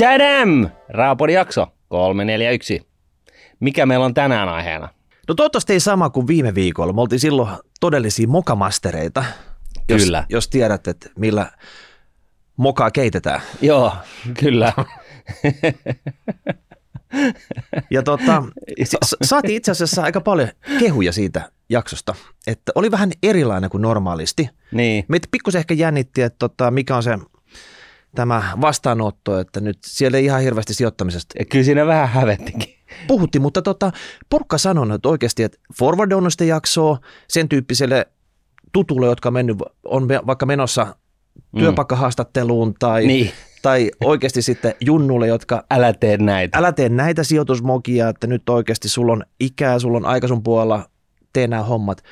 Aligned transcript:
Chadam! 0.00 0.70
Raapodi 0.88 1.32
jakso 1.32 1.66
341. 1.88 2.80
Mikä 3.60 3.86
meillä 3.86 4.04
on 4.04 4.14
tänään 4.14 4.48
aiheena? 4.48 4.88
No 5.28 5.34
toivottavasti 5.34 5.72
ei 5.72 5.80
sama 5.80 6.10
kuin 6.10 6.26
viime 6.26 6.54
viikolla. 6.54 6.92
Me 6.92 7.00
oltiin 7.00 7.20
silloin 7.20 7.48
todellisia 7.80 8.28
mokamastereita. 8.28 9.24
Jos, 9.88 10.02
Kyllä. 10.02 10.24
Jos 10.28 10.48
tiedät, 10.48 10.88
että 10.88 11.10
millä 11.18 11.46
mokaa 12.56 12.90
keitetään. 12.90 13.40
Joo, 13.62 13.92
kyllä. 14.40 14.72
Ja 17.90 18.02
tota, 18.02 18.42
saatiin 19.22 19.56
itse 19.56 19.70
asiassa 19.70 20.02
aika 20.02 20.20
paljon 20.20 20.48
kehuja 20.78 21.12
siitä 21.12 21.50
jaksosta, 21.68 22.14
että 22.46 22.72
oli 22.74 22.90
vähän 22.90 23.12
erilainen 23.22 23.70
kuin 23.70 23.82
normaalisti. 23.82 24.48
niin. 24.72 25.04
Meitä 25.08 25.28
pikkusen 25.30 25.58
ehkä 25.58 25.74
jännitti, 25.74 26.22
että 26.22 26.38
tota, 26.38 26.70
mikä 26.70 26.96
on 26.96 27.02
se 27.02 27.18
tämä 28.14 28.42
vastaanotto, 28.60 29.38
että 29.38 29.60
nyt 29.60 29.78
siellä 29.86 30.18
ei 30.18 30.24
ihan 30.24 30.40
hirveästi 30.42 30.74
sijoittamisesta 30.74 31.34
Ja 31.38 31.44
kyllä 31.44 31.64
siinä 31.64 31.86
vähän 31.86 32.08
hävettikin. 32.08 32.74
puhuttiin, 33.06 33.42
mutta 33.42 33.62
tota, 33.62 33.92
porukka 34.30 34.58
sanoi 34.58 34.94
että 34.94 35.08
oikeasti, 35.08 35.42
että 35.42 35.58
forward 35.78 36.12
on 36.12 36.30
sitä 36.30 36.44
jaksoa 36.44 36.98
sen 37.28 37.48
tyyppiselle 37.48 38.06
tutulle, 38.72 39.06
jotka 39.06 39.28
on, 39.28 39.32
mennyt, 39.32 39.56
on 39.84 40.08
vaikka 40.08 40.46
menossa 40.46 40.96
työpaikkahaastatteluun 41.58 42.74
tai, 42.78 43.06
Niin. 43.06 43.30
tai 43.62 43.90
oikeasti 44.04 44.42
sitten 44.42 44.74
junnulle, 44.80 45.26
jotka 45.26 45.64
Älä 45.70 45.92
tee 45.92 46.16
näitä. 46.16 46.58
älä 46.58 46.72
tee 46.72 46.88
näitä 46.88 47.24
sijoitusmokia, 47.24 48.08
että 48.08 48.26
nyt 48.26 48.48
oikeasti 48.48 48.88
sulla 48.88 49.12
on 49.12 49.24
ikää, 49.40 49.78
sulla 49.78 49.96
on 49.96 50.06
aika 50.06 50.28
sun 50.28 50.42
puolella, 50.42 50.90
tee 51.32 51.46
nämä 51.46 51.62
hommat. 51.62 52.02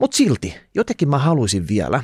Mutta 0.00 0.16
silti, 0.16 0.54
jotenkin 0.74 1.08
mä 1.08 1.18
haluaisin 1.18 1.68
vielä, 1.68 2.02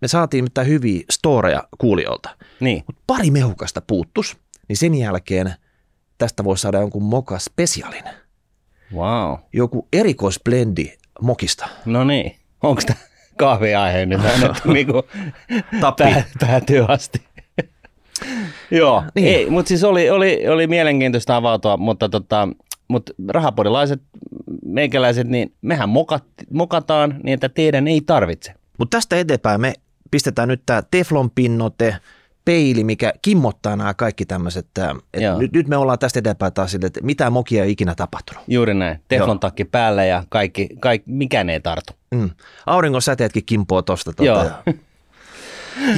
me 0.00 0.08
saatiin 0.08 0.44
mitään 0.44 0.66
hyviä 0.66 1.00
storeja 1.10 1.68
kuulijoilta, 1.78 2.28
Niin. 2.60 2.84
mutta 2.86 3.02
pari 3.06 3.30
mehukasta 3.30 3.82
puuttus, 3.86 4.36
niin 4.68 4.76
sen 4.76 4.94
jälkeen 4.94 5.54
tästä 6.18 6.44
voisi 6.44 6.60
saada 6.62 6.78
jonkun 6.80 7.02
moka 7.02 7.38
spesiaalin. 7.38 8.04
Wow. 8.94 9.34
Joku 9.52 9.88
erikoisblendi 9.92 10.92
mokista. 11.22 11.68
No 11.84 12.04
niin. 12.04 12.36
Onko 12.62 12.82
tämä 12.86 12.98
kahviaihe 13.38 14.06
nyt 14.06 14.20
annettu 14.24 14.70
niinku 14.72 15.02
pää, 15.98 16.24
päätyy 16.40 16.84
asti? 16.88 17.22
Joo, 18.70 19.00
Niin. 19.14 19.24
niin. 19.24 19.36
ei, 19.36 19.50
mutta 19.50 19.68
siis 19.68 19.84
oli, 19.84 20.10
oli, 20.10 20.48
oli 20.48 20.66
mielenkiintoista 20.66 21.36
avautua, 21.36 21.76
mutta 21.76 22.08
tota, 22.08 22.48
mutta 22.88 23.12
rahapodilaiset, 23.28 24.02
meikäläiset, 24.64 25.28
niin 25.28 25.54
mehän 25.62 25.88
mokat, 25.88 26.24
mokataan 26.52 27.20
niin, 27.22 27.34
että 27.34 27.48
teidän 27.48 27.88
ei 27.88 28.00
tarvitse. 28.00 28.54
Mutta 28.78 28.96
tästä 28.96 29.16
eteenpäin 29.16 29.60
me 29.60 29.72
pistetään 30.10 30.48
nyt 30.48 30.62
tämä 30.66 30.82
teflonpinnote, 30.90 31.96
peili, 32.44 32.84
mikä 32.84 33.12
kimmottaa 33.22 33.76
nämä 33.76 33.94
kaikki 33.94 34.26
tämmöiset. 34.26 34.66
Nyt, 35.38 35.52
nyt 35.52 35.68
me 35.68 35.76
ollaan 35.76 35.98
tästä 35.98 36.18
eteenpäin 36.18 36.52
taas 36.52 36.70
sille, 36.70 36.86
että 36.86 37.00
mitään 37.02 37.32
mokia 37.32 37.64
ei 37.64 37.70
ikinä 37.70 37.94
tapahtunut. 37.94 38.44
Juuri 38.48 38.74
näin. 38.74 39.00
Teflon 39.08 39.40
takki 39.40 39.64
päällä 39.64 40.04
ja 40.04 40.24
kaikki, 40.28 40.68
kaikki, 40.80 41.10
mikään 41.10 41.50
ei 41.50 41.60
tartu. 41.60 41.92
Mm. 42.10 42.30
Auringon 42.66 43.02
säteetkin 43.02 43.44
kimpoo 43.46 43.82
tosta. 43.82 44.12
Tota, 44.12 44.24
Joo. 44.24 44.50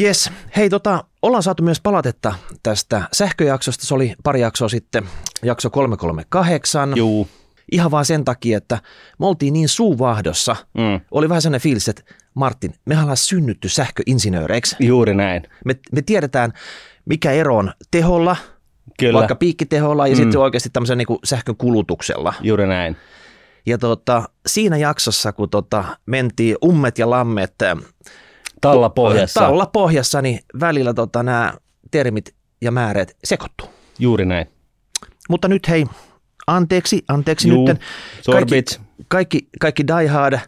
Yes. 0.01 0.31
Hei, 0.57 0.71
tota, 0.71 1.05
ollaan 1.23 1.43
saatu 1.43 1.63
myös 1.63 1.81
palautetta 1.81 2.35
tästä 2.63 3.03
sähköjaksosta. 3.13 3.87
Se 3.87 3.95
oli 3.95 4.15
pari 4.23 4.41
jaksoa 4.41 4.69
sitten, 4.69 5.09
jakso 5.43 5.71
338. 5.71 6.97
Juu. 6.97 7.29
Ihan 7.73 7.91
vaan 7.91 8.05
sen 8.05 8.25
takia, 8.25 8.59
että 8.59 8.79
me 9.19 9.27
oltiin 9.27 9.53
niin 9.53 9.69
suuvahdossa. 9.69 10.57
Mm. 10.75 11.01
Oli 11.11 11.29
vähän 11.29 11.43
sellainen 11.43 11.61
fiilis, 11.61 11.89
että 11.89 12.03
Martin, 12.35 12.75
me 12.85 13.01
ollaan 13.01 13.17
synnytty 13.17 13.69
sähköinsinööreiksi. 13.69 14.77
Juuri 14.81 15.15
näin. 15.15 15.43
Me, 15.65 15.77
me 15.93 16.03
tiedetään, 16.03 16.53
mikä 17.05 17.31
ero 17.31 17.57
on 17.57 17.73
teholla, 17.91 18.37
Kyllä. 18.99 19.19
vaikka 19.19 19.35
piikkiteholla 19.35 20.07
ja 20.07 20.15
mm. 20.15 20.17
sitten 20.17 20.41
oikeasti 20.41 20.71
tämmöisen 20.71 20.99
niin 20.99 21.19
sähkön 21.25 21.57
kulutuksella. 21.57 22.35
Juuri 22.41 22.67
näin. 22.67 22.97
Ja 23.67 23.79
tota, 23.79 24.29
siinä 24.47 24.77
jaksossa, 24.77 25.33
kun 25.33 25.51
tota, 25.51 25.85
mentiin 26.07 26.57
ummet 26.65 26.99
ja 26.99 27.11
lammet 27.11 27.63
äh, 27.63 27.77
Talla 28.61 28.91
pohjassa. 28.91 29.41
talla 29.41 29.67
pohjassa, 29.67 30.23
niin 30.23 30.41
välillä 30.61 30.95
tota, 30.95 31.23
nämä 31.23 31.55
termit 31.91 32.35
ja 32.61 32.71
määrät 32.71 33.17
sekoittuu. 33.25 33.69
Juuri 33.99 34.25
näin. 34.25 34.47
Mutta 35.29 35.49
nyt 35.49 35.69
hei, 35.69 35.87
anteeksi, 36.49 37.05
anteeksi 37.09 37.49
Juu, 37.49 37.69
nyt. 37.69 37.81
sorbit. 38.23 38.49
Kaikki, 38.49 38.89
kaikki, 39.09 39.49
kaikki 39.61 39.87
diehard 39.87 40.39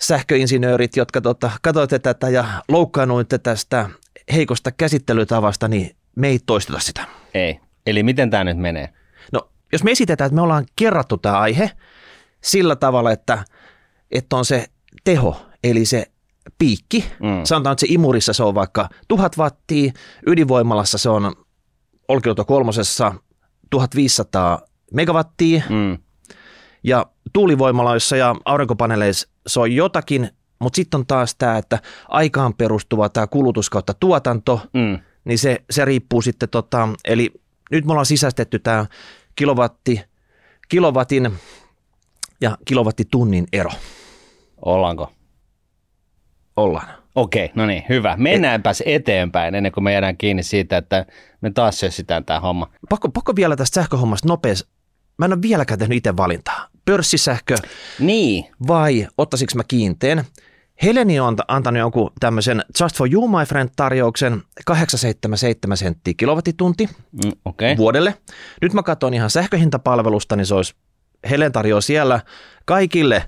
sähköinsinöörit, 0.00 0.96
jotka 0.96 1.20
tota, 1.20 1.50
katsoitte 1.62 1.98
tätä 1.98 2.28
ja 2.28 2.44
loukkaannuitte 2.68 3.38
tästä 3.38 3.90
heikosta 4.32 4.72
käsittelytavasta, 4.72 5.68
niin 5.68 5.96
me 6.16 6.28
ei 6.28 6.38
toisteta 6.46 6.80
sitä. 6.80 7.04
Ei. 7.34 7.60
Eli 7.86 8.02
miten 8.02 8.30
tämä 8.30 8.44
nyt 8.44 8.58
menee? 8.58 8.88
No, 9.32 9.50
jos 9.72 9.84
me 9.84 9.90
esitetään, 9.90 10.26
että 10.26 10.34
me 10.34 10.40
ollaan 10.40 10.66
kerrattu 10.76 11.16
tämä 11.16 11.38
aihe 11.38 11.70
sillä 12.40 12.76
tavalla, 12.76 13.12
että, 13.12 13.44
että 14.10 14.36
on 14.36 14.44
se 14.44 14.66
teho, 15.04 15.46
eli 15.64 15.84
se 15.84 16.06
piikki. 16.58 17.04
Mm. 17.20 17.44
Sanotaan, 17.44 17.72
että 17.72 17.80
se 17.80 17.86
imurissa 17.90 18.32
se 18.32 18.42
on 18.42 18.54
vaikka 18.54 18.88
1000 19.08 19.38
wattia, 19.38 19.92
ydinvoimalassa 20.26 20.98
se 20.98 21.08
on 21.08 21.34
Olkiluoto 22.08 22.44
kolmosessa 22.44 23.14
1500 23.70 24.67
megawattia 24.94 25.62
Mm. 25.68 25.98
ja 26.84 27.06
tuulivoimaloissa 27.32 28.16
ja 28.16 28.36
aurinkopaneeleissa 28.44 29.28
se 29.46 29.60
on 29.60 29.72
jotakin, 29.72 30.30
mutta 30.58 30.76
sitten 30.76 30.98
on 30.98 31.06
taas 31.06 31.34
tämä, 31.34 31.58
että 31.58 31.78
aikaan 32.08 32.54
perustuva 32.54 33.08
tämä 33.08 33.26
kulutus 33.26 33.70
kautta 33.70 33.94
tuotanto, 33.94 34.60
Mm. 34.74 34.98
niin 35.24 35.38
se, 35.38 35.56
se 35.70 35.84
riippuu 35.84 36.22
sitten, 36.22 36.48
tota, 36.48 36.88
eli 37.04 37.30
nyt 37.70 37.84
me 37.84 37.92
ollaan 37.92 38.06
sisäistetty 38.06 38.58
tämä 38.58 38.86
kilowatti, 39.36 40.00
kilowatin 40.68 41.30
ja 42.40 42.58
kilowattitunnin 42.64 43.46
ero. 43.52 43.70
Ollaanko? 44.64 45.12
Ollaan. 46.56 46.88
Okei, 47.14 47.50
no 47.54 47.66
niin, 47.66 47.82
hyvä. 47.88 48.16
Mennäänpäs 48.16 48.82
eteenpäin 48.86 49.54
ennen 49.54 49.72
kuin 49.72 49.84
me 49.84 49.92
jäädään 49.92 50.16
kiinni 50.16 50.42
siitä, 50.42 50.76
että 50.76 51.06
me 51.40 51.50
taas 51.50 51.80
sössitään 51.80 52.24
tämä 52.24 52.40
homma. 52.40 52.70
Pakko, 52.88 53.08
pakko 53.08 53.36
vielä 53.36 53.56
tästä 53.56 53.74
sähköhommasta 53.74 54.28
nopeasti. 54.28 54.70
Mä 55.18 55.24
en 55.24 55.32
ole 55.32 55.42
vieläkään 55.42 55.78
tehnyt 55.78 55.96
itse 55.96 56.16
valintaa. 56.16 56.68
Pörssisähkö 56.84 57.54
Niin, 57.98 58.44
vai 58.68 59.08
ottaisinko 59.18 59.52
mä 59.56 59.62
kiinteen? 59.68 60.24
Heleni 60.82 61.20
on 61.20 61.34
anta- 61.34 61.44
antanut 61.48 61.78
jonkun 61.78 62.12
tämmöisen 62.20 62.64
Just 62.80 62.96
for 62.96 63.08
you, 63.12 63.28
my 63.28 63.44
friend 63.44 63.70
tarjouksen 63.76 64.42
877 64.64 65.76
senttiä 65.76 66.14
kilowattitunti 66.16 66.88
mm. 67.24 67.32
Okay. 67.44 67.76
vuodelle. 67.76 68.14
Nyt 68.62 68.72
mä 68.72 68.82
katson 68.82 69.14
ihan 69.14 69.30
sähköhintapalvelusta, 69.30 70.36
niin 70.36 70.46
se 70.46 70.54
olisi 70.54 70.74
Helen 71.30 71.52
tarjoaa 71.52 71.80
siellä 71.80 72.20
kaikille 72.64 73.22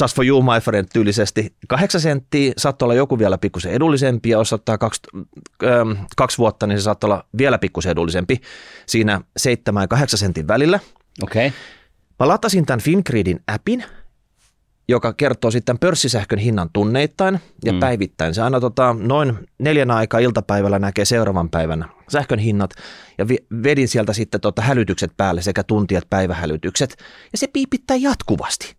Just 0.00 0.16
for 0.16 0.26
you, 0.26 0.42
my 0.42 0.60
friend 0.60 0.88
tyylisesti 0.92 1.54
8 1.68 2.00
senttiä, 2.00 2.52
saattaa 2.56 2.86
olla 2.86 2.94
joku 2.94 3.18
vielä 3.18 3.38
pikkusen 3.38 3.72
edullisempi, 3.72 4.30
ja 4.30 4.38
jos 4.38 4.52
ottaa 4.52 4.78
kaksi, 4.78 5.00
ähm, 5.64 5.90
kaksi 6.16 6.38
vuotta, 6.38 6.66
niin 6.66 6.78
se 6.78 6.82
saattaa 6.82 7.08
olla 7.08 7.24
vielä 7.38 7.58
pikkusen 7.58 7.92
edullisempi 7.92 8.40
siinä 8.86 9.20
7 9.36 9.82
ja 9.82 9.88
8 9.88 10.18
sentin 10.18 10.48
välillä. 10.48 10.80
Okei. 11.22 11.46
Okay. 11.46 11.58
Mä 12.20 12.28
latasin 12.28 12.66
tämän 12.66 12.80
Fingridin 12.80 13.40
appin, 13.46 13.84
joka 14.88 15.12
kertoo 15.12 15.50
sitten 15.50 15.78
pörssisähkön 15.78 16.38
hinnan 16.38 16.70
tunneittain 16.72 17.40
ja 17.64 17.72
mm. 17.72 17.80
päivittäin. 17.80 18.34
Se 18.34 18.42
aina 18.42 18.60
tota, 18.60 18.96
noin 18.98 19.38
neljän 19.58 19.90
aikaa 19.90 20.20
iltapäivällä 20.20 20.78
näkee 20.78 21.04
seuraavan 21.04 21.50
päivän 21.50 21.84
sähkön 22.08 22.38
hinnat 22.38 22.70
ja 23.18 23.28
vi- 23.28 23.46
vedin 23.62 23.88
sieltä 23.88 24.12
sitten 24.12 24.40
tota 24.40 24.62
hälytykset 24.62 25.12
päälle 25.16 25.42
sekä 25.42 25.62
tunti- 25.62 25.96
että 25.96 26.10
päivähälytykset 26.10 26.96
ja 27.32 27.38
se 27.38 27.46
piipittää 27.46 27.96
jatkuvasti. 27.96 28.74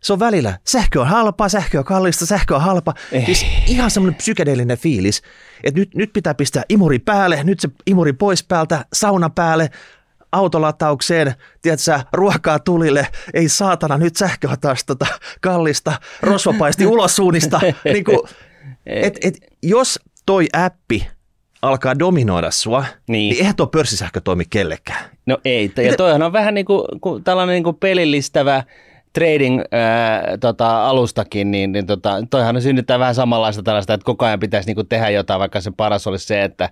Se 0.00 0.12
on 0.12 0.18
välillä, 0.20 0.58
sähkö 0.66 1.00
on 1.00 1.06
halpa, 1.06 1.48
sähkö 1.48 1.78
on 1.78 1.84
kallista, 1.84 2.26
sähkö 2.26 2.54
on 2.54 2.60
halpa. 2.60 2.94
Ei. 3.12 3.24
Siis 3.24 3.46
ihan 3.66 3.90
semmoinen 3.90 4.16
psykedeellinen 4.16 4.78
fiilis, 4.78 5.22
että 5.64 5.80
nyt, 5.80 5.94
nyt 5.94 6.12
pitää 6.12 6.34
pistää 6.34 6.62
imuri 6.68 6.98
päälle, 6.98 7.44
nyt 7.44 7.60
se 7.60 7.68
imuri 7.86 8.12
pois 8.12 8.44
päältä, 8.44 8.84
sauna 8.92 9.30
päälle, 9.30 9.70
autolataukseen, 10.32 11.34
tiedätkö, 11.62 12.00
ruokaa 12.12 12.58
tulille, 12.58 13.06
ei 13.34 13.48
saatana, 13.48 13.98
nyt 13.98 14.16
sähkö 14.16 14.48
on 14.48 14.56
taas 14.60 14.84
tota 14.84 15.06
kallista, 15.40 15.92
rosvopaisti 16.22 16.86
ulos 16.86 17.16
suunnista. 17.16 17.60
niin 17.92 18.04
kuin, 18.04 18.18
et, 18.86 19.18
et, 19.24 19.34
jos 19.62 20.00
toi 20.26 20.46
appi 20.52 21.06
alkaa 21.62 21.98
dominoida 21.98 22.50
sua, 22.50 22.80
niin, 22.80 23.30
Niin. 23.30 23.36
eihän 23.36 23.56
tuo 23.56 23.66
pörssisähkö 23.66 24.20
toimi 24.20 24.44
kellekään. 24.50 25.04
No 25.26 25.38
ei, 25.44 25.72
ja 25.76 25.96
toihan 25.96 26.22
on 26.22 26.32
vähän 26.32 26.54
niin 26.54 26.66
kuin, 26.66 26.84
kuin 27.00 27.24
tällainen 27.24 27.54
niin 27.54 27.64
kuin 27.64 27.76
pelillistävä 27.76 28.64
trading 29.12 29.60
ää, 29.72 30.38
tota, 30.40 30.88
alustakin, 30.88 31.50
niin, 31.50 31.72
niin 31.72 31.86
tota, 31.86 32.22
toihan 32.30 32.62
synnyttää 32.62 32.98
vähän 32.98 33.14
samanlaista 33.14 33.62
tällaista, 33.62 33.94
että 33.94 34.04
koko 34.04 34.24
ajan 34.24 34.40
pitäisi 34.40 34.66
niin 34.66 34.74
kuin 34.74 34.88
tehdä 34.88 35.10
jotain, 35.10 35.40
vaikka 35.40 35.60
se 35.60 35.70
paras 35.76 36.06
olisi 36.06 36.26
se, 36.26 36.42
että 36.42 36.68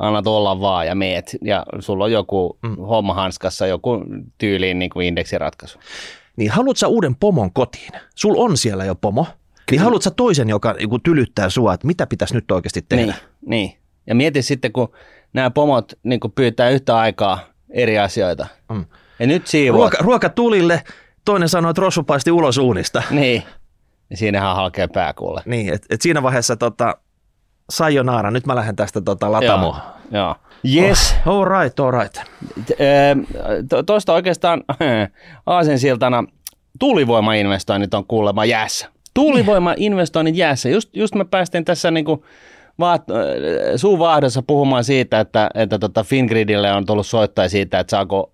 annat 0.00 0.26
olla 0.26 0.60
vaan 0.60 0.86
ja 0.86 0.94
meet, 0.94 1.36
ja 1.44 1.66
sulla 1.78 2.04
on 2.04 2.12
joku 2.12 2.58
mm. 2.62 2.76
homma 2.76 3.14
hanskassa, 3.14 3.66
joku 3.66 4.04
tyyliin 4.38 4.78
niin 4.78 4.90
kuin 4.90 5.06
indeksiratkaisu. 5.06 5.78
Niin 6.36 6.50
haluat 6.50 6.76
sä 6.76 6.88
uuden 6.88 7.16
pomon 7.16 7.52
kotiin? 7.52 7.92
Sul 8.14 8.34
on 8.36 8.56
siellä 8.56 8.84
jo 8.84 8.94
pomo. 8.94 9.26
Niin 9.70 9.80
haluat 9.80 10.02
sä 10.02 10.10
toisen, 10.10 10.48
joka 10.48 10.72
niin 10.72 11.02
tylyttää 11.02 11.50
sua, 11.50 11.74
että 11.74 11.86
mitä 11.86 12.06
pitäisi 12.06 12.34
nyt 12.34 12.50
oikeasti 12.50 12.84
tehdä? 12.88 13.04
Niin, 13.04 13.14
niin. 13.46 13.72
Ja 14.06 14.14
mieti 14.14 14.42
sitten, 14.42 14.72
kun 14.72 14.92
nämä 15.32 15.50
pomot 15.50 15.92
niin 16.02 16.20
kuin 16.20 16.32
pyytää 16.32 16.70
yhtä 16.70 16.98
aikaa 16.98 17.38
eri 17.70 17.98
asioita. 17.98 18.46
Mm. 18.70 18.84
Ja 19.18 19.26
nyt 19.26 19.46
siivoat. 19.46 19.92
Ruoka, 19.92 19.96
ruoka 20.04 20.28
tulille, 20.28 20.82
toinen 21.24 21.48
sanoi, 21.48 21.70
että 21.70 21.82
rossu 21.82 22.02
paisti 22.02 22.30
ulos 22.30 22.58
uunista. 22.58 23.02
Niin. 23.10 23.42
Ja 24.10 24.16
siinähän 24.16 24.56
halkee 24.56 24.88
pää 24.88 25.12
kuule. 25.12 25.42
Niin, 25.46 25.72
et, 25.74 25.86
et 25.90 26.02
siinä 26.02 26.22
vaiheessa 26.22 26.56
tota, 26.56 26.96
sayonara, 27.70 28.30
nyt 28.30 28.46
mä 28.46 28.54
lähden 28.54 28.76
tästä 28.76 29.00
tota, 29.00 29.32
latamoon. 29.32 29.76
Joo. 30.10 30.20
Joo. 30.20 30.34
Yes. 30.74 31.16
Oh, 31.26 31.38
all 31.38 31.44
right, 31.44 31.80
all 31.80 31.90
right. 31.90 32.16
Tuosta 33.86 34.12
oikeastaan 34.12 34.64
aasensiltana 35.46 36.24
tuulivoimainvestoinnit 36.78 37.94
on 37.94 38.06
kuulemma 38.06 38.44
jäässä. 38.44 38.88
Tuulivoimainvestoinnit 39.14 40.36
jäässä. 40.36 40.68
Just, 40.68 40.96
just 40.96 41.14
me 41.14 41.24
päästiin 41.24 41.64
tässä 41.64 41.90
niinku 41.90 42.24
vaat, 42.78 43.02
suuvaahdossa 43.76 44.42
puhumaan 44.46 44.84
siitä, 44.84 45.20
että, 45.20 45.50
että 45.54 45.78
tota 45.78 46.04
Fingridille 46.04 46.72
on 46.72 46.86
tullut 46.86 47.06
soittaa 47.06 47.48
siitä, 47.48 47.78
että 47.78 47.90
saako 47.90 48.32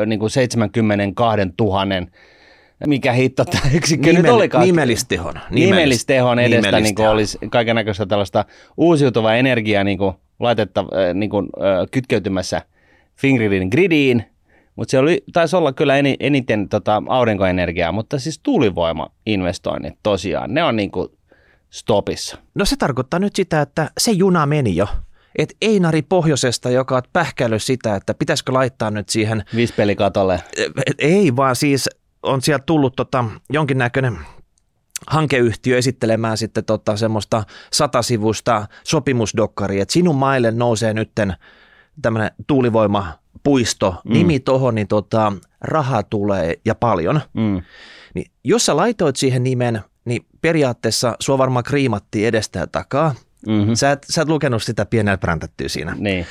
ö, 0.00 0.06
niinku 0.06 0.28
72 0.28 1.46
000 1.60 1.84
mikä 2.86 3.12
hitto 3.12 3.44
tämä 3.44 3.64
yksikkö 3.74 4.06
Nimel, 4.06 4.22
nyt 4.22 4.32
olikaan. 4.32 4.66
Nimellistehon. 4.66 5.34
Nimellistehon 5.50 6.38
edestä 6.38 6.80
niin 6.80 7.00
olisi 7.00 7.38
kaiken 7.50 7.76
näköistä 7.76 8.06
tällaista 8.06 8.44
uusiutuvaa 8.76 9.34
energiaa 9.34 9.84
niin 9.84 9.98
kuin 9.98 10.14
laitetta 10.40 10.84
niin 11.14 11.30
kuin, 11.30 11.48
kytkeytymässä 11.90 12.62
Fingridin 13.16 13.68
gridiin, 13.68 14.24
mutta 14.76 14.90
se 14.90 14.98
oli, 14.98 15.24
taisi 15.32 15.56
olla 15.56 15.72
kyllä 15.72 15.94
eniten 16.20 16.68
tota, 16.68 17.02
aurinkoenergiaa, 17.08 17.92
mutta 17.92 18.18
siis 18.18 18.40
tuulivoima-investoinnit 18.42 19.94
tosiaan, 20.02 20.54
ne 20.54 20.64
on 20.64 20.76
niin 20.76 20.90
kuin 20.90 21.08
stopissa. 21.70 22.38
No 22.54 22.64
se 22.64 22.76
tarkoittaa 22.76 23.20
nyt 23.20 23.36
sitä, 23.36 23.60
että 23.60 23.90
se 23.98 24.10
juna 24.10 24.46
meni 24.46 24.76
jo. 24.76 24.86
Et 25.38 25.56
Einari 25.62 26.02
Pohjoisesta, 26.02 26.70
joka 26.70 26.96
on 26.96 27.02
pähkäillyt 27.12 27.62
sitä, 27.62 27.96
että 27.96 28.14
pitäisikö 28.14 28.52
laittaa 28.52 28.90
nyt 28.90 29.08
siihen... 29.08 29.44
Vispelikatolle. 29.56 30.40
Ei, 30.98 31.36
vaan 31.36 31.56
siis 31.56 31.88
on 32.22 32.42
sieltä 32.42 32.64
tullut 32.66 32.96
tota, 32.96 33.24
jonkinnäköinen 33.50 34.18
hankeyhtiö 35.06 35.78
esittelemään 35.78 36.36
sitten 36.36 36.64
tota 36.64 36.96
semmoista 36.96 37.44
satasivusta 37.72 38.66
sopimusdokkaria, 38.84 39.82
että 39.82 39.92
sinun 39.92 40.16
maille 40.16 40.50
nousee 40.50 40.94
nytten 40.94 41.34
tämmöinen 42.02 42.30
tuulivoimapuisto, 42.46 43.94
mm. 44.04 44.12
nimi 44.12 44.40
tohon, 44.40 44.74
niin 44.74 44.88
tota, 44.88 45.32
rahaa 45.60 46.02
tulee 46.02 46.54
ja 46.64 46.74
paljon. 46.74 47.20
Mm. 47.32 47.62
Niin 48.14 48.30
jos 48.44 48.66
sä 48.66 48.76
laitoit 48.76 49.16
siihen 49.16 49.42
nimen, 49.42 49.80
niin 50.04 50.26
periaatteessa 50.40 51.16
sua 51.20 51.38
varmaan 51.38 51.64
kriimattiin 51.64 52.28
edestä 52.28 52.58
ja 52.58 52.66
takaa. 52.66 53.14
Mm-hmm. 53.46 53.74
Sä, 53.74 53.92
et, 53.92 54.06
sä 54.10 54.22
et 54.22 54.28
lukenut 54.28 54.62
sitä 54.62 54.86
pienellä 54.86 55.18
präntättyä 55.18 55.68
siinä. 55.68 55.94
Niin. 55.98 56.26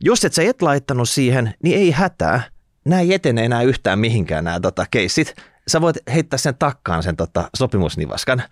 Jos 0.00 0.24
et 0.24 0.32
sä 0.32 0.42
et 0.42 0.62
laittanut 0.62 1.08
siihen, 1.08 1.54
niin 1.62 1.78
ei 1.78 1.90
hätää. 1.90 2.42
Nämä 2.84 3.00
ei 3.00 3.14
etene 3.14 3.44
enää 3.44 3.62
yhtään 3.62 3.98
mihinkään 3.98 4.44
nämä 4.44 4.60
tota, 4.60 4.86
keissit. 4.90 5.34
Sä 5.68 5.80
voit 5.80 5.96
heittää 6.14 6.38
sen 6.38 6.54
takkaan 6.58 7.02
sen 7.02 7.16
tota, 7.16 7.50
sopimusnivaskan. 7.56 8.42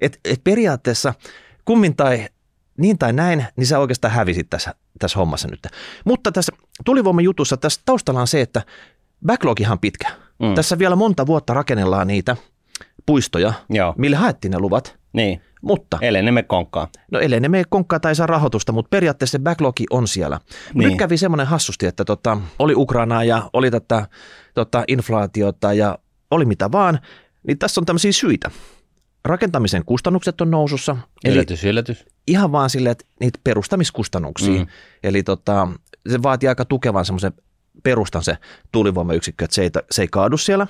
Et, 0.00 0.20
et 0.24 0.44
periaatteessa 0.44 1.14
kummin 1.64 1.96
tai 1.96 2.26
niin 2.78 2.98
tai 2.98 3.12
näin, 3.12 3.46
niin 3.56 3.66
sä 3.66 3.78
oikeastaan 3.78 4.14
hävisit 4.14 4.50
tässä, 4.50 4.74
tässä 4.98 5.18
hommassa 5.18 5.48
nyt. 5.48 5.66
Mutta 6.04 6.32
tässä 6.32 6.52
tulivoiman 6.84 7.24
jutussa 7.24 7.56
tässä 7.56 7.80
taustalla 7.84 8.20
on 8.20 8.26
se, 8.26 8.40
että 8.40 8.62
backlogihan 9.26 9.78
pitkä. 9.78 10.08
Mm. 10.38 10.54
Tässä 10.54 10.78
vielä 10.78 10.96
monta 10.96 11.26
vuotta 11.26 11.54
rakennellaan 11.54 12.06
niitä 12.06 12.36
puistoja, 13.06 13.52
Joo. 13.70 13.94
mille 13.98 14.16
haettiin 14.16 14.50
ne 14.50 14.58
luvat. 14.58 14.96
Niin. 15.12 15.42
Mutta, 15.60 15.98
ellei 16.00 16.22
ne 16.22 16.32
me 16.32 16.42
konkkaa. 16.42 16.88
No 17.10 17.20
ellei 17.20 17.40
ne 17.40 17.48
me 17.48 17.64
konkkaa 17.68 18.00
tai 18.00 18.14
saa 18.14 18.26
rahoitusta, 18.26 18.72
mutta 18.72 18.88
periaatteessa 18.88 19.32
se 19.32 19.38
backlogi 19.38 19.84
on 19.90 20.08
siellä. 20.08 20.40
Niin. 20.74 20.88
Nyt 20.88 20.98
kävi 20.98 21.16
semmoinen 21.16 21.46
hassusti, 21.46 21.86
että 21.86 22.04
tota, 22.04 22.38
oli 22.58 22.74
Ukrainaa 22.76 23.24
ja 23.24 23.50
oli 23.52 23.70
tätä 23.70 24.06
tota, 24.54 24.84
inflaatiota 24.88 25.72
ja 25.72 25.98
oli 26.30 26.44
mitä 26.44 26.72
vaan, 26.72 26.98
niin 27.46 27.58
tässä 27.58 27.80
on 27.80 27.86
tämmöisiä 27.86 28.12
syitä. 28.12 28.50
Rakentamisen 29.24 29.84
kustannukset 29.84 30.40
on 30.40 30.50
nousussa. 30.50 30.96
Yllätys, 31.28 31.64
eli 31.64 31.70
yllätys. 31.70 32.04
Ihan 32.26 32.52
vaan 32.52 32.70
silleen, 32.70 32.92
että 32.92 33.04
niitä 33.20 33.38
perustamiskustannuksia. 33.44 34.60
Mm. 34.60 34.66
Eli 35.02 35.22
tota, 35.22 35.68
se 36.08 36.22
vaatii 36.22 36.48
aika 36.48 36.64
tukevan 36.64 37.04
semmoisen 37.04 37.32
perustan 37.82 38.22
se 38.22 38.36
tuulivoimayksikkö, 38.72 39.44
että 39.44 39.54
se 39.54 39.62
ei, 39.62 39.70
se 39.90 40.02
ei 40.02 40.08
kaadu 40.08 40.36
siellä. 40.36 40.66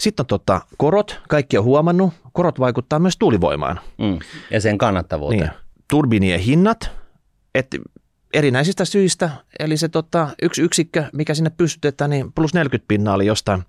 Sitten 0.00 0.22
on 0.22 0.26
tota, 0.26 0.60
korot, 0.76 1.20
kaikki 1.28 1.58
on 1.58 1.64
huomannut, 1.64 2.12
korot 2.32 2.60
vaikuttaa 2.60 2.98
myös 2.98 3.16
tuulivoimaan. 3.18 3.80
Mm. 3.98 4.18
Ja 4.50 4.60
sen 4.60 4.78
kannattavuuteen. 4.78 5.40
Niin. 5.40 5.50
Turbinien 5.90 6.40
hinnat, 6.40 6.90
että 7.54 7.76
erinäisistä 8.34 8.84
syistä, 8.84 9.30
eli 9.58 9.76
se 9.76 9.88
tota, 9.88 10.28
yksi 10.42 10.62
yksikkö, 10.62 11.04
mikä 11.12 11.34
sinne 11.34 11.50
pystytetään, 11.50 12.10
niin 12.10 12.32
plus 12.32 12.54
40 12.54 12.88
pinnaa 12.88 13.14
oli 13.14 13.26
jostain, 13.26 13.62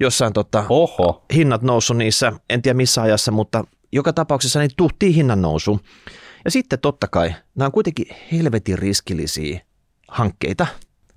jossain 0.00 0.32
tota, 0.32 0.64
Oho. 0.68 1.24
hinnat 1.34 1.62
noussut 1.62 1.96
niissä, 1.96 2.32
en 2.50 2.62
tiedä 2.62 2.76
missä 2.76 3.02
ajassa, 3.02 3.32
mutta 3.32 3.64
joka 3.92 4.12
tapauksessa 4.12 4.60
niin 4.60 4.70
tuhtiin 4.76 5.14
hinnan 5.14 5.42
nousu. 5.42 5.80
Ja 6.44 6.50
sitten 6.50 6.78
totta 6.78 7.08
kai, 7.08 7.34
nämä 7.54 7.66
on 7.66 7.72
kuitenkin 7.72 8.06
helvetin 8.32 8.78
riskillisiä 8.78 9.60
hankkeita, 10.08 10.66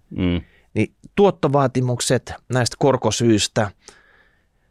mm. 0.09 0.41
niin 0.73 0.95
tuottovaatimukset 1.15 2.33
näistä 2.49 2.75
korkosyistä– 2.79 3.71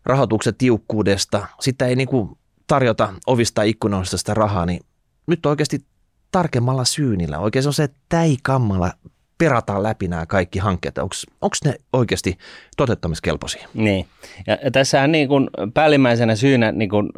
rahoituksen 0.06 0.54
tiukkuudesta, 0.54 1.46
sitä 1.60 1.86
ei 1.86 1.96
niin 1.96 2.08
kuin 2.08 2.38
tarjota 2.66 3.14
ovista 3.26 3.62
ikkunoista 3.62 4.18
sitä 4.18 4.34
rahaa, 4.34 4.66
niin 4.66 4.80
nyt 5.26 5.46
oikeasti 5.46 5.84
tarkemmalla 6.30 6.84
syynillä, 6.84 7.38
oikein 7.38 7.62
se 7.62 7.68
on 7.68 7.72
se 7.72 7.88
täikammalla 8.08 8.92
perataan 9.38 9.82
läpi 9.82 10.08
nämä 10.08 10.26
kaikki 10.26 10.58
hankkeet. 10.58 10.98
Onko 10.98 11.56
ne 11.64 11.74
oikeasti 11.92 12.38
toteuttamiskelpoisia? 12.76 13.68
Niin. 13.74 14.06
Ja, 14.46 14.70
tässähän 14.70 15.12
niin 15.12 15.28
kuin 15.28 15.50
päällimmäisenä 15.74 16.36
syynä 16.36 16.72
niin, 16.72 16.90
kuin, 16.90 17.10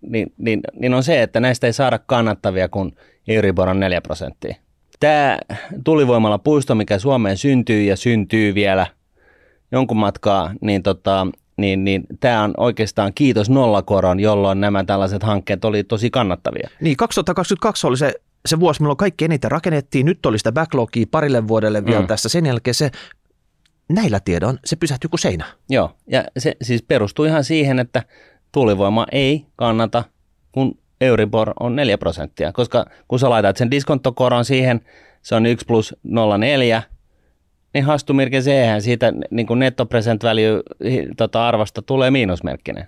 niin, 0.00 0.32
niin, 0.38 0.60
niin 0.72 0.94
on 0.94 1.02
se, 1.02 1.22
että 1.22 1.40
näistä 1.40 1.66
ei 1.66 1.72
saada 1.72 1.98
kannattavia, 1.98 2.68
kun 2.68 2.96
Euribor 3.28 3.68
on 3.68 3.80
4 3.80 4.00
prosenttia. 4.00 4.54
Tämä 5.00 5.38
tulivoimalla 5.84 6.38
puisto, 6.38 6.74
mikä 6.74 6.98
Suomeen 6.98 7.36
syntyy 7.36 7.82
ja 7.82 7.96
syntyy 7.96 8.54
vielä 8.54 8.86
jonkun 9.72 9.96
matkaa, 9.96 10.52
niin 10.60 10.82
tota, 10.82 11.26
niin, 11.56 11.84
niin 11.84 12.04
tämä 12.20 12.42
on 12.42 12.54
oikeastaan 12.56 13.12
kiitos 13.14 13.50
nollakoron, 13.50 14.20
jolloin 14.20 14.60
nämä 14.60 14.84
tällaiset 14.84 15.22
hankkeet 15.22 15.64
oli 15.64 15.84
tosi 15.84 16.10
kannattavia. 16.10 16.68
Niin, 16.80 16.96
2022 16.96 17.86
oli 17.86 17.96
se, 17.96 18.14
se 18.46 18.60
vuosi, 18.60 18.82
milloin 18.82 18.96
kaikki 18.96 19.24
eniten 19.24 19.50
rakennettiin. 19.50 20.06
Nyt 20.06 20.26
oli 20.26 20.38
sitä 20.38 20.52
backlogia 20.52 21.06
parille 21.10 21.48
vuodelle 21.48 21.84
vielä 21.86 22.00
mm. 22.00 22.06
tässä. 22.06 22.28
Sen 22.28 22.46
jälkeen 22.46 22.74
se 22.74 22.90
näillä 23.88 24.20
tiedon 24.20 24.58
se 24.64 24.76
pysähtyi 24.76 25.08
kuin 25.08 25.20
seinä. 25.20 25.44
Joo, 25.68 25.90
ja 26.06 26.24
se 26.38 26.56
siis 26.62 26.82
perustuu 26.82 27.24
ihan 27.24 27.44
siihen, 27.44 27.78
että 27.78 28.02
tuulivoima 28.52 29.06
ei 29.12 29.46
kannata, 29.56 30.04
kun 30.52 30.78
Euribor 31.00 31.52
on 31.60 31.76
4 31.76 31.98
prosenttia, 31.98 32.52
koska 32.52 32.86
kun 33.08 33.18
sä 33.18 33.30
laitat 33.30 33.56
sen 33.56 33.70
diskonttokoron 33.70 34.44
siihen, 34.44 34.80
se 35.22 35.34
on 35.34 35.46
1 35.46 35.66
plus 35.66 35.96
0,4, 36.76 36.82
niin 37.74 37.84
hastumirke 37.84 38.42
eihän 38.46 38.82
siitä 38.82 39.12
niin 39.30 39.46
kuin 39.46 39.58
netto 39.58 39.86
present 39.86 40.24
value 40.24 40.62
tota, 41.16 41.48
arvosta 41.48 41.82
tulee 41.82 42.10
miinusmerkkinen. 42.10 42.86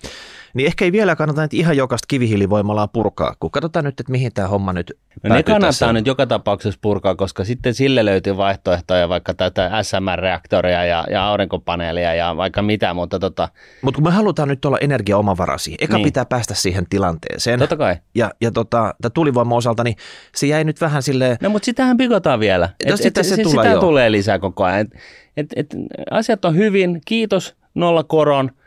Niin 0.54 0.66
ehkä 0.66 0.84
ei 0.84 0.92
vielä 0.92 1.16
kannata 1.16 1.42
nyt 1.42 1.54
ihan 1.54 1.76
jokaista 1.76 2.06
kivihiilivoimalaa 2.08 2.88
purkaa, 2.88 3.34
kun 3.40 3.50
katsotaan 3.50 3.84
nyt, 3.84 4.00
että 4.00 4.12
mihin 4.12 4.32
tämä 4.34 4.48
homma 4.48 4.72
nyt 4.72 4.92
no 5.22 5.34
ne 5.34 5.42
kannattaa 5.42 5.68
tässä. 5.68 5.92
nyt 5.92 6.06
joka 6.06 6.26
tapauksessa 6.26 6.78
purkaa, 6.82 7.14
koska 7.14 7.44
sitten 7.44 7.74
sille 7.74 8.04
löytyy 8.04 8.36
vaihtoehtoja, 8.36 9.08
vaikka 9.08 9.34
tätä 9.34 9.70
SMR-reaktoria 9.82 10.84
ja, 10.84 11.04
ja 11.10 11.24
aurinkopaneelia 11.24 12.14
ja 12.14 12.36
vaikka 12.36 12.62
mitä, 12.62 12.94
mutta 12.94 13.18
tota... 13.18 13.48
Mutta 13.82 13.96
kun 13.96 14.04
me 14.04 14.10
halutaan 14.10 14.48
nyt 14.48 14.64
olla 14.64 14.78
energiaomavarasi, 14.78 15.74
eka 15.80 15.96
niin. 15.96 16.04
pitää 16.04 16.24
päästä 16.24 16.54
siihen 16.54 16.86
tilanteeseen. 16.90 17.58
Totta 17.58 17.76
kai. 17.76 17.96
Ja, 18.14 18.30
ja 18.40 18.50
tota, 18.50 18.94
tulivoima 19.14 19.56
osalta, 19.56 19.84
niin 19.84 19.96
se 20.34 20.46
jäi 20.46 20.64
nyt 20.64 20.80
vähän 20.80 21.02
silleen... 21.02 21.36
No 21.40 21.50
mutta 21.50 21.66
sitähän 21.66 21.96
pikotaan 21.96 22.40
vielä. 22.40 22.66
No, 22.66 22.94
et, 22.94 22.96
sitä, 22.96 23.20
et, 23.20 23.26
se, 23.26 23.36
se 23.36 23.42
tulee 23.42 23.66
sitä 23.68 23.80
tulee 23.80 24.12
lisää 24.12 24.38
koko 24.38 24.64
ajan. 24.64 24.80
Et, 24.80 24.92
et, 25.36 25.46
et, 25.56 25.76
asiat 26.10 26.44
on 26.44 26.56
hyvin, 26.56 27.00
kiitos 27.04 27.56
nolla 27.74 28.04
koron– 28.04 28.50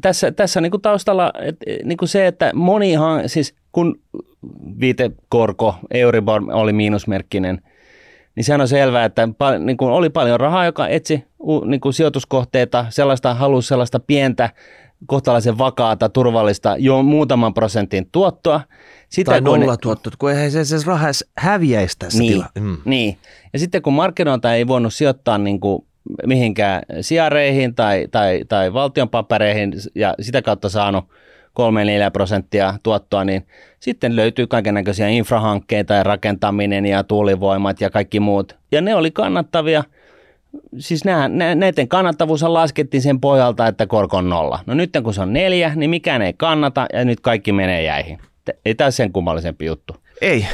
tässä, 0.00 0.32
tässä 0.32 0.60
niin 0.60 0.70
kuin 0.70 0.82
taustalla 0.82 1.32
et, 1.40 1.56
niin 1.84 1.98
kuin 1.98 2.08
se, 2.08 2.26
että 2.26 2.50
monihan, 2.54 3.28
siis 3.28 3.54
kun 3.72 4.00
viitekorko, 4.80 5.74
Euribor 5.90 6.42
oli 6.52 6.72
miinusmerkkinen, 6.72 7.62
niin 8.34 8.44
sehän 8.44 8.60
on 8.60 8.68
selvää, 8.68 9.04
että 9.04 9.28
niin 9.58 9.76
kuin 9.76 9.90
oli 9.90 10.10
paljon 10.10 10.40
rahaa, 10.40 10.64
joka 10.64 10.88
etsi 10.88 11.24
niin 11.66 11.80
kuin 11.80 11.92
sijoituskohteita, 11.92 12.86
sellaista 12.88 13.34
halusi 13.34 13.68
sellaista 13.68 14.00
pientä, 14.00 14.50
kohtalaisen 15.06 15.58
vakaata, 15.58 16.08
turvallista, 16.08 16.76
jo 16.78 17.02
muutaman 17.02 17.54
prosentin 17.54 18.08
tuottoa. 18.12 18.60
Sitä, 19.08 19.30
tai 19.30 19.40
nolla 19.40 19.76
tuottoa, 19.76 20.12
kun 20.18 20.32
ei 20.32 20.50
se, 20.50 20.64
se 20.64 20.76
raha 20.86 21.08
häviäisi 21.38 21.98
tässä 21.98 22.18
niin, 22.18 22.32
tila. 22.32 22.46
Mm. 22.60 22.76
Niin, 22.84 23.18
ja 23.52 23.58
sitten 23.58 23.82
kun 23.82 23.92
markkinoilta 23.92 24.54
ei 24.54 24.66
voinut 24.66 24.94
sijoittaa 24.94 25.38
niin 25.38 25.60
kuin 25.60 25.86
mihinkään 26.26 26.82
sijareihin 27.00 27.74
tai, 27.74 28.08
tai, 28.10 28.44
tai 28.48 28.72
valtionpapereihin 28.72 29.72
ja 29.94 30.14
sitä 30.20 30.42
kautta 30.42 30.68
saanut 30.68 31.04
3-4 31.60 32.10
prosenttia 32.12 32.74
tuottoa, 32.82 33.24
niin 33.24 33.46
sitten 33.80 34.16
löytyy 34.16 34.46
kaikenlaisia 34.46 35.08
infrahankkeita 35.08 35.94
ja 35.94 36.02
rakentaminen 36.02 36.86
ja 36.86 37.04
tuulivoimat 37.04 37.80
ja 37.80 37.90
kaikki 37.90 38.20
muut. 38.20 38.56
Ja 38.72 38.80
ne 38.80 38.94
oli 38.94 39.10
kannattavia. 39.10 39.84
Siis 40.78 41.04
nää, 41.04 41.28
nä, 41.28 41.54
näiden 41.54 41.88
kannattavuus 41.88 42.42
laskettiin 42.42 43.02
sen 43.02 43.20
pohjalta, 43.20 43.66
että 43.66 43.86
korko 43.86 44.16
on 44.16 44.28
nolla. 44.28 44.58
No 44.66 44.74
nyt 44.74 44.90
kun 45.02 45.14
se 45.14 45.22
on 45.22 45.32
neljä, 45.32 45.72
niin 45.74 45.90
mikään 45.90 46.22
ei 46.22 46.32
kannata 46.32 46.86
ja 46.92 47.04
nyt 47.04 47.20
kaikki 47.20 47.52
menee 47.52 47.82
jäihin. 47.82 48.18
Ei 48.64 48.74
tämä 48.74 48.90
sen 48.90 49.12
kummallisempi 49.12 49.66
juttu. 49.66 49.96
Ei, 50.20 50.46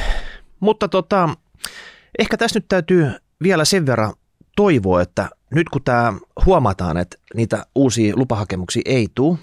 mutta 0.59 0.87
tota, 0.87 1.29
ehkä 2.19 2.37
tässä 2.37 2.59
nyt 2.59 2.65
täytyy 2.67 3.11
vielä 3.43 3.65
sen 3.65 3.85
verran 3.85 4.13
toivoa, 4.55 5.01
että 5.01 5.29
nyt 5.55 5.69
kun 5.69 5.83
tämä 5.83 6.13
huomataan, 6.45 6.97
että 6.97 7.17
niitä 7.35 7.65
uusia 7.75 8.13
lupahakemuksia 8.15 8.81
ei 8.85 9.07
tule, 9.15 9.37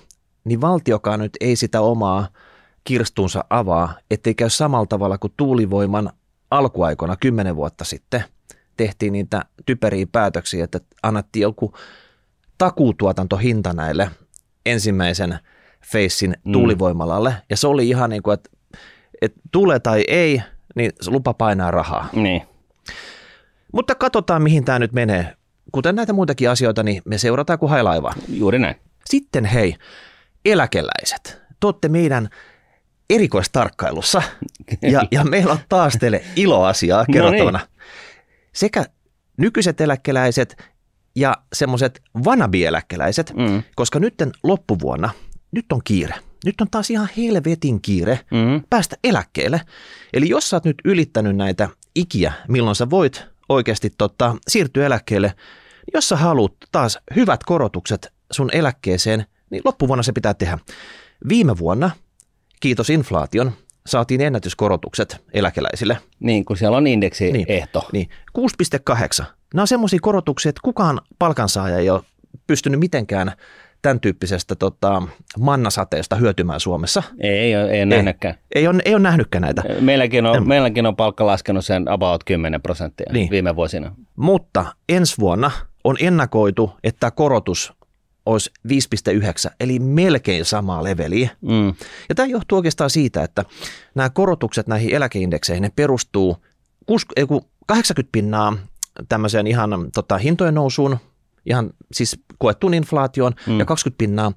niin 0.44 0.60
valtiokaan 0.60 1.20
nyt 1.20 1.36
ei 1.40 1.56
sitä 1.56 1.80
omaa 1.80 2.28
kirstunsa 2.84 3.44
avaa, 3.50 3.94
ettei 4.10 4.34
käy 4.34 4.50
samalla 4.50 4.86
tavalla 4.86 5.18
kuin 5.18 5.32
tuulivoiman 5.36 6.10
alkuaikoina 6.50 7.16
kymmenen 7.16 7.56
vuotta 7.56 7.84
sitten 7.84 8.24
tehtiin 8.76 9.12
niitä 9.12 9.44
typeriä 9.66 10.06
päätöksiä, 10.12 10.64
että 10.64 10.80
annettiin 11.02 11.42
joku 11.42 11.74
takuutuotantohinta 12.58 13.72
näille 13.72 14.10
ensimmäisen 14.66 15.38
feissin 15.92 16.36
mm. 16.44 16.52
tuulivoimalalle. 16.52 17.34
Ja 17.50 17.56
se 17.56 17.66
oli 17.66 17.88
ihan 17.88 18.10
niin 18.10 18.22
kuin, 18.22 18.34
että, 18.34 18.50
että 19.22 19.40
tulee 19.52 19.78
tai 19.78 20.04
ei, 20.08 20.42
niin 20.76 20.92
lupa 21.06 21.34
painaa 21.34 21.70
rahaa. 21.70 22.08
Niin. 22.12 22.42
Mutta 23.72 23.94
katsotaan, 23.94 24.42
mihin 24.42 24.64
tämä 24.64 24.78
nyt 24.78 24.92
menee. 24.92 25.36
Kuten 25.72 25.94
näitä 25.94 26.12
muitakin 26.12 26.50
asioita, 26.50 26.82
niin 26.82 27.02
me 27.04 27.18
seurataan 27.18 27.58
kuin 27.58 27.70
hailaivaa. 27.70 28.14
Juuri 28.28 28.58
näin. 28.58 28.76
Sitten 29.04 29.44
hei, 29.44 29.76
eläkeläiset. 30.44 31.42
Te 31.60 31.66
olette 31.66 31.88
meidän 31.88 32.28
erikoistarkkailussa 33.10 34.22
ja, 34.82 35.02
ja 35.10 35.24
meillä 35.24 35.52
on 35.52 35.58
taas 35.68 35.96
teille 36.00 36.22
iloasiaa 36.36 37.04
kerrottavana. 37.12 37.58
No 37.58 37.64
niin. 37.64 37.82
Sekä 38.52 38.84
nykyiset 39.36 39.80
eläkeläiset 39.80 40.56
ja 41.16 41.36
semmoiset 41.52 42.02
vanabieläkeläiset, 42.24 43.32
mm. 43.36 43.62
koska 43.76 43.98
nytten 43.98 44.32
loppuvuonna, 44.42 45.10
nyt 45.52 45.72
on 45.72 45.80
kiire. 45.84 46.14
Nyt 46.44 46.60
on 46.60 46.70
taas 46.70 46.90
ihan 46.90 47.08
helvetin 47.16 47.82
kiire 47.82 48.20
mm. 48.30 48.62
päästä 48.70 48.96
eläkkeelle. 49.04 49.60
Eli 50.12 50.28
jos 50.28 50.50
sä 50.50 50.56
oot 50.56 50.64
nyt 50.64 50.76
ylittänyt 50.84 51.36
näitä 51.36 51.68
ikiä, 51.94 52.32
milloin 52.48 52.76
sä 52.76 52.90
voit 52.90 53.26
oikeasti 53.50 53.90
tota, 53.98 54.36
siirtyä 54.48 54.86
eläkkeelle, 54.86 55.34
jos 55.94 56.08
sä 56.08 56.16
haluat 56.16 56.52
taas 56.72 56.98
hyvät 57.16 57.44
korotukset 57.44 58.12
sun 58.30 58.50
eläkkeeseen, 58.52 59.26
niin 59.50 59.62
loppuvuonna 59.64 60.02
se 60.02 60.12
pitää 60.12 60.34
tehdä. 60.34 60.58
Viime 61.28 61.58
vuonna, 61.58 61.90
kiitos 62.60 62.90
inflaation, 62.90 63.52
saatiin 63.86 64.20
ennätyskorotukset 64.20 65.24
eläkeläisille. 65.32 65.98
Niin, 66.20 66.44
kun 66.44 66.56
siellä 66.56 66.76
on 66.76 66.86
indeksiehto. 66.86 67.88
Niin, 67.92 68.08
niin 68.34 68.48
6,8. 69.20 69.24
Nämä 69.54 69.62
on 69.62 69.68
semmoisia 69.68 69.98
korotuksia, 70.02 70.50
että 70.50 70.60
kukaan 70.64 71.00
palkansaaja 71.18 71.78
ei 71.78 71.90
ole 71.90 72.02
pystynyt 72.46 72.80
mitenkään 72.80 73.32
tämän 73.82 74.00
tyyppisestä 74.00 74.54
tota, 74.54 75.02
mannasateesta 75.38 76.16
hyötymään 76.16 76.60
Suomessa. 76.60 77.02
Ei, 77.20 77.38
ei, 77.38 77.56
ole, 77.56 77.70
ei 77.70 77.82
ole 77.82 77.86
nähnytkään. 77.86 78.34
Ei, 78.54 78.62
ei, 78.62 78.68
ole, 78.68 78.82
ei 78.84 78.94
ole 78.94 79.02
nähnytkään 79.02 79.42
näitä. 79.42 79.62
Meilläkin 79.80 80.26
on, 80.26 80.48
meilläkin 80.48 80.86
on 80.86 80.96
palkka 80.96 81.26
laskenut 81.26 81.64
sen 81.64 81.88
about 81.88 82.24
10 82.24 82.62
prosenttia 82.62 83.12
niin. 83.12 83.30
viime 83.30 83.56
vuosina. 83.56 83.94
Mutta 84.16 84.66
ensi 84.88 85.14
vuonna 85.18 85.50
on 85.84 85.96
ennakoitu, 86.00 86.72
että 86.84 87.10
korotus 87.10 87.72
olisi 88.26 88.50
5,9, 88.68 89.54
eli 89.60 89.78
melkein 89.78 90.44
samaa 90.44 90.84
leveliä. 90.84 91.30
Mm. 91.40 91.74
Ja 92.08 92.14
tämä 92.14 92.26
johtuu 92.26 92.56
oikeastaan 92.56 92.90
siitä, 92.90 93.22
että 93.22 93.44
nämä 93.94 94.10
korotukset 94.10 94.66
näihin 94.66 94.94
eläkeindekseihin, 94.94 95.62
ne 95.62 95.70
perustuu 95.76 96.36
80 97.66 98.12
pinnaa 98.12 98.56
tämmöiseen 99.08 99.46
ihan 99.46 99.70
tota, 99.94 100.18
hintojen 100.18 100.54
nousuun, 100.54 100.98
ihan 101.46 101.70
siis 101.92 102.20
koettuun 102.38 102.74
inflaatioon, 102.74 103.32
mm. 103.46 103.58
ja 103.58 103.64
20 103.64 103.98
pinnaa 103.98 104.32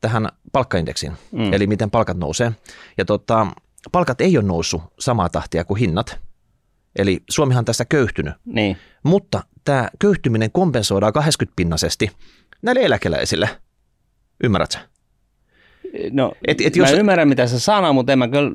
tähän 0.00 0.28
palkkaindeksiin, 0.52 1.12
mm. 1.32 1.52
eli 1.52 1.66
miten 1.66 1.90
palkat 1.90 2.16
nousee. 2.16 2.52
Ja 2.98 3.04
tota, 3.04 3.46
palkat 3.92 4.20
ei 4.20 4.38
ole 4.38 4.46
noussut 4.46 4.82
samaa 4.98 5.28
tahtia 5.28 5.64
kuin 5.64 5.78
hinnat, 5.78 6.20
eli 6.96 7.22
Suomihan 7.30 7.60
on 7.60 7.64
tässä 7.64 7.84
köyhtynyt. 7.84 8.34
Niin. 8.44 8.76
Mutta 9.02 9.42
tämä 9.64 9.88
köyhtyminen 9.98 10.52
kompensoidaan 10.52 11.12
80 11.12 11.56
pinnasesti 11.56 12.10
näille 12.62 12.80
eläkeläisille. 12.80 13.48
Ymmärrätkö? 14.44 14.78
No, 16.10 16.32
et, 16.46 16.60
et 16.60 16.76
jos, 16.76 16.90
mä 16.90 16.96
ymmärrän 16.96 17.28
mitä 17.28 17.46
sä 17.46 17.58
sanoo, 17.58 17.92
mutta 17.92 18.12
en 18.12 18.18
mä 18.18 18.28
kyllä 18.28 18.52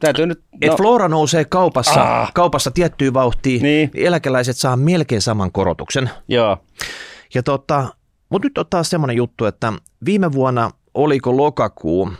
täytyy 0.00 0.26
nyt... 0.26 0.40
No. 0.52 0.58
Et 0.60 0.76
Flora 0.76 1.08
nousee 1.08 1.44
kaupassa, 1.44 2.02
ah. 2.02 2.32
kaupassa 2.32 2.70
tiettyyn 2.70 3.14
vauhtiin, 3.14 3.62
niin 3.62 3.90
eläkeläiset 3.94 4.56
saa 4.56 4.76
melkein 4.76 5.22
saman 5.22 5.52
korotuksen. 5.52 6.10
Joo. 6.28 6.58
Ja 7.34 7.42
tota, 7.42 7.88
mutta 8.28 8.46
nyt 8.46 8.58
on 8.58 8.66
taas 8.70 8.90
semmoinen 8.90 9.16
juttu, 9.16 9.44
että 9.44 9.72
viime 10.04 10.32
vuonna 10.32 10.70
oliko 10.94 11.36
lokakuu, 11.36 12.12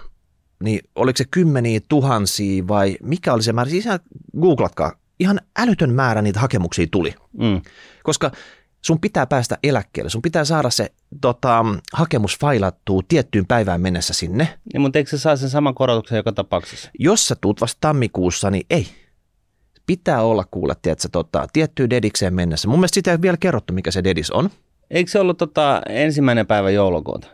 niin 0.62 0.80
oliko 0.94 1.16
se 1.16 1.24
kymmeniä 1.30 1.80
tuhansia 1.88 2.68
vai 2.68 2.96
mikä 3.02 3.32
oli 3.32 3.42
se 3.42 3.52
määrä, 3.52 3.70
siis 3.70 3.86
ihan 3.86 4.00
googlatkaa, 4.40 4.92
ihan 5.20 5.40
älytön 5.58 5.90
määrä 5.90 6.22
niitä 6.22 6.40
hakemuksia 6.40 6.86
tuli. 6.90 7.14
Mm. 7.38 7.62
Koska 8.02 8.30
sun 8.82 9.00
pitää 9.00 9.26
päästä 9.26 9.58
eläkkeelle, 9.62 10.10
sun 10.10 10.22
pitää 10.22 10.44
saada 10.44 10.70
se 10.70 10.92
tota, 11.20 11.64
hakemus 11.92 12.38
failattua 12.38 13.00
tiettyyn 13.08 13.46
päivään 13.46 13.80
mennessä 13.80 14.14
sinne. 14.14 14.58
Niin, 14.72 14.80
mutta 14.80 14.98
eikö 14.98 15.10
se 15.10 15.18
saa 15.18 15.36
sen 15.36 15.50
saman 15.50 15.74
korotuksen 15.74 16.16
joka 16.16 16.32
tapauksessa? 16.32 16.90
Jos 16.98 17.28
sä 17.28 17.36
tuut 17.40 17.60
vasta 17.60 17.78
tammikuussa, 17.80 18.50
niin 18.50 18.66
ei. 18.70 18.86
Pitää 19.86 20.22
olla 20.22 20.44
kuulla, 20.50 20.74
tiedätkö, 20.74 21.08
tota, 21.12 21.46
tiettyyn 21.52 21.90
dedikseen 21.90 22.34
mennessä. 22.34 22.68
Mun 22.68 22.78
mielestä 22.78 22.94
sitä 22.94 23.10
ei 23.12 23.22
vielä 23.22 23.36
kerrottu, 23.36 23.72
mikä 23.72 23.90
se 23.90 24.04
dedis 24.04 24.30
on. 24.30 24.50
Eikö 24.90 25.10
se 25.10 25.20
ollut 25.20 25.38
tota, 25.38 25.82
ensimmäinen 25.88 26.46
päivä 26.46 26.70
joulukuuta? 26.70 27.28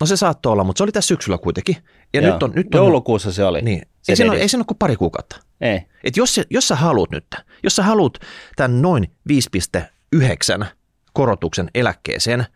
No 0.00 0.06
se 0.06 0.16
saattoi 0.16 0.52
olla, 0.52 0.64
mutta 0.64 0.78
se 0.78 0.84
oli 0.84 0.92
tässä 0.92 1.08
syksyllä 1.08 1.38
kuitenkin. 1.38 1.76
Ja 2.12 2.20
Joo. 2.20 2.32
nyt 2.32 2.42
on, 2.42 2.52
nyt 2.54 2.74
on, 2.74 2.78
Joulukuussa 2.78 3.32
se 3.32 3.44
oli. 3.44 3.62
Niin. 3.62 3.82
Se 4.02 4.12
ei, 4.12 4.16
se 4.16 4.24
ole, 4.24 4.36
ei 4.36 4.48
se 4.48 4.56
ole 4.56 4.64
kuin 4.64 4.78
pari 4.78 4.96
kuukautta. 4.96 5.36
Ei. 5.60 5.80
Et 6.04 6.16
jos, 6.16 6.40
jos 6.50 6.68
sä 6.68 6.76
haluat 6.76 7.10
nyt, 7.10 7.26
jos 7.62 7.76
sä 7.76 7.82
haluat 7.82 8.18
tämän 8.56 8.82
noin 8.82 9.10
5,9 10.62 10.66
korotuksen 11.12 11.70
eläkkeeseen 11.74 12.46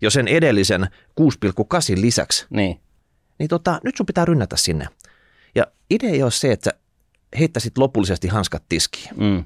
jo 0.00 0.10
sen 0.10 0.28
edellisen 0.28 0.86
6,8 1.20 2.00
lisäksi, 2.00 2.46
niin, 2.50 2.80
niin 3.38 3.48
tota, 3.48 3.80
nyt 3.84 3.96
sun 3.96 4.06
pitää 4.06 4.24
rynnätä 4.24 4.56
sinne. 4.56 4.86
Ja 5.54 5.66
idea 5.90 6.10
ei 6.10 6.22
ole 6.22 6.30
se, 6.30 6.52
että 6.52 6.70
sä 6.70 6.78
heittäisit 7.38 7.78
lopullisesti 7.78 8.28
hanskat 8.28 8.62
tiskiin, 8.68 9.14
mm. 9.16 9.44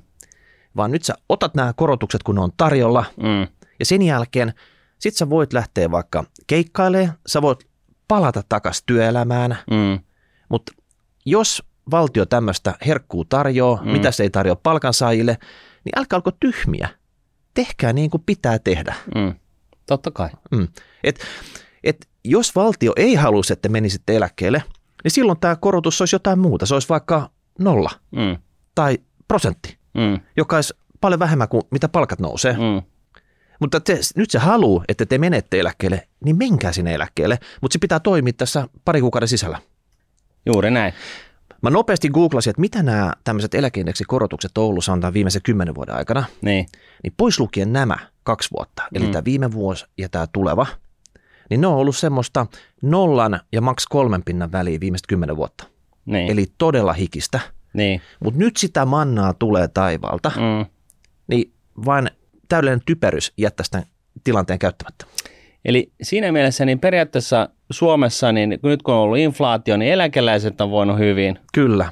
vaan 0.77 0.91
nyt 0.91 1.05
sä 1.05 1.15
otat 1.29 1.55
nämä 1.55 1.73
korotukset, 1.73 2.23
kun 2.23 2.35
ne 2.35 2.41
on 2.41 2.53
tarjolla, 2.57 3.05
mm. 3.17 3.47
Ja 3.83 3.87
sen 3.87 4.03
jälkeen 4.03 4.55
sit 4.99 5.17
sä 5.17 5.31
voit 5.31 5.53
lähteä 5.53 5.91
vaikka 5.91 6.25
keikkailemaan, 6.47 7.19
sä 7.27 7.43
voit 7.43 7.67
palata 8.09 8.43
takaisin 8.49 8.83
työelämään, 8.87 9.59
mm. 9.71 10.05
mutta 10.49 10.73
jos 11.25 11.63
valtio 11.91 12.27
tämmöistä 12.27 12.75
herkkuu 12.87 13.25
tarjoaa, 13.25 13.83
mm. 13.85 13.91
mitä 13.91 14.11
se 14.11 14.23
ei 14.23 14.31
tarjoa 14.31 14.57
palkansaajille, 14.57 15.39
niin 15.85 15.99
älkää 15.99 16.17
alko 16.17 16.31
tyhmiä 16.31 16.89
tehkää 17.55 17.93
niin 17.93 18.11
kuin 18.11 18.23
pitää 18.27 18.59
tehdä. 18.59 18.95
Mm. 19.15 19.35
Totta 19.87 20.11
kai. 20.11 20.29
Mm. 20.51 20.69
Et, 21.05 21.21
et 21.85 22.09
jos 22.25 22.57
valtio 22.57 22.93
ei 22.97 23.15
halusi, 23.15 23.53
että 23.53 23.69
menisitte 23.69 24.17
eläkkeelle, 24.17 24.63
niin 25.05 25.13
silloin 25.13 25.41
tämä 25.41 25.57
korotus 25.57 26.01
olisi 26.01 26.15
jotain 26.15 26.39
muuta. 26.39 26.67
Se 26.67 26.75
olisi 26.75 26.89
vaikka 26.89 27.31
nolla 27.59 27.91
mm. 28.11 28.37
tai 28.75 28.99
prosentti, 29.29 29.79
mm. 29.95 30.21
joka 30.37 30.57
olisi 30.57 30.75
paljon 31.01 31.21
vähemmän 31.21 31.49
kuin 31.49 31.63
mitä 31.71 31.89
palkat 31.89 32.21
nousee. 32.21 32.53
Mm. 32.53 32.92
Mutta 33.63 33.81
te, 33.81 34.01
nyt 34.17 34.31
se 34.31 34.39
haluaa, 34.39 34.85
että 34.89 35.07
te 35.07 35.19
menette 35.19 35.61
eläkkeelle, 35.61 36.09
niin 36.25 36.37
menkää 36.37 36.73
sinne 36.73 36.95
eläkkeelle, 36.95 37.39
mutta 37.61 37.73
se 37.73 37.79
pitää 37.79 38.01
toimia 38.01 38.33
tässä 38.33 38.69
pari 38.85 39.01
kuukauden 39.01 39.29
sisällä. 39.29 39.59
Juuri 40.47 40.71
näin. 40.71 40.93
Mä 41.63 41.71
nopeasti 41.71 42.09
googlasin, 42.09 42.51
että 42.51 42.61
mitä 42.61 42.83
nämä 42.83 43.13
tämmöiset 43.25 43.55
eläkeindeksikorotukset 43.55 44.59
on 44.59 44.65
ollut 44.65 44.85
sanotaan 44.85 45.15
viimeisen 45.15 45.43
kymmenen 45.43 45.75
vuoden 45.75 45.95
aikana. 45.95 46.25
Niin. 46.41 46.67
Niin 47.03 47.15
pois 47.17 47.41
lukien 47.41 47.73
nämä 47.73 47.97
kaksi 48.23 48.49
vuotta, 48.57 48.83
eli 48.95 49.07
mm. 49.07 49.13
tämä 49.13 49.25
viime 49.25 49.53
vuosi 49.53 49.85
ja 49.99 50.09
tämä 50.09 50.27
tuleva, 50.27 50.67
niin 51.51 51.61
ne 51.61 51.67
on 51.67 51.77
ollut 51.77 51.97
semmoista 51.97 52.47
nollan 52.83 53.41
ja 53.53 53.61
maks 53.61 53.87
kolmen 53.87 54.23
pinnan 54.23 54.53
väliin 54.53 54.81
viimeiset 54.81 55.07
kymmenen 55.07 55.37
vuotta. 55.37 55.65
Niin. 56.07 56.31
Eli 56.31 56.47
todella 56.59 56.93
hikistä. 56.93 57.41
Niin. 57.75 58.01
Mutta 58.25 58.39
nyt 58.39 58.57
sitä 58.57 58.87
mannaa 58.87 59.35
tulee 59.35 59.69
taivaalta, 59.69 60.33
mm. 60.37 60.67
niin 61.27 61.53
vain 61.85 62.11
täydellinen 62.53 62.83
typerys 62.87 63.33
jättää 63.37 63.65
sitä 63.65 63.83
tilanteen 64.25 64.59
käyttämättä. 64.59 65.05
Eli 65.65 65.93
siinä 66.03 66.33
mielessä 66.33 66.65
niin 66.65 66.79
periaatteessa 66.81 67.49
Suomessa, 67.71 68.33
niin 68.33 68.59
nyt 68.63 68.83
kun 68.83 68.95
on 68.95 69.01
ollut 69.01 69.19
inflaatio, 69.19 69.77
niin 69.77 69.93
eläkeläiset 69.93 70.61
on 70.61 70.71
voinut 70.71 70.99
hyvin. 70.99 71.39
Kyllä. 71.55 71.89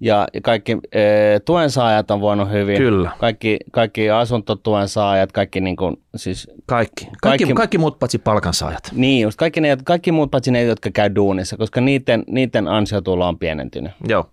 ja 0.00 0.28
kaikki 0.42 0.72
e, 0.92 1.00
tuen 1.44 1.70
saajat 1.70 2.10
on 2.10 2.20
voinut 2.20 2.50
hyvin. 2.50 2.76
Kyllä. 2.76 3.10
Kaikki, 3.18 3.58
kaikki 3.72 4.10
asuntotuen 4.10 4.88
saajat, 4.88 5.32
kaikki 5.32 5.60
niin 5.60 5.76
kuin, 5.76 5.96
siis 6.16 6.50
Kaikki. 6.66 7.04
Kaikki, 7.04 7.18
Kaikki- 7.20 7.54
kaikki 7.54 7.78
muut 7.78 7.98
paitsi 7.98 8.18
palkansaajat. 8.18 8.90
niin 8.92 9.22
just, 9.22 9.36
kaikki, 9.38 9.60
ne, 9.60 9.76
kaikki 9.84 10.12
muut 10.12 10.30
paitsi 10.30 10.50
ne, 10.50 10.62
jotka 10.62 10.90
käy 10.90 11.10
duunissa, 11.14 11.56
koska 11.56 11.80
niiden, 11.80 12.24
niiden 12.26 12.68
ansiotulo 12.68 13.28
on 13.28 13.38
pienentynyt. 13.38 13.92
Joo. 14.08 14.30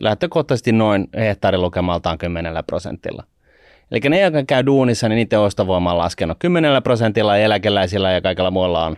Lähtökohtaisesti 0.00 0.72
noin 0.72 1.08
hehtaarilukemaltaan 1.16 2.18
10 2.18 2.54
prosentilla. 2.66 3.24
Eli 3.90 4.00
ne, 4.08 4.20
jotka 4.20 4.44
käy 4.46 4.66
duunissa, 4.66 5.08
niin 5.08 5.16
niiden 5.16 5.40
ostovoima 5.40 5.92
on 5.92 5.98
laskenut 5.98 6.38
10 6.38 6.82
prosentilla 6.82 7.36
ja 7.36 7.44
eläkeläisillä 7.44 8.12
ja 8.12 8.20
kaikilla 8.20 8.50
muilla 8.50 8.86
on 8.86 8.96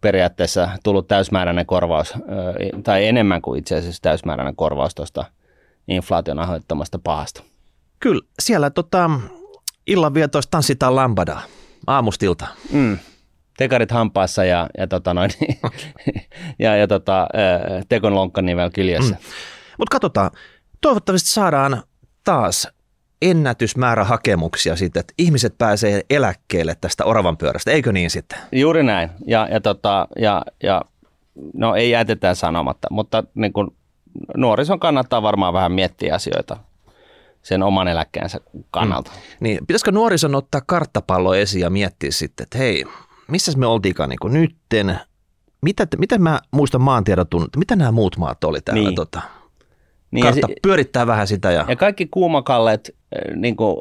periaatteessa 0.00 0.68
tullut 0.82 1.08
täysmääräinen 1.08 1.66
korvaus, 1.66 2.14
tai 2.82 3.06
enemmän 3.06 3.42
kuin 3.42 3.58
itse 3.58 3.76
asiassa 3.76 4.02
täysmääräinen 4.02 4.56
korvaus 4.56 4.94
tuosta 4.94 5.24
inflaation 5.88 6.38
aiheuttamasta 6.38 6.98
pahasta. 6.98 7.42
Kyllä, 8.00 8.22
siellä 8.38 8.70
tota, 8.70 9.10
illanvietoissa 9.86 10.50
tanssitaan 10.50 10.96
lambadaa 10.96 11.42
aamustilta. 11.86 12.46
Mm. 12.72 12.98
Tekarit 13.56 13.90
hampaassa 13.90 14.44
ja, 14.44 14.68
ja, 14.78 14.86
tota 14.86 15.14
noin, 15.14 15.30
ja, 16.58 16.76
ja 16.76 16.88
tota, 16.88 17.28
tekon 17.88 18.14
lonkkanivel 18.14 18.70
kyljessä. 18.70 19.14
Mm. 19.14 19.20
Mutta 19.78 19.94
katsotaan, 19.94 20.30
toivottavasti 20.80 21.28
saadaan 21.28 21.82
taas 22.24 22.68
ennätysmäärä 23.30 24.04
hakemuksia 24.04 24.76
sitten, 24.76 25.00
että 25.00 25.14
ihmiset 25.18 25.58
pääsee 25.58 26.02
eläkkeelle 26.10 26.76
tästä 26.80 27.04
oravan 27.04 27.36
pyörästä, 27.36 27.70
eikö 27.70 27.92
niin 27.92 28.10
sitten? 28.10 28.38
Juuri 28.52 28.82
näin. 28.82 29.10
Ja, 29.26 29.48
ja, 29.50 29.60
tota, 29.60 30.08
ja, 30.18 30.42
ja 30.62 30.82
no 31.54 31.74
ei 31.74 31.90
jätetä 31.90 32.34
sanomatta, 32.34 32.88
mutta 32.90 33.24
niin 33.34 33.52
kuin, 33.52 33.70
nuorison 34.36 34.80
kannattaa 34.80 35.22
varmaan 35.22 35.54
vähän 35.54 35.72
miettiä 35.72 36.14
asioita 36.14 36.56
sen 37.42 37.62
oman 37.62 37.88
eläkkeensä 37.88 38.40
kannalta. 38.70 39.10
Mm. 39.10 39.16
Niin, 39.40 39.58
pitäisikö 39.66 39.92
nuorison 39.92 40.34
ottaa 40.34 40.60
karttapallo 40.66 41.34
esiin 41.34 41.62
ja 41.62 41.70
miettiä 41.70 42.10
sitten, 42.10 42.44
että 42.44 42.58
hei, 42.58 42.84
missä 43.28 43.58
me 43.58 43.66
oltiinkaan 43.66 44.08
niin 44.10 44.32
nytten, 44.32 44.98
mitä, 45.62 45.86
mitä 45.98 46.18
mä 46.18 46.40
muistan 46.50 46.80
maantiedon 46.80 47.26
tunnut, 47.26 47.56
mitä 47.56 47.76
nämä 47.76 47.92
muut 47.92 48.16
maat 48.16 48.44
oli 48.44 48.60
täällä, 48.60 48.82
Niin. 48.84 48.94
tota, 48.94 49.20
Niin, 50.10 50.26
ja, 50.26 50.32
kartta 50.32 50.46
si- 50.46 50.54
pyörittää 50.62 51.06
vähän 51.06 51.26
sitä 51.26 51.50
ja, 51.52 51.64
ja 51.68 51.76
kaikki 51.76 52.06
kuumakallet, 52.10 52.94
niin 53.36 53.56
kuin, 53.56 53.76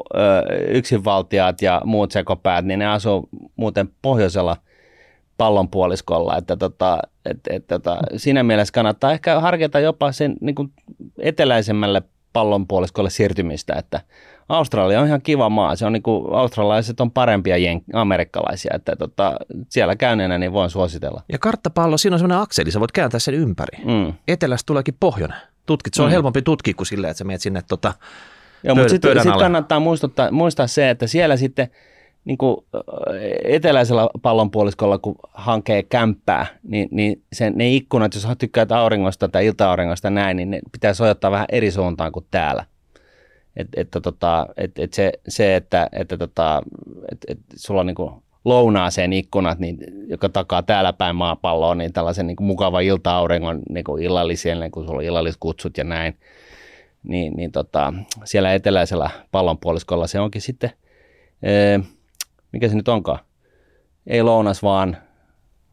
yksinvaltiaat 0.67 1.61
ja 1.61 1.81
muut 1.85 2.11
sekopäät, 2.11 2.65
niin 2.65 2.79
ne 2.79 2.87
asuu 2.87 3.29
muuten 3.55 3.89
pohjoisella 4.01 4.57
pallonpuoliskolla, 5.37 6.37
että 6.37 6.55
tota, 6.57 6.97
et, 7.25 7.39
et, 7.49 7.67
tota, 7.67 7.97
siinä 8.17 8.43
mielessä 8.43 8.71
kannattaa 8.71 9.11
ehkä 9.11 9.39
harkita 9.39 9.79
jopa 9.79 10.11
sen 10.11 10.35
niin 10.41 10.55
kuin 10.55 10.71
eteläisemmälle 11.19 12.01
pallonpuoliskolle 12.33 13.09
siirtymistä, 13.09 13.73
että 13.77 14.01
Australia 14.49 15.01
on 15.01 15.07
ihan 15.07 15.21
kiva 15.21 15.49
maa, 15.49 15.75
se 15.75 15.85
on 15.85 15.93
niin 15.93 16.03
kuin, 16.03 16.33
australaiset 16.35 17.01
on 17.01 17.11
parempia 17.11 17.55
jen- 17.57 17.83
amerikkalaisia, 17.93 18.71
että 18.75 18.95
tota, 18.95 19.35
siellä 19.69 19.95
käyneenä 19.95 20.37
niin 20.37 20.53
voin 20.53 20.69
suositella. 20.69 21.21
ja 21.31 21.37
karttapallo, 21.39 21.97
siinä 21.97 22.15
on 22.15 22.19
semmoinen 22.19 22.41
akseli, 22.43 22.71
sä 22.71 22.79
voit 22.79 22.91
kääntää 22.91 23.19
sen 23.19 23.33
ympäri. 23.33 23.77
Mm. 23.85 24.13
Etelästä 24.27 24.67
tuleekin 24.67 24.97
pohjoinen. 24.99 25.37
Tutkit, 25.65 25.93
se 25.93 26.01
on 26.01 26.07
Mm. 26.07 26.11
helpompi 26.11 26.41
tutkia 26.41 26.73
kuin 26.73 26.87
silleen, 26.87 27.11
että 27.11 27.17
sä 27.17 27.23
menet 27.23 27.41
sinne 27.41 27.61
tota, 27.67 27.93
Joo, 28.63 28.75
mutta 28.75 28.89
sitten 28.89 29.21
sit 29.21 29.37
kannattaa 29.39 29.79
muistuttaa, 29.79 30.31
muistaa 30.31 30.67
se, 30.67 30.89
että 30.89 31.07
siellä 31.07 31.37
sitten 31.37 31.67
niin 32.25 32.37
kuin 32.37 32.57
eteläisellä 33.43 34.09
pallonpuoliskolla, 34.21 34.97
kun 34.97 35.15
hankee 35.33 35.83
kämppää, 35.83 36.45
niin, 36.63 36.89
niin 36.91 37.21
sen, 37.33 37.53
ne 37.55 37.69
ikkunat, 37.69 38.15
jos 38.15 38.27
tykkäät 38.37 38.71
auringosta 38.71 39.29
tai 39.29 39.45
ilta-auringosta 39.45 40.09
näin, 40.09 40.37
niin 40.37 40.51
ne 40.51 40.59
pitää 40.71 40.93
sojottaa 40.93 41.31
vähän 41.31 41.47
eri 41.51 41.71
suuntaan 41.71 42.11
kuin 42.11 42.25
täällä. 42.31 42.65
Et, 43.55 43.67
että 43.77 44.01
tota, 44.01 44.47
et, 44.57 44.79
et 44.79 44.93
se, 44.93 45.11
se, 45.27 45.55
että, 45.55 45.89
että 45.91 46.17
tota, 46.17 46.61
et, 47.11 47.17
et 47.27 47.39
sulla 47.55 47.79
on 47.79 47.87
niin 47.87 47.95
kuin 47.95 48.11
lounaaseen 48.45 49.13
ikkunat, 49.13 49.59
niin, 49.59 49.77
joka 50.07 50.29
takaa 50.29 50.63
täällä 50.63 50.93
päin 50.93 51.15
maapalloa, 51.15 51.75
niin 51.75 51.93
tällaisen 51.93 52.27
niin 52.27 52.35
kuin 52.35 52.47
mukava 52.47 52.79
ilta-auringon 52.79 53.61
niin 53.69 53.83
kuin 53.83 54.03
illalliselle, 54.03 54.69
kun 54.69 54.85
sulla 54.85 54.97
on 54.97 55.03
illalliskutsut 55.05 55.77
ja 55.77 55.83
näin, 55.83 56.17
niin, 57.03 57.33
niin 57.33 57.51
tota, 57.51 57.93
siellä 58.23 58.53
eteläisellä 58.53 59.09
pallonpuoliskolla 59.31 60.07
se 60.07 60.19
onkin 60.19 60.41
sitten, 60.41 60.71
ee, 61.43 61.79
mikä 62.51 62.69
se 62.69 62.75
nyt 62.75 62.87
onkaan, 62.87 63.19
ei 64.07 64.23
lounas, 64.23 64.63
vaan 64.63 64.97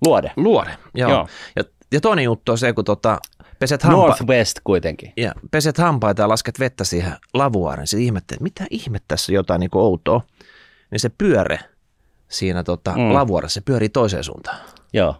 luode. 0.06 0.32
luode. 0.36 0.70
Joo. 0.94 1.10
Joo. 1.10 1.28
Ja, 1.56 1.62
ja 1.92 2.00
toinen 2.00 2.24
juttu 2.24 2.52
on 2.52 2.58
se, 2.58 2.72
kun 2.72 2.84
tota, 2.84 3.18
peset, 3.58 3.82
hampa- 3.82 3.96
Northwest 4.06 4.60
kuitenkin. 4.64 5.12
ja 5.16 5.32
peset 5.50 5.78
hampaita 5.78 6.22
ja 6.22 6.28
lasket 6.28 6.58
vettä 6.60 6.84
siihen 6.84 7.12
lavuaariin, 7.34 7.86
se 7.86 7.98
ihmettä, 8.00 8.34
että 8.34 8.42
mitä 8.42 8.64
ihmettä 8.70 9.04
tässä 9.08 9.32
jotain 9.32 9.60
niin 9.60 9.70
outoa, 9.74 10.20
niin 10.90 11.00
se 11.00 11.08
pyöre 11.18 11.58
siinä 12.28 12.62
tota, 12.64 12.90
Mm. 12.96 13.14
lavuaarissa, 13.14 13.54
se 13.60 13.64
pyörii 13.64 13.88
toiseen 13.88 14.24
suuntaan. 14.24 14.58
Joo, 14.92 15.16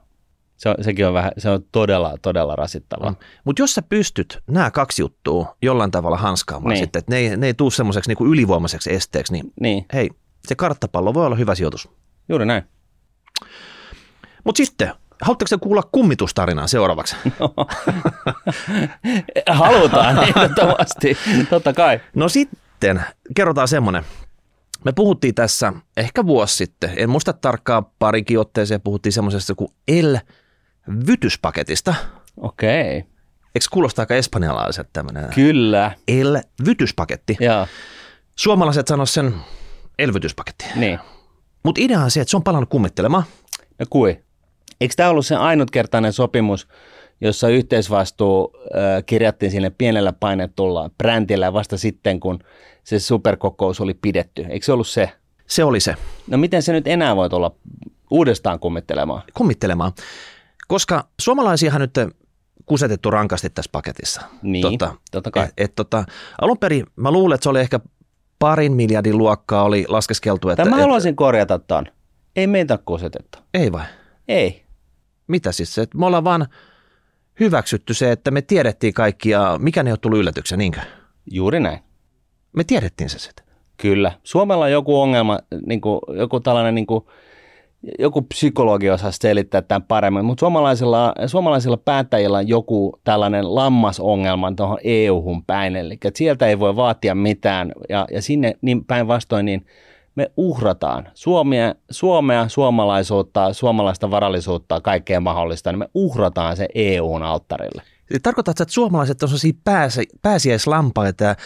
se 0.61 0.69
on, 0.69 0.75
sekin 0.81 1.07
on 1.07 1.15
vähän, 1.15 1.33
se 1.39 1.51
on 1.51 1.63
todella, 1.73 2.15
todella 2.23 2.57
rasittavaa. 2.57 3.11
Mm. 3.11 3.17
Mutta 3.45 3.63
jos 3.63 3.75
sä 3.75 3.83
pystyt 3.83 4.39
nämä 4.47 4.71
kaksi 4.71 5.03
juttua 5.03 5.57
jollain 5.63 5.91
tavalla 5.91 6.17
hanskaamaan 6.17 6.69
Niin. 6.73 6.85
sitten, 6.85 7.01
että 7.01 7.13
ne 7.13 7.19
ei, 7.19 7.37
ne 7.37 7.47
ei 7.47 7.55
tuu 7.55 7.71
semmoiseksi 7.71 8.15
niin 8.15 8.29
ylivoimaiseksi 8.31 8.93
esteeksi, 8.95 9.33
niin 9.33 9.53
Niin, 9.61 9.87
hei, 9.93 10.11
se 10.49 10.55
karttapallo 10.55 11.15
voi 11.15 11.27
olla 11.27 11.37
hyvä 11.37 11.55
sijoitus. 11.55 11.89
juuri 12.29 12.47
näin. 12.47 12.63
Mutta 14.45 14.57
sitten, 14.57 14.93
haluatteko 15.23 15.49
te 15.49 15.57
kuulla 15.63 15.83
kummitustarinaa 15.93 16.67
seuraavaksi? 16.67 17.17
Halutaan 19.51 20.19
ehdottomasti, 20.29 21.17
totta 21.51 21.73
kai. 21.73 22.01
No 22.15 22.29
sitten, 22.29 23.03
kerrotaan 23.37 23.69
semmoinen. 23.69 24.05
Me 24.85 24.93
puhuttiin 24.93 25.35
tässä 25.35 25.73
ehkä 25.97 26.27
vuosi 26.27 26.57
sitten, 26.57 26.91
en 26.97 27.11
muista 27.11 27.33
tarkkaan 27.33 27.87
parinkin 27.99 28.39
otteeseen, 28.39 28.81
puhuttiin 28.81 29.13
semmoisesta 29.13 29.55
kuin 29.55 29.71
El-vytyspaketista. 30.91 31.95
Okei, 32.37 33.05
Eikö 33.55 33.67
kuulostaa 33.71 34.03
aika 34.03 34.15
espanjalaiset 34.15 34.89
tämmöinen 34.93 35.29
kyllä. 35.35 35.93
El-vytyspaketti? 36.09 37.37
Joo, 37.41 37.67
Suomalaiset 38.37 38.89
sanoo 38.89 39.07
sen 39.07 39.35
elvytyspaketti. 39.99 40.65
niin. 40.77 40.99
Mutta 41.65 41.81
idea 41.81 42.01
on 42.01 42.11
se, 42.11 42.21
että 42.21 42.31
se 42.31 42.37
on 42.37 42.43
palannut 42.43 42.71
kummittelemaan. 42.71 43.25
No 43.79 43.87
kui? 43.91 44.19
Eikö 44.81 44.95
tämä 44.97 45.09
ollut 45.09 45.27
se 45.27 45.37
ainutkertainen 45.37 46.13
sopimus, 46.13 46.69
jossa 47.21 47.49
yhteisvastuu 47.49 48.53
äh, 48.65 49.05
kirjattiin 49.07 49.53
sinne 49.53 49.71
pienellä 49.71 50.13
painetulla 50.13 50.91
brändillä 50.99 51.53
vasta 51.53 51.79
sitten, 51.79 52.21
kun 52.21 52.39
se 52.85 52.99
superkokous 52.99 53.81
oli 53.81 53.95
pidetty? 53.95 54.47
Eikö 54.49 54.67
se 54.67 54.73
ollut 54.73 54.89
se? 54.89 55.11
Se 55.47 55.65
oli 55.65 55.81
se, 55.81 55.95
No 56.27 56.39
miten 56.39 56.63
se 56.63 56.73
nyt 56.73 56.87
enää 56.87 57.17
voi 57.17 57.31
tulla 57.31 57.55
uudestaan 58.11 58.59
kummittelemaan? 58.61 59.23
kummittelemaan. 59.35 59.93
Koska 60.71 61.09
suomalaisiahan 61.21 61.81
nyt 61.81 61.95
kusetettu 62.67 63.11
rankasti 63.11 63.51
tässä 63.51 63.69
paketissa. 63.73 64.21
Niin, 64.43 64.79
totta 65.11 65.31
kai. 65.31 65.45
Et, 65.45 65.53
et, 65.57 65.75
tota, 65.75 66.05
alun 66.41 66.59
perin 66.59 66.87
mä 66.97 67.11
luulen, 67.11 67.35
että 67.35 67.43
se 67.43 67.49
oli 67.49 67.61
ehkä 67.61 67.81
parin 68.39 68.73
miljardin 68.73 69.19
luokkaa 69.19 69.63
oli 69.63 69.85
laskeskeltu. 69.89 70.49
Että, 70.49 70.65
Tämä 70.65 70.77
mä 70.77 70.77
et, 70.77 70.83
haluaisin 70.83 71.17
korjata 71.17 71.59
ton. 71.59 71.87
Ei 72.37 72.47
meitä 72.47 72.79
kusetettu. 72.79 73.39
ei 73.55 73.73
vai? 73.73 73.85
Ei. 74.29 74.65
Mitä 75.27 75.53
siis? 75.53 75.79
Et 75.79 75.95
me 75.95 76.07
ollaan 76.07 76.25
vaan 76.25 76.47
hyväksytty 77.41 77.95
se, 77.95 78.13
että 78.13 78.31
me 78.31 78.43
tiedettiin 78.43 78.95
kaikki 78.95 79.31
ja 79.31 79.59
mikä 79.59 79.83
ne 79.83 79.93
on 79.93 80.01
tullut 80.01 80.19
yllätyksen, 80.19 80.59
niinkö? 80.59 80.81
Juuri 81.31 81.61
näin. 81.61 81.79
Me 82.57 82.65
tiedettiin 82.65 83.11
se 83.11 83.19
sitten. 83.19 83.47
Kyllä. 83.77 84.13
Suomella 84.25 84.65
on 84.65 84.73
joku 84.73 85.01
ongelma, 85.01 85.39
niin 85.67 85.81
kuin, 85.81 86.01
joku 86.17 86.41
tällainen, 86.41 86.75
niin 86.75 86.87
kuin, 86.87 87.05
joku 87.99 88.23
psykologi 88.23 88.91
osaa 88.91 89.11
selittää 89.11 89.63
tämän 89.63 89.83
paremmin, 89.83 90.25
mutta 90.25 90.41
suomalaisilla, 90.41 91.15
suomalaisilla 91.27 91.77
päättäjillä 91.77 92.39
on 92.39 92.49
joku 92.49 93.01
tällainen 93.05 93.55
lammasongelma 93.55 94.53
tuohon 94.57 94.79
EU-hun 94.85 95.45
päin, 95.45 95.77
eli 95.77 95.95
että 95.95 96.11
sieltä 96.15 96.47
ei 96.47 96.59
voi 96.59 96.77
vaatia 96.77 97.15
mitään, 97.15 97.73
ja, 97.89 98.07
ja 98.13 98.23
sinne 98.23 98.55
niin 98.63 98.85
päinvastoin 98.85 99.47
niin 99.47 99.67
me 100.15 100.31
uhrataan 100.37 101.09
Suomea, 101.15 101.75
Suomea, 101.91 102.49
suomalaisuutta, 102.49 103.53
suomalaista 103.53 104.11
varallisuutta, 104.11 104.81
kaikkea 104.81 105.21
mahdollista, 105.21 105.73
niin 105.73 105.79
me 105.79 105.89
uhrataan 105.95 106.57
se 106.57 106.69
EUn 106.75 107.23
alttarille. 107.23 107.83
Tarkoitatko, 108.23 108.63
että 108.63 108.75
suomalaiset 108.75 109.23
on 109.23 109.29
sellaisia 109.29 109.53
pääsi, 109.65 110.09
pääsiäislampaita 110.23 111.25
ja 111.25 111.37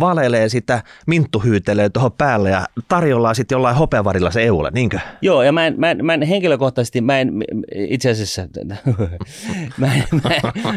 valelee 0.00 0.48
sitä 0.48 0.82
minttuhyytelee 1.06 1.88
tuohon 1.88 2.12
päälle 2.12 2.50
ja 2.50 2.66
tarjollaan 2.88 3.34
sitten 3.34 3.56
jollain 3.56 3.76
hopeavarilla 3.76 4.30
se 4.30 4.42
EUlle, 4.42 4.70
niinkö? 4.74 4.98
Joo, 5.22 5.42
ja 5.42 5.52
mä 5.52 5.66
en, 5.66 5.74
mä 5.78 5.90
en, 5.90 6.04
mä 6.06 6.14
en 6.14 6.22
henkilökohtaisesti, 6.22 7.00
mä 7.00 7.20
en 7.20 7.32
itse 7.74 8.10
asiassa, 8.10 8.42
mä 9.78 9.94
en, 9.94 10.04
mä, 10.24 10.30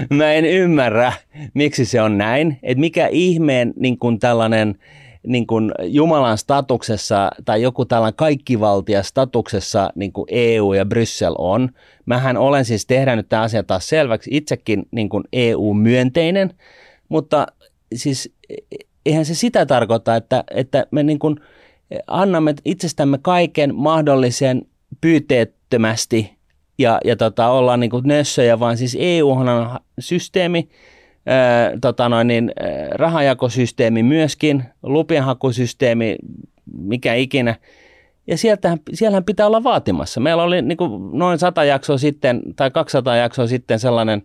mä 0.09 0.33
en 0.33 0.45
ymmärrä, 0.45 1.13
miksi 1.53 1.85
se 1.85 2.01
on 2.01 2.17
näin, 2.17 2.59
että 2.63 2.79
mikä 2.79 3.07
ihmeen 3.07 3.73
niin 3.75 3.99
kuin 3.99 4.19
tällainen 4.19 4.75
niin 5.27 5.47
kuin 5.47 5.71
Jumalan 5.83 6.37
statuksessa 6.37 7.31
tai 7.45 7.61
joku 7.61 7.85
tällainen 7.85 8.15
kaikkivaltia 8.15 9.03
statuksessa 9.03 9.89
niin 9.95 10.13
kuin 10.13 10.25
EU 10.29 10.73
ja 10.73 10.85
Bryssel 10.85 11.35
on. 11.37 11.69
Mähän 12.05 12.37
olen 12.37 12.65
siis 12.65 12.85
tehdä 12.85 13.15
nyt 13.15 13.29
tämä 13.29 13.41
asia 13.41 13.63
taas 13.63 13.89
selväksi, 13.89 14.29
itsekin 14.33 14.85
niin 14.91 15.09
kuin 15.09 15.23
EU-myönteinen, 15.33 16.53
mutta 17.09 17.47
siis 17.95 18.33
eihän 19.05 19.25
se 19.25 19.35
sitä 19.35 19.65
tarkoita, 19.65 20.15
että, 20.15 20.43
että 20.51 20.87
me 20.91 21.03
niin 21.03 21.19
kuin 21.19 21.35
annamme 22.07 22.53
itsestämme 22.65 23.17
kaiken 23.21 23.75
mahdollisen 23.75 24.61
pyyteettömästi 25.01 26.37
ja, 26.77 26.99
ja 27.05 27.15
tota, 27.15 27.49
ollaan 27.49 27.79
niin 27.79 27.89
kuin 27.89 28.07
nössöjä, 28.07 28.59
vaan 28.59 28.77
siis 28.77 28.97
EU 28.99 29.31
on 29.31 29.47
systeemi, 29.99 30.69
tota 31.81 32.09
noin, 32.09 32.27
niin, 32.27 32.51
rahajakosysteemi 32.91 34.03
myöskin, 34.03 34.63
lupienhakusysteemi, 34.83 36.15
mikä 36.77 37.13
ikinä. 37.13 37.55
Ja 38.27 38.37
sieltähän, 38.37 38.79
siellähän 38.93 39.23
pitää 39.23 39.47
olla 39.47 39.63
vaatimassa. 39.63 40.19
Meillä 40.19 40.43
oli 40.43 40.61
niin 40.61 40.77
kuin 40.77 41.19
noin 41.19 41.39
100 41.39 41.63
jaksoa 41.63 41.97
sitten 41.97 42.41
tai 42.55 42.71
200 42.71 43.15
jaksoa 43.15 43.47
sitten 43.47 43.79
sellainen, 43.79 44.23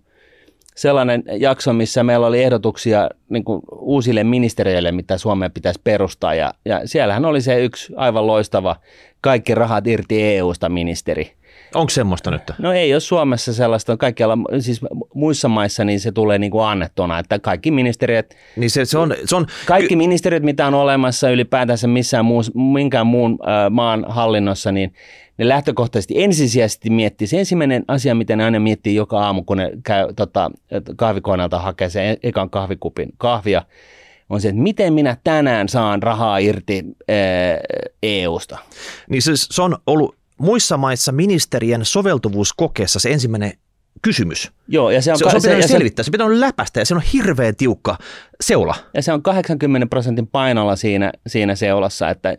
sellainen 0.76 1.22
jakso, 1.38 1.72
missä 1.72 2.02
meillä 2.02 2.26
oli 2.26 2.42
ehdotuksia 2.42 3.08
niin 3.28 3.44
kuin 3.44 3.62
uusille 3.78 4.24
ministeriöille, 4.24 4.92
mitä 4.92 5.18
Suomeen 5.18 5.52
pitäisi 5.52 5.80
perustaa. 5.84 6.34
Ja, 6.34 6.54
ja 6.64 6.80
siellähän 6.84 7.24
oli 7.24 7.40
se 7.40 7.64
yksi 7.64 7.92
aivan 7.96 8.26
loistava 8.26 8.76
kaikki 9.20 9.54
rahat 9.54 9.86
irti 9.86 10.22
EU-sta 10.22 10.68
ministeri. 10.68 11.32
Onko 11.74 11.90
semmoista 11.90 12.30
nyt? 12.30 12.42
No 12.58 12.72
ei 12.72 12.94
ole 12.94 13.00
Suomessa 13.00 13.52
sellaista, 13.52 13.96
kaikkialla, 13.96 14.38
siis 14.60 14.80
muissa 15.14 15.48
maissa 15.48 15.84
niin 15.84 16.00
se 16.00 16.12
tulee 16.12 16.38
niin 16.38 16.50
kuin 16.50 16.64
annettuna, 16.64 17.18
että 17.18 17.38
kaikki 17.38 17.70
ministeriöt, 17.70 18.36
Niin 18.56 18.70
se, 18.70 18.84
se 18.84 18.98
on, 18.98 19.14
se 19.24 19.36
on 19.36 19.46
kaikki 19.66 19.96
ministeriöt, 19.96 20.42
mitä 20.42 20.66
on 20.66 20.74
olemassa 20.74 21.30
ylipäätänsä 21.30 21.86
missään 21.86 22.24
muus, 22.24 22.54
minkään 22.54 23.06
muun 23.06 23.38
äh, 23.40 23.70
maan 23.70 24.04
hallinnossa, 24.08 24.72
niin 24.72 24.92
ne 25.38 25.48
lähtökohtaisesti 25.48 26.22
ensisijaisesti 26.22 26.90
miettii. 26.90 27.26
Se 27.26 27.38
ensimmäinen 27.38 27.84
asia, 27.88 28.14
mitä 28.14 28.36
ne 28.36 28.44
aina 28.44 28.60
miettii 28.60 28.94
joka 28.94 29.20
aamu, 29.20 29.42
kun 29.42 29.56
ne 29.56 29.70
käy 29.82 30.14
tota, 30.14 30.50
kahvikoneelta 30.96 31.58
hakee 31.58 31.90
sen 31.90 32.16
ekan 32.22 32.50
kahvikupin 32.50 33.08
kahvia, 33.18 33.62
on 34.30 34.40
se, 34.40 34.48
että 34.48 34.60
miten 34.60 34.94
minä 34.94 35.16
tänään 35.24 35.68
saan 35.68 36.02
rahaa 36.02 36.38
irti 36.38 36.84
äh, 37.10 37.16
EUsta. 38.02 38.58
Niin 39.10 39.22
se, 39.22 39.32
se 39.34 39.62
on 39.62 39.76
ollut 39.86 40.21
muissa 40.42 40.76
maissa 40.76 41.12
ministerien 41.12 41.84
soveltuvuuskokeessa 41.84 42.98
se 43.00 43.10
ensimmäinen 43.10 43.52
kysymys. 44.02 44.52
Joo, 44.68 44.90
ja 44.90 45.02
se 45.02 45.12
on, 45.12 45.18
Se, 45.18 45.24
se 45.30 45.36
on 45.36 45.42
pitänyt 45.42 45.62
se, 45.62 45.68
selvittää, 45.68 46.02
se 46.02 46.10
pitää 46.10 46.26
olla 46.26 46.40
läpästä 46.40 46.80
ja 46.80 46.84
se 46.86 46.94
on 46.94 47.02
hirveän 47.12 47.56
tiukka 47.56 47.98
seula. 48.40 48.74
ja 48.94 49.02
se 49.02 49.12
on 49.12 49.22
80 49.22 49.86
prosentin 49.86 50.26
painolla 50.26 50.76
siinä, 50.76 51.12
siinä 51.26 51.54
seulassa, 51.54 52.10
että 52.10 52.34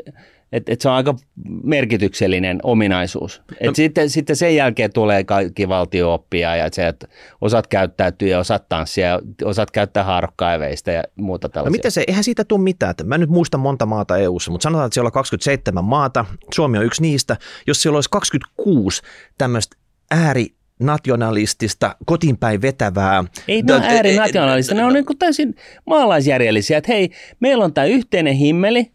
et, 0.54 0.70
et 0.70 0.82
se 0.82 0.90
on 0.90 0.96
aika 0.96 1.16
merkityksellinen 1.64 2.60
ominaisuus. 2.64 3.42
Et 3.60 3.68
No- 3.68 3.74
sitten, 3.76 4.10
sitten 4.10 4.36
sen 4.36 4.56
jälkeen 4.56 4.94
tulee 4.94 5.24
kaikki 5.24 5.70
valtiooppia 5.70 6.56
ja 6.56 6.70
se, 6.72 6.88
että 6.88 7.08
osat 7.42 7.68
käyttäytyy 7.68 8.30
ja 8.30 8.40
osat 8.40 8.70
tanssia 8.70 9.08
ja 9.08 9.20
osat 9.46 9.72
käyttää 9.72 10.04
haarokkaiveista 10.04 10.92
ja 10.92 11.04
muuta 11.16 11.48
No 11.48 11.52
tällaisia. 11.52 11.72
miten 11.78 11.92
se, 11.92 12.04
eihän 12.08 12.24
siitä 12.24 12.44
tule 12.44 12.62
mitään. 12.62 12.96
Mä 13.04 13.18
nyt 13.18 13.30
muista 13.30 13.58
monta 13.58 13.86
maata 13.86 14.18
EU-ssa, 14.18 14.52
mutta 14.52 14.64
sanotaan, 14.64 14.86
että 14.88 14.94
siellä 14.94 15.08
on 15.08 15.12
27 15.12 15.84
maata. 15.84 16.26
Suomi 16.54 16.78
on 16.78 16.86
yksi 16.86 17.02
niistä. 17.02 17.38
Jos 17.68 17.82
siellä 17.82 17.98
olisi 17.98 18.10
26 18.10 19.02
tämmöistä 19.38 19.76
äärinationalistista, 20.12 21.96
kotiinpäin 22.06 22.62
vetävää. 22.62 23.24
Ei 23.48 23.62
ne 23.62 23.74
Ö, 23.74 23.80
äärinationalista, 23.84 24.76
ne 24.76 24.86
on 24.86 24.94
niin 24.94 25.06
kuin 25.06 25.18
täysin 25.18 25.56
maalaisjärjellisiä, 25.86 26.78
että 26.78 26.92
hei, 26.92 27.10
meillä 27.40 27.64
on 27.66 27.74
tämä 27.74 27.86
yhteinen 27.86 28.34
himmeli, 28.34 28.92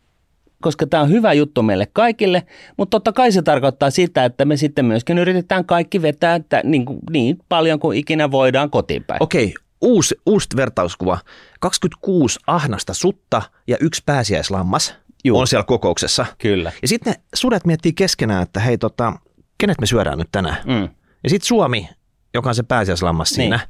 koska 0.63 0.87
tämä 0.87 1.03
on 1.03 1.11
hyvä 1.11 1.33
juttu 1.33 1.63
meille 1.63 1.87
kaikille, 1.93 2.43
mutta 2.77 2.91
totta 2.91 3.13
kai 3.13 3.33
se 3.33 3.43
tarkoittaa 3.43 3.91
sitä, 3.91 4.25
että 4.25 4.45
me 4.45 4.57
sitten 4.57 4.85
myöskin 4.85 5.19
yritetään 5.19 5.65
kaikki 5.65 6.03
vetää 6.03 6.35
että 6.35 6.61
niin, 6.65 6.85
niin 7.11 7.39
paljon 7.49 7.81
kuin 7.81 7.99
ikinä 7.99 8.31
voidaan 8.31 8.71
kotiin 8.71 9.05
päin. 9.05 9.23
Okei, 9.23 9.55
uusi, 9.81 10.15
uusi 10.27 10.49
vertauskuva. 10.57 11.19
26 11.61 12.39
ahnasta 12.47 12.95
sutta 12.95 13.43
ja 13.67 13.77
yksi 13.81 14.03
pääsiäislammas 14.07 14.95
Juu. 15.25 15.39
on 15.39 15.47
siellä 15.47 15.65
kokouksessa. 15.65 16.27
Kyllä. 16.39 16.73
Ja 16.83 16.89
sitten 16.89 17.13
ne 17.13 17.21
sudet 17.35 17.67
miettii 17.67 17.93
keskenään, 17.93 18.43
että 18.43 18.61
hei, 18.61 18.79
tota, 18.79 19.13
kenet 19.59 19.81
me 19.81 19.87
syödään 19.87 20.19
nyt 20.19 20.29
tänään. 20.33 20.57
Mm. 20.67 20.89
Ja 21.25 21.31
sitten 21.31 21.47
Suomi, 21.47 21.89
joka 22.35 22.49
on 22.49 22.55
se 22.55 22.63
pääsiäislammas 22.63 23.29
siinä, 23.29 23.61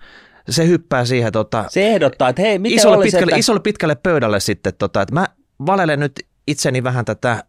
se 0.51 0.66
hyppää 0.66 1.05
siihen 1.05 1.33
tota, 1.33 1.64
Se 1.68 1.88
ehdottaa, 1.88 2.29
että 2.29 2.42
hei, 2.42 2.59
miten 2.59 2.79
isolle, 2.79 2.96
olisi, 2.96 3.07
pitkälle, 3.07 3.31
että... 3.31 3.40
isolle 3.40 3.61
pitkälle 3.61 3.94
pöydälle 3.94 4.40
sitten, 4.40 4.72
tota, 4.79 5.03
että 5.03 5.14
mä 5.14 5.27
valelen 5.66 6.01
nyt 6.01 6.12
itseni 6.48 6.82
vähän 6.82 7.04
tätä 7.04 7.44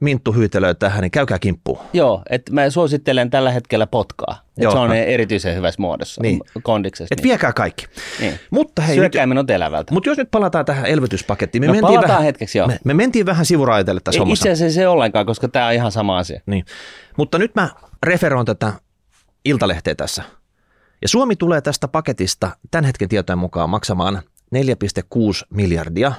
minttuhyytelöä 0.00 0.74
tähän, 0.74 1.00
niin 1.02 1.10
käykää 1.10 1.38
kimppuun. 1.38 1.78
Joo, 1.92 2.22
että 2.30 2.52
mä 2.52 2.70
suosittelen 2.70 3.30
tällä 3.30 3.50
hetkellä 3.50 3.86
potkaa. 3.86 4.44
Joo. 4.56 4.72
se 4.72 4.78
on 4.78 4.92
erityisen 4.92 5.56
hyvässä 5.56 5.82
muodossa 5.82 6.22
Niin. 6.22 6.40
kondiksessa. 6.62 7.14
Et 7.18 7.22
viekää 7.22 7.52
kaikki. 7.52 7.86
niin. 8.20 8.40
Mutta 8.50 8.82
hei, 8.82 8.96
Syökääminen 8.96 9.38
on 9.38 9.50
elävältä. 9.50 9.94
mutta 9.94 10.08
jos 10.10 10.18
nyt 10.18 10.30
palataan 10.30 10.64
tähän 10.64 10.86
elvytyspakettiin. 10.86 11.62
Me, 11.62 11.66
No 11.66 11.72
mentiin 11.72 11.86
palataan 11.88 12.08
vähän, 12.08 12.22
hetkeksi, 12.24 12.58
joo. 12.58 12.66
me, 12.66 12.78
me 12.84 12.94
mentiin 12.94 13.26
vähän 13.26 13.46
sivuraiteille 13.46 14.00
tässä 14.04 14.16
Ei 14.16 14.20
hommassa. 14.20 14.48
itse 14.48 14.50
asiassa 14.52 14.80
se 14.80 14.88
ollenkaan, 14.88 15.26
koska 15.26 15.48
tämä 15.48 15.66
on 15.66 15.72
ihan 15.72 15.92
sama 15.92 16.18
asia. 16.18 16.40
Niin. 16.46 16.64
Mutta 17.16 17.38
nyt 17.38 17.54
mä 17.54 17.68
referoin 18.02 18.46
tätä 18.46 18.72
iltalehteä 19.44 19.94
tässä. 19.94 20.22
Ja 21.02 21.08
Suomi 21.08 21.36
tulee 21.36 21.60
tästä 21.60 21.88
paketista 21.88 22.50
tämän 22.70 22.84
hetken 22.84 23.08
tietojen 23.08 23.38
mukaan 23.38 23.70
maksamaan 23.70 24.22
4,6 24.54 25.46
miljardia. 25.50 26.12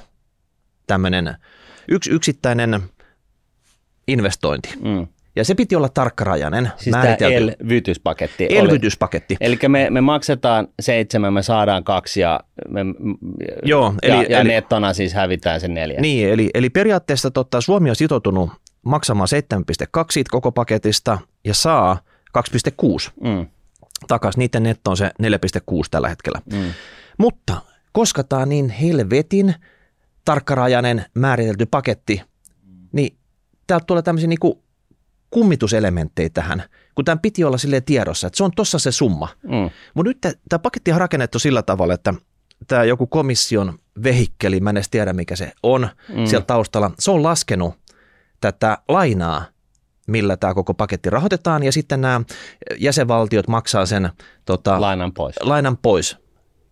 Tämmöinen 0.87 1.35
yksi 1.87 2.11
yksittäinen 2.11 2.81
investointi. 4.07 4.69
Mm. 4.83 5.07
Ja 5.35 5.43
se 5.45 5.55
piti 5.55 5.75
olla 5.75 5.89
tarkkarajainen, 5.89 6.71
Siis 6.77 6.91
tämä 6.91 7.15
elvytyspaketti. 7.19 8.47
elvytyspaketti. 8.49 9.37
Eli 9.41 9.59
me, 9.67 9.89
me 9.89 10.01
maksetaan 10.01 10.67
seitsemän, 10.79 11.33
me 11.33 11.43
saadaan 11.43 11.83
kaksi 11.83 12.21
ja, 12.21 12.39
me, 12.69 12.81
Joo, 13.63 13.93
ja, 14.03 14.15
eli, 14.15 14.25
ja 14.29 14.39
eli, 14.39 14.49
nettona 14.49 14.93
siis 14.93 15.13
hävitään 15.13 15.61
sen 15.61 15.73
neljä. 15.73 16.01
niin, 16.01 16.29
eli, 16.29 16.49
eli 16.53 16.69
periaatteessa 16.69 17.31
tota, 17.31 17.61
Suomi 17.61 17.89
on 17.89 17.95
sitoutunut 17.95 18.49
maksamaan 18.85 19.27
7,2 19.97 20.05
siitä 20.11 20.29
koko 20.31 20.51
paketista 20.51 21.17
ja 21.45 21.53
saa 21.53 21.97
2,6 22.37 23.11
Mm, 23.23 23.47
takaisin. 24.07 24.39
Niiden 24.39 24.63
netto 24.63 24.91
on 24.91 24.97
se 24.97 25.05
4,6 25.21 25.83
tällä 25.91 26.09
hetkellä. 26.09 26.41
mm. 26.53 26.63
Mutta 27.17 27.57
koska 27.91 28.23
tämä 28.23 28.41
on 28.41 28.49
niin 28.49 28.69
helvetin 28.69 29.55
tarkkarajainen 30.25 31.05
määritelty 31.13 31.65
paketti, 31.65 32.21
niin 32.91 33.17
täältä 33.67 33.85
tulee 33.85 34.03
tämmöisiä 34.03 34.27
niinku 34.27 34.63
kummituselementtejä 35.29 36.29
tähän, 36.29 36.63
kun 36.95 37.05
tämän 37.05 37.19
piti 37.19 37.43
olla 37.43 37.57
sille 37.57 37.81
tiedossa, 37.81 38.27
että 38.27 38.37
se 38.37 38.43
on 38.43 38.51
tossa 38.55 38.79
se 38.79 38.91
summa. 38.91 39.27
Mm. 39.43 39.69
Mutta 39.93 40.09
nyt 40.09 40.17
tämä 40.49 40.59
paketti 40.59 40.91
on 40.91 40.99
rakennettu 40.99 41.39
sillä 41.39 41.63
tavalla, 41.63 41.93
että 41.93 42.13
tämä 42.67 42.83
joku 42.83 43.07
komission 43.07 43.79
vehikkeli, 44.03 44.59
mä 44.59 44.69
en 44.69 44.77
edes 44.77 44.89
tiedä 44.89 45.13
mikä 45.13 45.35
se 45.35 45.51
on 45.63 45.89
mm. 46.09 46.25
siellä 46.25 46.45
taustalla, 46.45 46.91
se 46.99 47.11
on 47.11 47.23
laskenut 47.23 47.73
tätä 48.41 48.77
lainaa, 48.87 49.45
millä 50.07 50.37
tämä 50.37 50.53
koko 50.53 50.73
paketti 50.73 51.09
rahoitetaan, 51.09 51.63
ja 51.63 51.71
sitten 51.71 52.01
nämä 52.01 52.21
jäsenvaltiot 52.77 53.47
maksaa 53.47 53.85
sen 53.85 54.09
tota, 54.45 54.81
Lainan 54.81 55.13
pois. 55.13 55.35
lainan 55.41 55.77
pois. 55.77 56.17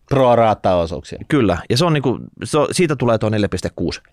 Pro 0.10 0.36
rata 0.36 0.76
osuuksia. 0.76 1.20
Kyllä, 1.28 1.58
ja 1.70 1.78
se 1.78 1.86
on 1.86 1.94
niinku, 1.94 2.20
se 2.44 2.58
on, 2.58 2.68
siitä 2.72 2.96
tulee 2.96 3.18
tuo 3.18 3.30
4,6. 3.30 3.36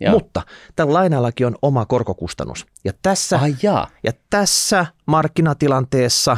Joo. 0.00 0.12
Mutta 0.12 0.42
tällä 0.76 0.92
lainallakin 0.92 1.46
on 1.46 1.56
oma 1.62 1.86
korkokustannus. 1.86 2.66
Ja 2.84 2.92
tässä, 3.02 3.38
Ai 3.38 3.54
jaa. 3.62 3.88
ja 4.02 4.12
tässä 4.30 4.86
markkinatilanteessa, 5.06 6.36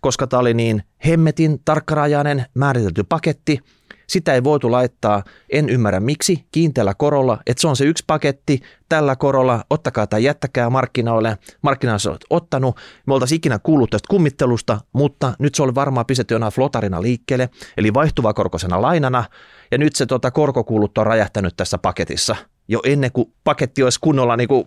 koska 0.00 0.26
tämä 0.26 0.40
oli 0.40 0.54
niin 0.54 0.82
hemmetin 1.06 1.60
tarkkarajainen 1.64 2.46
määritelty 2.54 3.04
paketti, 3.04 3.58
sitä 4.06 4.34
ei 4.34 4.44
voitu 4.44 4.70
laittaa, 4.70 5.22
en 5.52 5.68
ymmärrä 5.68 6.00
miksi, 6.00 6.44
kiinteällä 6.52 6.94
korolla, 6.94 7.38
että 7.46 7.60
se 7.60 7.68
on 7.68 7.76
se 7.76 7.84
yksi 7.84 8.04
paketti, 8.06 8.60
tällä 8.88 9.16
korolla, 9.16 9.64
ottakaa 9.70 10.06
tai 10.06 10.24
jättäkää 10.24 10.70
markkinoille, 10.70 11.38
markkinoilla 11.62 12.10
olet 12.10 12.24
ottanut, 12.30 12.76
me 13.06 13.14
oltaisiin 13.14 13.36
ikinä 13.36 13.58
kuullut 13.58 13.90
tästä 13.90 14.08
kummittelusta, 14.10 14.80
mutta 14.92 15.34
nyt 15.38 15.54
se 15.54 15.62
oli 15.62 15.74
varmaan 15.74 16.06
pistetty 16.06 16.34
jonain 16.34 16.52
flotarina 16.52 17.02
liikkeelle, 17.02 17.48
eli 17.76 17.94
vaihtuvakorkoisena 17.94 18.82
lainana, 18.82 19.24
ja 19.70 19.78
nyt 19.78 19.96
se 19.96 20.06
tota, 20.06 20.30
korkokulut 20.30 20.98
on 20.98 21.06
räjähtänyt 21.06 21.56
tässä 21.56 21.78
paketissa, 21.78 22.36
jo 22.68 22.80
ennen 22.84 23.12
kuin 23.12 23.32
paketti 23.44 23.82
olisi 23.82 23.98
kunnolla 24.00 24.36
niin 24.36 24.48
kuin 24.48 24.64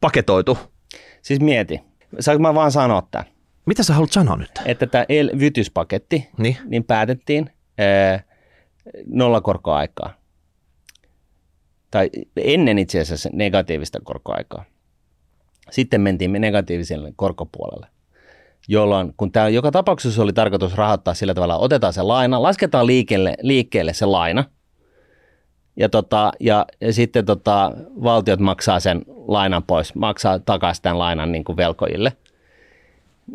paketoitu. 0.00 0.58
Siis 1.22 1.40
mieti. 1.40 1.80
Saanko 2.20 2.42
mä 2.42 2.54
vaan 2.54 2.72
sanoa 2.72 3.02
tämän? 3.10 3.26
Mitä 3.66 3.82
sä 3.82 3.94
haluat 3.94 4.12
sanoa 4.12 4.36
nyt? 4.36 4.50
Että 4.64 4.86
tämä 4.86 5.04
elvytyspaketti, 5.08 6.28
Niin. 6.38 6.56
niin 6.64 6.84
päätettiin 6.84 7.44
ää, 7.46 7.59
nollakorkoaikaa. 9.06 10.14
Tai 11.90 12.10
ennen 12.36 12.78
itse 12.78 13.00
asiassa 13.00 13.30
negatiivista 13.32 13.98
korkoaikaa. 14.04 14.64
Sitten 15.70 16.00
mentiin 16.00 16.32
negatiiviselle 16.32 17.12
korkopuolelle, 17.16 17.86
jolloin 18.68 19.14
kun 19.16 19.32
tämä 19.32 19.48
joka 19.48 19.70
tapauksessa 19.70 20.22
oli 20.22 20.32
tarkoitus 20.32 20.74
rahoittaa 20.74 21.14
sillä 21.14 21.34
tavalla, 21.34 21.56
otetaan 21.56 21.92
se 21.92 22.02
laina, 22.02 22.42
lasketaan 22.42 22.86
liikkeelle, 22.86 23.34
liikkeelle 23.42 23.92
se 23.92 24.06
laina, 24.06 24.44
ja, 25.76 25.88
tota, 25.88 26.32
ja, 26.40 26.66
ja 26.80 26.92
sitten 26.92 27.24
tota, 27.24 27.72
valtiot 28.02 28.40
maksaa 28.40 28.80
sen 28.80 29.02
lainan 29.08 29.62
pois, 29.62 29.94
maksaa 29.94 30.38
takaisin 30.38 30.82
tämän 30.82 30.98
lainan 30.98 31.32
niin 31.32 31.44
kuin 31.44 31.56
velkojille. 31.56 32.12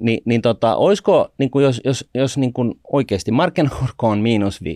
Niin, 0.01 0.21
niin 0.25 0.41
tota, 0.41 0.75
olisiko, 0.75 1.33
niin 1.37 1.49
kuin 1.49 1.65
jos, 1.65 1.81
jos, 1.85 2.09
jos 2.13 2.37
niin 2.37 2.53
kuin 2.53 2.79
oikeasti 2.93 3.31
markkinakorko 3.31 4.07
on 4.07 4.19
miinus 4.19 4.61
0,5 4.61 4.67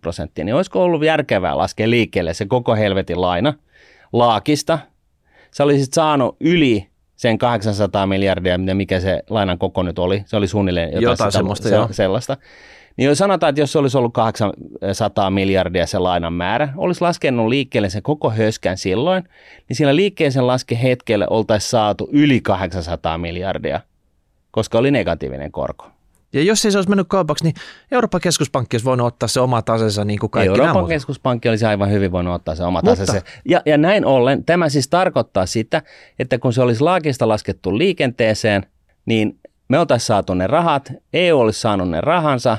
prosenttia, 0.00 0.44
niin 0.44 0.54
olisiko 0.54 0.84
ollut 0.84 1.04
järkevää 1.04 1.56
laskea 1.56 1.90
liikkeelle 1.90 2.34
se 2.34 2.46
koko 2.46 2.74
helvetin 2.74 3.20
laina 3.20 3.54
laakista? 4.12 4.78
Sä 5.50 5.64
olisit 5.64 5.92
saanut 5.92 6.36
yli 6.40 6.86
sen 7.16 7.38
800 7.38 8.06
miljardia, 8.06 8.58
mikä 8.58 9.00
se 9.00 9.22
lainan 9.30 9.58
koko 9.58 9.82
nyt 9.82 9.98
oli. 9.98 10.22
Se 10.26 10.36
oli 10.36 10.48
suunnilleen 10.48 10.88
jotain, 10.88 11.02
Jotain 11.02 11.16
sitä, 11.16 11.38
semmoista, 11.38 11.68
se, 11.68 11.76
sellaista. 11.90 12.36
Niin 12.96 13.06
jos 13.06 13.18
sanotaan, 13.18 13.48
että 13.48 13.60
jos 13.60 13.72
se 13.72 13.78
olisi 13.78 13.98
ollut 13.98 14.12
800 14.12 15.30
miljardia 15.30 15.86
se 15.86 15.98
lainan 15.98 16.32
määrä, 16.32 16.68
olisi 16.76 17.00
laskenut 17.00 17.48
liikkeelle 17.48 17.90
sen 17.90 18.02
koko 18.02 18.30
höskän 18.30 18.76
silloin, 18.76 19.24
niin 19.68 19.76
sillä 19.76 19.96
liikkeeseen 19.96 20.46
laske 20.46 20.78
hetkellä 20.82 21.26
oltaisiin 21.30 21.70
saatu 21.70 22.08
yli 22.12 22.40
800 22.40 23.18
miljardia, 23.18 23.80
koska 24.56 24.78
oli 24.78 24.90
negatiivinen 24.90 25.52
korko. 25.52 25.90
Ja 26.32 26.42
jos 26.42 26.64
ei 26.64 26.72
se 26.72 26.78
olisi 26.78 26.88
mennyt 26.88 27.06
kaupaksi, 27.08 27.44
niin 27.44 27.54
Euroopan 27.92 28.20
keskuspankki 28.20 28.74
olisi 28.74 28.84
voinut 28.84 29.06
ottaa 29.06 29.28
se 29.28 29.40
oma 29.40 29.62
tasensa 29.62 30.04
niin 30.04 30.18
kuin 30.18 30.30
kaikki 30.30 30.48
Euroopan 30.48 30.74
nämä. 30.74 30.88
keskuspankki 30.88 31.48
olisi 31.48 31.64
aivan 31.64 31.90
hyvin 31.90 32.12
voinut 32.12 32.34
ottaa 32.34 32.54
se 32.54 32.64
oma 32.64 32.78
Mutta- 32.78 32.90
taseensa. 32.90 33.26
Ja, 33.44 33.62
ja 33.66 33.78
näin 33.78 34.04
ollen 34.04 34.44
tämä 34.44 34.68
siis 34.68 34.88
tarkoittaa 34.88 35.46
sitä, 35.46 35.82
että 36.18 36.38
kun 36.38 36.52
se 36.52 36.62
olisi 36.62 36.80
laakista 36.80 37.28
laskettu 37.28 37.78
liikenteeseen, 37.78 38.66
niin 39.06 39.38
me 39.68 39.78
oltaisiin 39.78 40.06
saatu 40.06 40.34
ne 40.34 40.46
rahat, 40.46 40.92
EU 41.12 41.38
olisi 41.38 41.60
saanut 41.60 41.90
ne 41.90 42.00
rahansa 42.00 42.58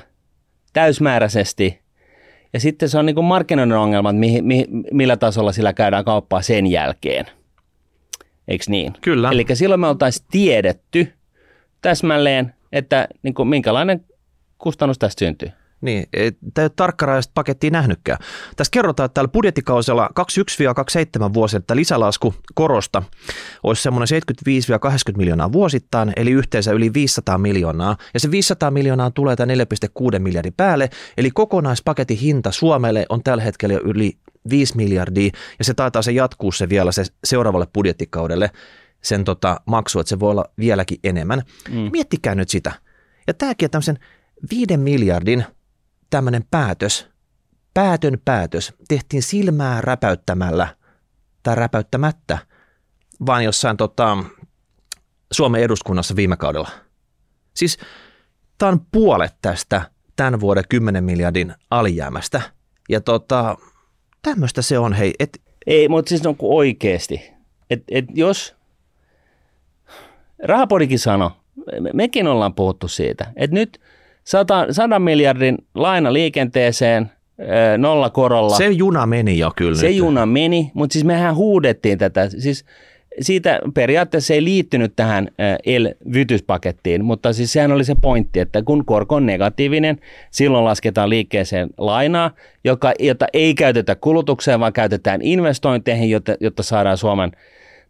täysmääräisesti, 0.74 1.82
ja 2.54 2.60
sitten 2.60 2.90
se 2.90 2.98
on 2.98 3.06
niin 3.06 3.16
kuin 3.16 3.26
markkinoiden 3.26 3.78
ongelma, 3.78 4.10
että 4.10 4.20
mihin, 4.20 4.46
mihin, 4.46 4.68
millä 4.92 5.18
tasolla 5.18 5.52
sillä 5.52 5.74
käydään 5.74 6.06
kauppaa 6.06 6.42
sen 6.42 6.68
jälkeen. 6.68 7.26
Eikö 8.48 8.64
niin? 8.68 8.94
Kyllä. 9.02 9.30
Eli 9.32 9.46
silloin 9.54 9.82
me 9.82 9.88
oltaisiin 9.88 10.28
tiedetty 10.32 11.17
täsmälleen, 11.88 12.54
että 12.72 13.08
niin 13.24 13.34
kuin 13.34 13.48
minkälainen 13.48 14.06
kustannus 14.58 14.98
tästä 15.00 15.20
syntyy. 15.20 15.50
Niin, 15.82 16.06
tämä 16.12 16.28
ei 16.58 16.64
ole 16.64 16.72
tarkkarajaista 16.76 17.32
pakettia 17.36 17.72
nähnytkään. 17.72 18.20
Tässä 18.56 18.72
kerrotaan, 18.72 19.06
että 19.06 19.14
tällä 19.14 19.28
budjettikausella 19.28 20.10
21-27 21.30 21.34
vuosi, 21.34 21.58
että 21.58 21.76
lisälasku 21.76 22.34
korosta 22.54 23.04
olisi 23.64 23.84
semmoinen 23.84 24.22
75-80 25.14 25.18
miljoonaa 25.18 25.52
vuosittain, 25.52 26.14
eli 26.16 26.32
yhteensä 26.32 26.72
yli 26.72 26.94
500 26.94 27.38
miljoonaa. 27.38 27.98
Ja 28.14 28.20
se 28.20 28.32
500 28.32 28.72
miljoonaa 28.72 29.12
tulee 29.12 29.36
tämän 29.36 29.58
4,6 29.58 30.20
miljardin 30.20 30.54
päälle, 30.58 30.90
eli 31.18 31.32
kokonaispaketin 31.32 32.18
hinta 32.18 32.52
Suomelle 32.52 33.06
on 33.10 33.24
tällä 33.24 33.44
hetkellä 33.44 33.74
jo 33.74 33.82
yli 33.84 34.18
5 34.50 34.78
miljardia, 34.78 35.32
ja 35.60 35.66
se 35.66 35.74
taitaa 35.74 36.02
se 36.02 36.12
jatkuu 36.12 36.52
se 36.52 36.70
vielä 36.70 36.92
se 36.92 37.04
seuraavalle 37.24 37.68
budjettikaudelle 37.74 38.52
sen 39.08 39.24
tota, 39.24 39.62
maksu, 39.66 40.00
että 40.00 40.10
se 40.10 40.20
voi 40.20 40.32
olla 40.32 40.46
vieläkin 40.58 41.00
enemmän. 41.04 41.42
Mm. 41.70 41.90
Miettikää 41.92 42.36
nyt 42.36 42.50
sitä. 42.50 42.74
Ja 43.28 43.34
tämäkin 43.34 43.72
tämmöisen 43.72 44.00
5 44.52 44.78
miljardin 44.78 45.46
tämmöinen 46.10 46.44
päätös, 46.52 47.08
päätön 47.74 48.18
päätös, 48.26 48.74
tehtiin 48.88 49.24
silmää 49.24 49.82
räpäyttämällä 49.82 50.76
tai 51.44 51.56
räpäyttämättä, 51.56 52.38
vaan 53.26 53.44
jossain 53.44 53.78
tota, 53.78 54.18
Suomen 55.32 55.62
eduskunnassa 55.62 56.16
viime 56.16 56.38
kaudella. 56.38 56.70
Siis 57.54 57.78
tämä 58.58 58.72
on 58.72 58.86
puolet 58.92 59.36
tästä 59.42 59.92
tämän 60.16 60.40
vuoden 60.40 60.64
10 60.70 61.04
miljardin 61.04 61.54
alijäämästä. 61.72 62.42
Ja 62.90 63.02
tota, 63.02 63.58
tämmöistä 64.22 64.62
se 64.62 64.80
on, 64.80 64.94
hei, 64.94 65.14
et, 65.20 65.42
Ei, 65.68 65.90
mutta 65.90 66.10
siis 66.10 66.26
on 66.26 66.36
kuin 66.36 66.58
oikeasti. 66.58 67.32
Et, 67.70 67.84
et 67.92 68.06
jos, 68.14 68.56
Rahapodikin 70.44 71.00
sano, 71.00 71.32
me- 71.82 71.90
mekin 71.94 72.28
ollaan 72.28 72.54
puhuttu 72.54 72.88
siitä, 72.88 73.28
että 73.36 73.54
nyt 73.54 73.80
100, 74.24 74.68
100 74.72 75.00
miljardin 75.00 75.58
laina 75.76 76.14
liikenteeseen 76.14 77.12
nolla 77.78 78.10
korolla. 78.10 78.58
se 78.58 78.68
juna 78.68 79.06
meni 79.06 79.38
jo 79.40 79.52
kyllä 79.56 79.76
Se 79.76 79.88
nyt. 79.88 79.96
juna 79.96 80.26
meni, 80.26 80.72
mutta 80.74 80.94
siis 80.94 81.06
mehän 81.06 81.36
huudettiin 81.36 81.98
tätä. 81.98 82.30
Siis 82.30 82.66
siitä 83.22 83.60
periaatteessa 83.74 84.34
ei 84.34 84.44
liittynyt 84.44 84.94
tähän 84.96 85.28
äh, 85.40 85.56
elvytyspakettiin, 85.66 87.06
mutta 87.06 87.34
siis 87.34 87.54
sehän 87.54 87.72
oli 87.72 87.84
se 87.84 87.96
pointti, 88.02 88.40
että 88.40 88.62
kun 88.64 88.86
korko 88.86 89.16
on 89.16 89.26
negatiivinen, 89.26 89.98
silloin 90.32 90.66
lasketaan 90.66 91.10
liikkeeseen 91.10 91.70
lainaa, 91.78 92.32
joka, 92.64 92.94
jota 93.00 93.26
ei 93.34 93.54
käytetä 93.56 93.96
kulutukseen, 93.96 94.60
vaan 94.60 94.74
käytetään 94.74 95.22
investointeihin, 95.22 96.10
jotta, 96.10 96.36
jotta 96.40 96.64
saadaan 96.64 96.98
Suomen 96.98 97.32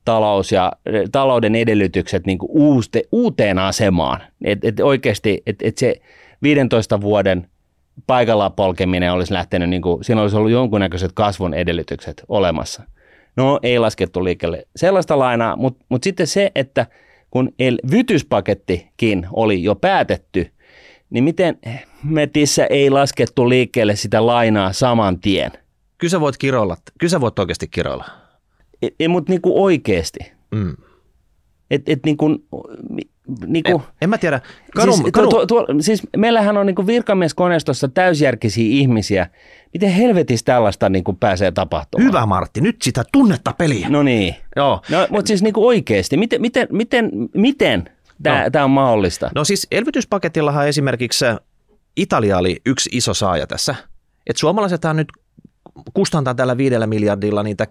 talous 0.07 0.51
ja 0.51 0.71
talouden 1.11 1.55
edellytykset 1.55 2.25
niin 2.25 2.37
kuin 2.37 2.49
uuste, 2.53 3.01
uuteen 3.11 3.59
asemaan. 3.59 4.21
Et, 4.43 4.65
et 4.65 4.79
oikeasti, 4.79 5.43
että 5.45 5.67
et 5.67 5.77
se 5.77 5.95
15 6.43 7.01
vuoden 7.01 7.47
paikallaan 8.07 8.53
polkeminen 8.53 9.13
olisi 9.13 9.33
lähtenyt, 9.33 9.69
niin 9.69 9.81
kuin, 9.81 10.03
siinä 10.03 10.21
olisi 10.21 10.37
ollut 10.37 10.51
jonkunnäköiset 10.51 11.11
kasvun 11.13 11.53
edellytykset 11.53 12.23
olemassa. 12.27 12.83
No 13.35 13.59
ei 13.63 13.79
laskettu 13.79 14.23
liikkeelle 14.23 14.67
sellaista 14.75 15.19
lainaa, 15.19 15.55
mutta 15.55 15.85
mut 15.89 16.03
sitten 16.03 16.27
se, 16.27 16.51
että 16.55 16.85
kun 17.31 17.49
vytyspakettikin 17.91 19.27
oli 19.31 19.63
jo 19.63 19.75
päätetty, 19.75 20.51
niin 21.09 21.23
miten 21.23 21.57
metissä 22.03 22.65
ei 22.65 22.89
laskettu 22.89 23.49
liikkeelle 23.49 23.95
sitä 23.95 24.25
lainaa 24.25 24.73
saman 24.73 25.19
tien? 25.19 25.51
Kyllä 25.97 26.11
sä 26.11 26.19
voit 26.19 26.37
kiroilla, 26.37 26.77
kyllä 26.99 27.11
sä 27.11 27.21
voit 27.21 27.39
oikeasti 27.39 27.67
kiroilla. 27.67 28.26
Ei, 28.81 28.95
ei 28.99 29.07
mutta 29.07 29.31
niinku 29.31 29.63
oikeasti. 29.63 30.19
Mm. 30.51 30.77
Et, 31.71 31.89
et 31.89 31.99
niinku, 32.05 32.27
mi- 32.89 33.09
niinku, 33.47 33.81
En 34.01 34.09
mä 34.09 34.17
tiedä. 34.17 34.41
Kadun, 34.75 34.93
siis, 34.97 35.11
kadun, 35.11 35.29
tuo, 35.29 35.45
tuo, 35.45 35.65
siis 35.81 36.01
meillähän 36.17 36.57
on 36.57 36.65
niinku 36.65 36.87
virkamieskoneistossa 36.87 37.87
täysjärkisiä 37.87 38.65
ihmisiä. 38.69 39.27
Miten 39.73 39.89
helvetissä 39.89 40.43
tällaista 40.45 40.89
niinku 40.89 41.13
pääsee 41.13 41.51
tapahtumaan? 41.51 42.07
hyvä 42.07 42.25
Martti, 42.25 42.61
nyt 42.61 42.81
sitä 42.81 43.03
tunnetta 43.11 43.53
peliä. 43.57 43.89
No 43.89 44.03
niin. 44.03 44.35
Joo. 44.55 44.81
No, 44.89 45.07
mutta 45.09 45.27
siis 45.27 45.41
niinku 45.43 45.67
oikeasti, 45.67 46.17
miten, 46.17 46.41
miten, 46.41 46.67
miten, 46.71 47.11
miten 47.33 47.89
tämä 48.23 48.43
No. 48.43 48.59
no. 48.59 48.65
on 48.65 48.71
mahdollista? 48.71 49.31
No 49.35 49.43
siis 49.43 49.67
elvytyspaketillahan 49.71 50.67
esimerkiksi 50.67 51.25
Italia 51.97 52.37
oli 52.37 52.61
yksi 52.65 52.89
iso 52.93 53.13
saaja 53.13 53.47
tässä. 53.47 53.75
Et 54.27 54.37
suomalaisethan 54.37 54.95
nyt 54.95 55.07
kustantaa 55.93 56.35
tällä 56.35 56.57
viidellä 56.57 56.87
miljardilla 56.87 57.43
niitä 57.43 57.65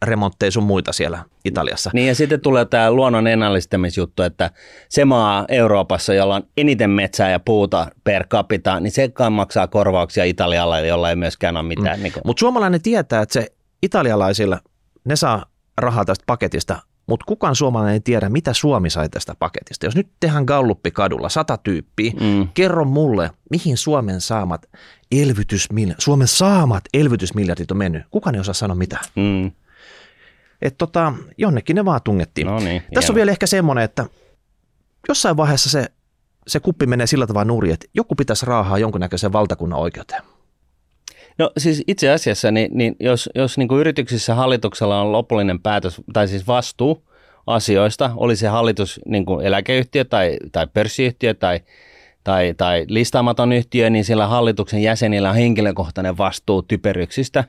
kämppäremontteja 0.00 0.50
sun 0.50 0.62
muita 0.64 0.92
siellä 0.92 1.24
Italiassa. 1.44 1.90
Niin 1.94 2.08
ja 2.08 2.14
sitten 2.14 2.40
tulee 2.40 2.64
tämä 2.64 2.90
luonnon 2.90 3.26
ennallistamisjuttu, 3.26 4.22
että 4.22 4.50
se 4.88 5.04
maa 5.04 5.44
Euroopassa, 5.48 6.14
jolla 6.14 6.34
on 6.34 6.42
eniten 6.56 6.90
metsää 6.90 7.30
ja 7.30 7.40
puuta 7.40 7.86
per 8.04 8.26
capita, 8.26 8.80
niin 8.80 8.90
se 8.90 9.10
maksaa 9.30 9.66
korvauksia 9.66 10.24
Italialle, 10.24 10.86
jolla 10.86 11.10
ei 11.10 11.16
myöskään 11.16 11.56
ole 11.56 11.66
mitään. 11.68 11.98
Mm. 11.98 12.02
Niin 12.02 12.12
Mutta 12.24 12.40
suomalainen 12.40 12.82
tietää, 12.82 13.22
että 13.22 13.32
se 13.32 13.46
italialaisilla, 13.82 14.60
ne 15.04 15.16
saa 15.16 15.44
rahaa 15.78 16.04
tästä 16.04 16.24
paketista, 16.26 16.82
mutta 17.06 17.24
kukaan 17.28 17.56
suomalainen 17.56 17.94
ei 17.94 18.00
tiedä, 18.00 18.28
mitä 18.28 18.52
Suomi 18.52 18.90
sai 18.90 19.08
tästä 19.08 19.34
paketista. 19.38 19.86
Jos 19.86 19.96
nyt 19.96 20.08
tehdään 20.20 20.44
Galluppi 20.44 20.90
kadulla, 20.90 21.28
sata 21.28 21.56
tyyppiä, 21.56 22.12
Mm. 22.20 22.48
kerro 22.54 22.84
mulle, 22.84 23.30
mihin 23.50 23.76
Suomen 23.76 24.20
saamat 24.20 24.66
elvytysmiljardit, 25.12 26.04
Suomen 26.04 26.28
saamat 26.28 26.84
elvytysmiljardit 26.94 27.70
on 27.70 27.76
mennyt. 27.76 28.02
Kukaan 28.10 28.34
ei 28.34 28.40
osaa 28.40 28.54
sanoa 28.54 28.74
mitään. 28.76 29.04
mm. 29.16 29.50
Et 30.62 30.78
tota, 30.78 31.12
jonnekin 31.38 31.76
ne 31.76 31.84
vaan 31.84 32.00
tungettiin. 32.04 32.46
No 32.46 32.58
niin, 32.58 32.82
Tässä 32.94 33.12
on 33.12 33.14
hieno. 33.14 33.14
vielä 33.14 33.30
ehkä 33.30 33.46
semmoinen, 33.46 33.84
että 33.84 34.06
jossain 35.08 35.36
vaiheessa 35.36 35.70
se, 35.70 35.86
se 36.46 36.60
kuppi 36.60 36.86
menee 36.86 37.06
sillä 37.06 37.26
tavalla 37.26 37.44
nurin, 37.44 37.72
että 37.72 37.86
joku 37.94 38.14
pitäisi 38.14 38.46
raahaa 38.46 38.78
jonkunnäköisen 38.78 39.32
valtakunnan 39.32 39.78
oikeuteen. 39.78 40.22
No 41.38 41.50
siis 41.58 41.82
itse 41.86 42.10
asiassa, 42.10 42.50
niin, 42.50 42.70
niin 42.74 42.96
jos, 43.00 43.30
jos 43.34 43.58
niin 43.58 43.68
kuin 43.68 43.80
yrityksissä 43.80 44.34
hallituksella 44.34 45.00
on 45.00 45.12
lopullinen 45.12 45.60
päätös, 45.60 46.00
tai 46.12 46.28
siis 46.28 46.46
vastuu 46.46 47.08
asioista, 47.46 48.10
oli 48.16 48.36
se 48.36 48.48
hallitus 48.48 49.00
niin 49.06 49.26
kuin 49.26 49.46
eläkeyhtiö 49.46 50.04
tai, 50.04 50.36
tai 50.52 50.66
pörssiyhtiö 50.66 51.34
tai, 51.34 51.60
tai, 52.24 52.54
tai 52.56 52.84
listaamaton 52.88 53.52
yhtiö, 53.52 53.90
niin 53.90 54.04
sillä 54.04 54.26
hallituksen 54.26 54.82
jäsenillä 54.82 55.30
on 55.30 55.36
henkilökohtainen 55.36 56.18
vastuu 56.18 56.62
typeryksistä, 56.62 57.44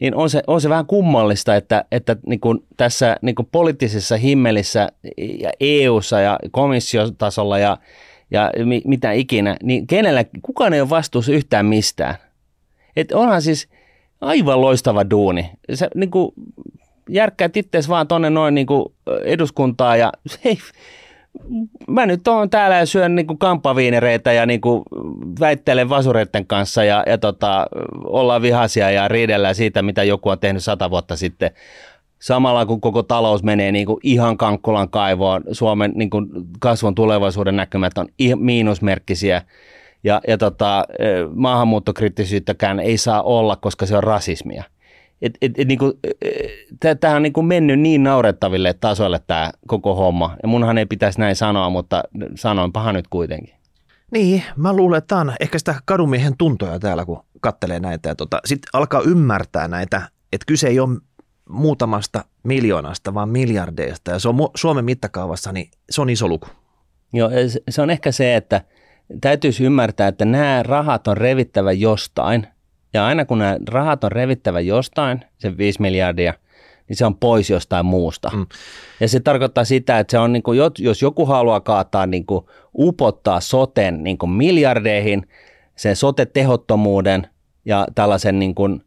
niin 0.00 0.14
on 0.14 0.30
se, 0.30 0.42
on 0.46 0.60
se 0.60 0.68
vähän 0.68 0.86
kummallista, 0.86 1.56
että, 1.56 1.84
että 1.92 2.16
niin 2.26 2.40
kuin 2.40 2.64
tässä 2.76 3.16
niin 3.22 3.34
kuin 3.34 3.48
poliittisessa 3.52 4.16
himmelissä 4.16 4.88
ja 5.40 5.50
EU-ssa 5.60 6.20
ja 6.20 6.38
komissiotasolla 6.50 7.58
ja, 7.58 7.76
ja 8.30 8.50
mi, 8.64 8.82
mitä 8.84 9.12
ikinä, 9.12 9.56
niin 9.62 9.86
kenellä, 9.86 10.24
kukaan 10.42 10.74
ei 10.74 10.80
ole 10.80 10.90
vastuussa 10.90 11.32
yhtään 11.32 11.66
mistään. 11.66 12.14
Et 12.96 13.12
onhan 13.12 13.42
siis 13.42 13.68
aivan 14.20 14.60
loistava 14.60 15.10
duuni. 15.10 15.50
Sä 15.74 15.88
niin 15.94 16.10
kuin, 16.10 16.32
järkkäät 17.08 17.56
ittees 17.56 17.88
vaan 17.88 18.08
tonne 18.08 18.30
noin 18.30 18.54
niin 18.54 18.66
kuin, 18.66 18.84
eduskuntaa 19.24 19.96
ja 19.96 20.12
mä 21.88 22.06
nyt 22.06 22.28
oon 22.28 22.50
täällä 22.50 22.76
ja 22.76 22.86
syön 22.86 23.14
niin 23.14 23.26
kuin 23.26 23.38
kampaviinereitä 23.38 24.32
ja 24.32 24.46
niin 24.46 24.60
kuin, 24.60 24.82
väittelen 25.40 25.88
vasureiden 25.88 26.46
kanssa 26.46 26.84
ja, 26.84 27.02
ja 27.06 27.18
tota, 27.18 27.66
ollaan 28.04 28.42
vihaisia 28.42 28.90
ja 28.90 29.08
riidellään 29.08 29.54
siitä, 29.54 29.82
mitä 29.82 30.04
joku 30.04 30.28
on 30.28 30.38
tehnyt 30.38 30.64
sata 30.64 30.90
vuotta 30.90 31.16
sitten. 31.16 31.50
samalla 32.18 32.66
kun 32.66 32.80
koko 32.80 33.02
talous 33.02 33.42
menee 33.42 33.72
niin 33.72 33.86
kuin 33.86 34.00
ihan 34.02 34.36
kankkulan 34.36 34.88
kaivoon, 34.88 35.42
Suomen 35.52 35.92
niin 35.94 36.10
kuin 36.10 36.26
kasvun 36.58 36.94
tulevaisuuden 36.94 37.56
näkymät 37.56 37.98
on 37.98 38.08
miinusmerkkisiä, 38.36 39.42
ja, 40.04 40.20
ja 40.28 40.38
tota, 40.38 40.84
maahanmuuttokriittisyyttäkään 41.34 42.80
ei 42.80 42.98
saa 42.98 43.22
olla, 43.22 43.56
koska 43.56 43.86
se 43.86 43.96
on 43.96 44.04
rasismia. 44.04 44.64
Et, 45.22 45.38
et, 45.42 45.52
et, 45.58 45.68
niin 45.68 45.78
tämä 47.00 47.16
on 47.16 47.22
niin 47.22 47.32
kuin 47.32 47.46
mennyt 47.46 47.80
niin 47.80 48.02
naurettaville 48.02 48.74
tasoille 48.74 49.20
tämä 49.26 49.50
koko 49.66 49.94
homma. 49.94 50.36
Ja 50.42 50.48
munhan 50.48 50.78
ei 50.78 50.86
pitäisi 50.86 51.20
näin 51.20 51.36
sanoa, 51.36 51.70
mutta 51.70 52.02
sanoinpaha 52.34 52.92
nyt 52.92 53.08
kuitenkin. 53.08 53.54
Niin, 54.10 54.42
mä 54.56 54.72
luulen, 54.72 54.98
että 54.98 55.08
tämä 55.08 55.20
on 55.20 55.32
ehkä 55.40 55.58
sitä 55.58 55.74
kadumiehen 55.84 56.36
tuntoja 56.38 56.78
täällä, 56.78 57.04
kun 57.04 57.24
kattelee 57.40 57.80
näitä. 57.80 58.08
Ja 58.08 58.14
tota, 58.14 58.40
sitten 58.44 58.68
alkaa 58.72 59.00
ymmärtää 59.00 59.68
näitä, 59.68 60.02
että 60.32 60.44
kyse 60.46 60.68
ei 60.68 60.80
ole 60.80 60.98
muutamasta 61.48 62.24
miljoonasta, 62.42 63.14
vaan 63.14 63.28
miljardeista. 63.28 64.10
Ja 64.10 64.18
se 64.18 64.28
on 64.28 64.36
Suomen 64.56 64.84
mittakaavassa, 64.84 65.52
niin 65.52 65.70
se 65.90 66.00
on 66.00 66.10
iso 66.10 66.28
luku. 66.28 66.46
Joo, 67.12 67.30
se 67.68 67.82
on 67.82 67.90
ehkä 67.90 68.12
se, 68.12 68.36
että 68.36 68.60
täytyisi 69.20 69.64
ymmärtää, 69.64 70.08
että 70.08 70.24
nämä 70.24 70.62
rahat 70.62 71.08
on 71.08 71.16
revittävä 71.16 71.72
jostain. 71.72 72.46
Ja 72.94 73.06
aina 73.06 73.24
kun 73.24 73.38
nämä 73.38 73.56
rahat 73.68 74.04
on 74.04 74.12
revittävä 74.12 74.60
jostain, 74.60 75.24
se 75.38 75.56
5 75.58 75.80
miljardia, 75.80 76.34
niin 76.88 76.96
se 76.96 77.06
on 77.06 77.16
pois 77.16 77.50
jostain 77.50 77.86
muusta. 77.86 78.30
Mm. 78.34 78.46
Ja 79.00 79.08
se 79.08 79.20
tarkoittaa 79.20 79.64
sitä, 79.64 79.98
että 79.98 80.10
se 80.10 80.18
on 80.18 80.32
niin 80.32 80.42
kuin, 80.42 80.58
jos 80.78 81.02
joku 81.02 81.26
haluaa 81.26 81.60
kaataa, 81.60 82.06
niin 82.06 82.26
kuin, 82.26 82.44
upottaa 82.78 83.40
soten 83.40 84.04
niin 84.04 84.18
kuin 84.18 84.30
miljardeihin, 84.30 85.28
sen 85.76 85.96
sote-tehottomuuden 85.96 87.26
ja 87.64 87.86
tällaisen 87.94 88.38
niin 88.38 88.54
kuin, 88.54 88.84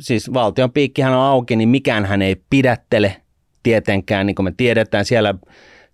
siis 0.00 0.32
valtion 0.32 0.72
piikkihän 0.72 1.12
on 1.12 1.22
auki, 1.22 1.56
niin 1.56 1.68
mikään 1.68 2.04
hän 2.04 2.22
ei 2.22 2.42
pidättele 2.50 3.16
tietenkään, 3.62 4.26
niin 4.26 4.34
kuin 4.34 4.44
me 4.44 4.52
tiedetään, 4.56 5.04
siellä, 5.04 5.34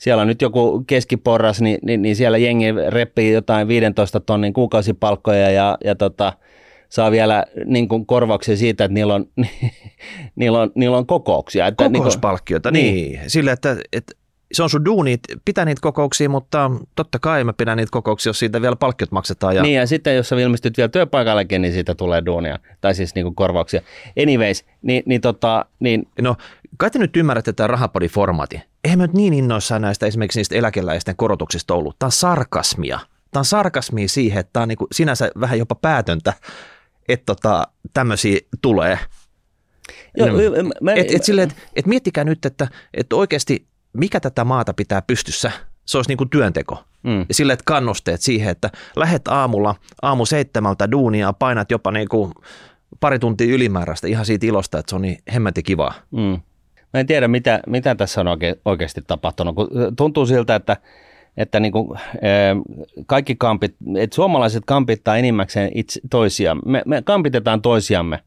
siellä 0.00 0.20
on 0.20 0.28
nyt 0.28 0.42
joku 0.42 0.84
keskiporras, 0.86 1.60
niin, 1.60 1.78
niin, 1.82 2.02
niin 2.02 2.16
siellä 2.16 2.38
jengi 2.38 2.66
reppii 2.88 3.32
jotain 3.32 3.68
15 3.68 4.20
tonnin 4.20 4.52
kuukausipalkkoja 4.52 5.50
ja, 5.50 5.78
ja 5.84 5.94
tota, 5.94 6.32
saa 6.88 7.10
vielä 7.10 7.44
niin 7.64 7.88
kuin 7.88 8.06
korvauksia 8.06 8.56
siitä, 8.56 8.84
että 8.84 8.94
niillä 8.94 9.14
on, 9.14 9.26
niillä 10.36 10.60
on, 10.60 10.70
niillä 10.74 10.96
on 10.96 11.06
kokouksia. 11.06 11.66
Että 11.66 11.84
Kokouspalkkiota, 11.84 12.70
niin. 12.70 12.94
niin. 12.94 13.20
Sille, 13.26 13.52
että, 13.52 13.76
että 13.92 14.12
se 14.52 14.62
on 14.62 14.70
sun 14.70 14.84
duuni, 14.84 15.18
pitää 15.44 15.64
niitä 15.64 15.80
kokouksia, 15.80 16.28
mutta 16.28 16.70
totta 16.96 17.18
kai 17.18 17.44
mä 17.44 17.52
pidän 17.52 17.76
niitä 17.76 17.90
kokouksia, 17.90 18.30
jos 18.30 18.38
siitä 18.38 18.62
vielä 18.62 18.76
palkkiot 18.76 19.12
maksetaan. 19.12 19.56
Ja... 19.56 19.62
Niin 19.62 19.76
ja 19.76 19.86
sitten 19.86 20.16
jos 20.16 20.28
sä 20.28 20.36
ilmestyt 20.36 20.76
vielä 20.76 20.88
työpaikallekin, 20.88 21.62
niin 21.62 21.74
siitä 21.74 21.94
tulee 21.94 22.22
duunia, 22.26 22.58
tai 22.80 22.94
siis 22.94 23.14
niinku 23.14 23.32
korvauksia. 23.32 23.82
Anyways, 24.22 24.64
niin, 24.82 25.02
niin, 25.06 25.20
tota, 25.20 25.64
niin... 25.80 26.08
No, 26.20 26.36
kai 26.76 26.90
te 26.90 26.98
nyt 26.98 27.16
ymmärrätte 27.16 27.52
tämän 27.52 27.70
rahapodiformaati. 27.70 28.69
Eihän 28.84 28.98
mä 28.98 29.04
nyt 29.06 29.14
niin 29.14 29.32
innoissaan 29.32 29.82
näistä 29.82 30.06
esimerkiksi 30.06 30.38
niistä 30.38 30.54
eläkeläisten 30.54 31.16
korotuksista 31.16 31.74
ollut. 31.74 31.98
Tämä 31.98 32.08
on 32.08 32.12
sarkasmia. 32.12 33.00
Tämä 33.30 33.40
on 33.40 33.44
sarkasmia 33.44 34.08
siihen, 34.08 34.40
että 34.40 34.52
tämä 34.52 34.62
on 34.62 34.68
niin 34.68 34.78
kuin 34.78 34.88
sinänsä 34.92 35.30
vähän 35.40 35.58
jopa 35.58 35.74
päätöntä, 35.74 36.32
että 37.08 37.26
tota, 37.26 37.68
tämmöisiä 37.94 38.38
tulee. 38.62 38.98
Joo, 40.16 40.28
no. 40.28 40.34
mä, 40.80 40.92
et, 40.92 41.14
et, 41.14 41.22
et, 41.42 41.56
et 41.76 41.86
miettikää 41.86 42.24
nyt, 42.24 42.46
että, 42.46 42.68
että 42.94 43.16
oikeasti 43.16 43.66
mikä 43.92 44.20
tätä 44.20 44.44
maata 44.44 44.74
pitää 44.74 45.02
pystyssä, 45.02 45.52
se 45.84 45.98
olisi 45.98 46.10
niin 46.10 46.18
kuin 46.18 46.30
työnteko. 46.30 46.84
Mm. 47.02 47.20
Ja 47.28 47.34
sille, 47.34 47.52
että 47.52 47.64
kannusteet 47.66 48.20
siihen, 48.20 48.50
että 48.50 48.70
lähet 48.96 49.28
aamulla 49.28 49.74
aamu 50.02 50.26
seitsemältä 50.26 50.90
duunia, 50.90 51.32
painat 51.32 51.70
jopa 51.70 51.90
niin 51.90 52.08
kuin 52.08 52.32
pari 53.00 53.18
tuntia 53.18 53.54
ylimääräistä 53.54 54.06
ihan 54.06 54.26
siitä 54.26 54.46
ilosta, 54.46 54.78
että 54.78 54.90
se 54.90 54.96
on 54.96 55.02
niin 55.02 55.18
hemmetin 55.34 55.64
kivaa. 55.64 55.94
Mm. 56.10 56.40
Mä 56.94 57.00
en 57.00 57.06
tiedä, 57.06 57.28
mitä, 57.28 57.60
mitä 57.66 57.94
tässä 57.94 58.20
on 58.20 58.28
oike, 58.28 58.56
oikeasti 58.64 59.00
tapahtunut. 59.06 59.54
Kun 59.54 59.68
tuntuu 59.96 60.26
siltä, 60.26 60.54
että, 60.54 60.76
että 61.36 61.60
niin 61.60 61.72
kuin, 61.72 61.98
kaikki 63.06 63.36
kampit, 63.36 63.74
että 63.96 64.14
suomalaiset 64.14 64.62
kampittaa 64.66 65.16
enimmäkseen 65.16 65.70
itse, 65.74 66.00
toisiaan. 66.10 66.60
Me, 66.66 66.82
me 66.86 67.02
kampitetaan 67.02 67.62
toisiamme 67.62 68.18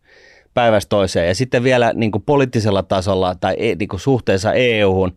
päivästä 0.54 0.90
toiseen 0.90 1.28
ja 1.28 1.36
sitten 1.36 1.64
vielä 1.64 1.92
niin 1.96 2.12
kuin 2.12 2.24
poliittisella 2.26 2.84
tasolla 2.84 3.36
tai 3.36 3.56
e, 3.58 3.76
niin 3.76 3.90
kuin 3.90 4.00
suhteessa 4.00 4.54
EU-hun 4.54 5.14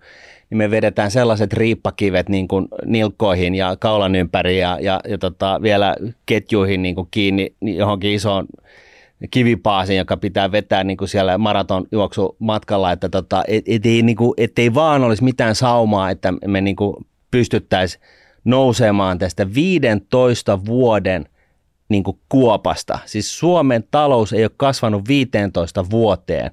niin 0.50 0.58
me 0.58 0.70
vedetään 0.70 1.10
sellaiset 1.10 1.52
riippakivet 1.52 2.28
niin 2.28 2.48
kuin 2.48 2.68
nilkkoihin 2.84 3.54
ja 3.54 3.76
kaulan 3.76 4.14
ympäri 4.14 4.58
ja, 4.58 4.78
ja, 4.80 5.00
ja 5.08 5.18
tota, 5.18 5.58
vielä 5.62 5.96
ketjuihin 6.26 6.82
niin 6.82 6.94
kuin 6.94 7.08
kiinni 7.10 7.54
johonkin 7.60 8.12
isoon 8.12 8.46
kivipaasiin, 9.30 9.98
joka 9.98 10.16
pitää 10.16 10.52
vetää 10.52 10.84
niin 10.84 10.96
kuin 10.96 11.08
siellä 11.08 11.38
maratonjuoksu 11.38 12.36
matkalla, 12.38 12.92
että 12.92 13.08
tota, 13.08 13.44
et, 13.48 13.64
et 13.66 13.86
ei, 13.86 14.02
niin 14.02 14.16
kuin, 14.16 14.34
et 14.36 14.58
ei 14.58 14.74
vaan 14.74 15.04
olisi 15.04 15.24
mitään 15.24 15.54
saumaa, 15.54 16.10
että 16.10 16.32
me 16.46 16.60
niin 16.60 16.76
kuin 16.76 17.06
pystyttäisiin 17.30 18.02
nousemaan 18.44 19.18
tästä 19.18 19.54
15 19.54 20.64
vuoden 20.64 21.26
niin 21.88 22.04
kuin 22.04 22.18
kuopasta. 22.28 22.98
Siis 23.06 23.38
Suomen 23.38 23.84
talous 23.90 24.32
ei 24.32 24.44
ole 24.44 24.50
kasvanut 24.56 25.08
15 25.08 25.90
vuoteen 25.90 26.50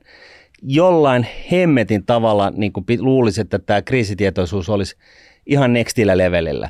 jollain 0.64 1.28
hemmetin 1.52 2.06
tavalla 2.06 2.52
niin 2.56 2.74
kuin 2.74 2.86
luulisi, 3.00 3.42
että 3.42 3.60
tämä 3.60 3.82
kriisitietoisuus 3.82 4.70
olisi 4.70 4.96
ihan 5.46 5.74
nextillä 5.74 6.18
levelillä. 6.18 6.70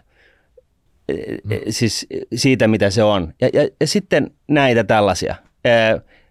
Mm. 1.44 1.58
Siis 1.70 2.08
siitä, 2.36 2.68
mitä 2.68 2.90
se 2.90 3.04
on. 3.04 3.34
Ja, 3.42 3.50
ja, 3.54 3.70
ja 3.80 3.88
sitten 3.88 4.32
näitä 4.48 4.84
tällaisia. 4.84 5.36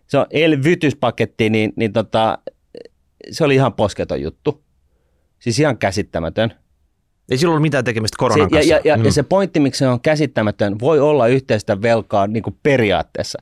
Se 0.07 0.18
on 0.18 0.27
elvytyspaketti, 0.31 1.51
niin, 1.51 1.73
niin 1.77 1.92
tota, 1.92 2.38
se 3.31 3.45
oli 3.45 3.55
ihan 3.55 3.73
posketon 3.73 4.23
juttu. 4.23 4.62
Siis 5.38 5.59
ihan 5.59 5.79
käsittämätön. 5.79 6.53
Ei 7.31 7.38
sillä 7.38 7.51
ollut 7.51 7.62
mitään 7.62 7.85
tekemistä 7.85 8.16
koronan 8.18 8.49
se, 8.51 8.51
kanssa. 8.51 8.75
Ja, 8.75 8.81
ja, 8.85 8.97
mm. 8.97 9.05
ja 9.05 9.12
se 9.12 9.23
pointti, 9.23 9.61
miksi 9.61 9.79
se 9.79 9.88
on 9.88 10.01
käsittämätön, 10.01 10.81
voi 10.81 11.01
olla 11.01 11.27
yhteistä 11.27 11.83
velkaa 11.83 12.27
niin 12.27 12.42
kuin 12.42 12.57
periaatteessa. 12.62 13.38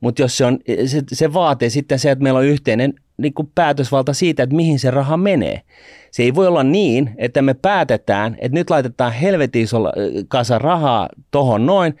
Mutta 0.00 0.22
jos 0.22 0.36
se, 0.36 0.44
on, 0.44 0.58
se, 0.86 1.02
se 1.12 1.32
vaatii 1.32 1.70
sitten 1.70 1.98
se, 1.98 2.10
että 2.10 2.22
meillä 2.22 2.38
on 2.38 2.44
yhteinen 2.44 2.94
niin 3.16 3.34
kuin 3.34 3.50
päätösvalta 3.54 4.12
siitä, 4.12 4.42
että 4.42 4.56
mihin 4.56 4.78
se 4.78 4.90
raha 4.90 5.16
menee. 5.16 5.62
Se 6.10 6.22
ei 6.22 6.34
voi 6.34 6.46
olla 6.46 6.62
niin, 6.62 7.10
että 7.16 7.42
me 7.42 7.54
päätetään, 7.54 8.36
että 8.40 8.58
nyt 8.58 8.70
laitetaan 8.70 9.12
helvetin 9.12 9.62
isolla 9.62 9.92
kasa 10.28 10.58
rahaa 10.58 11.08
tohon 11.30 11.66
noin, 11.66 11.94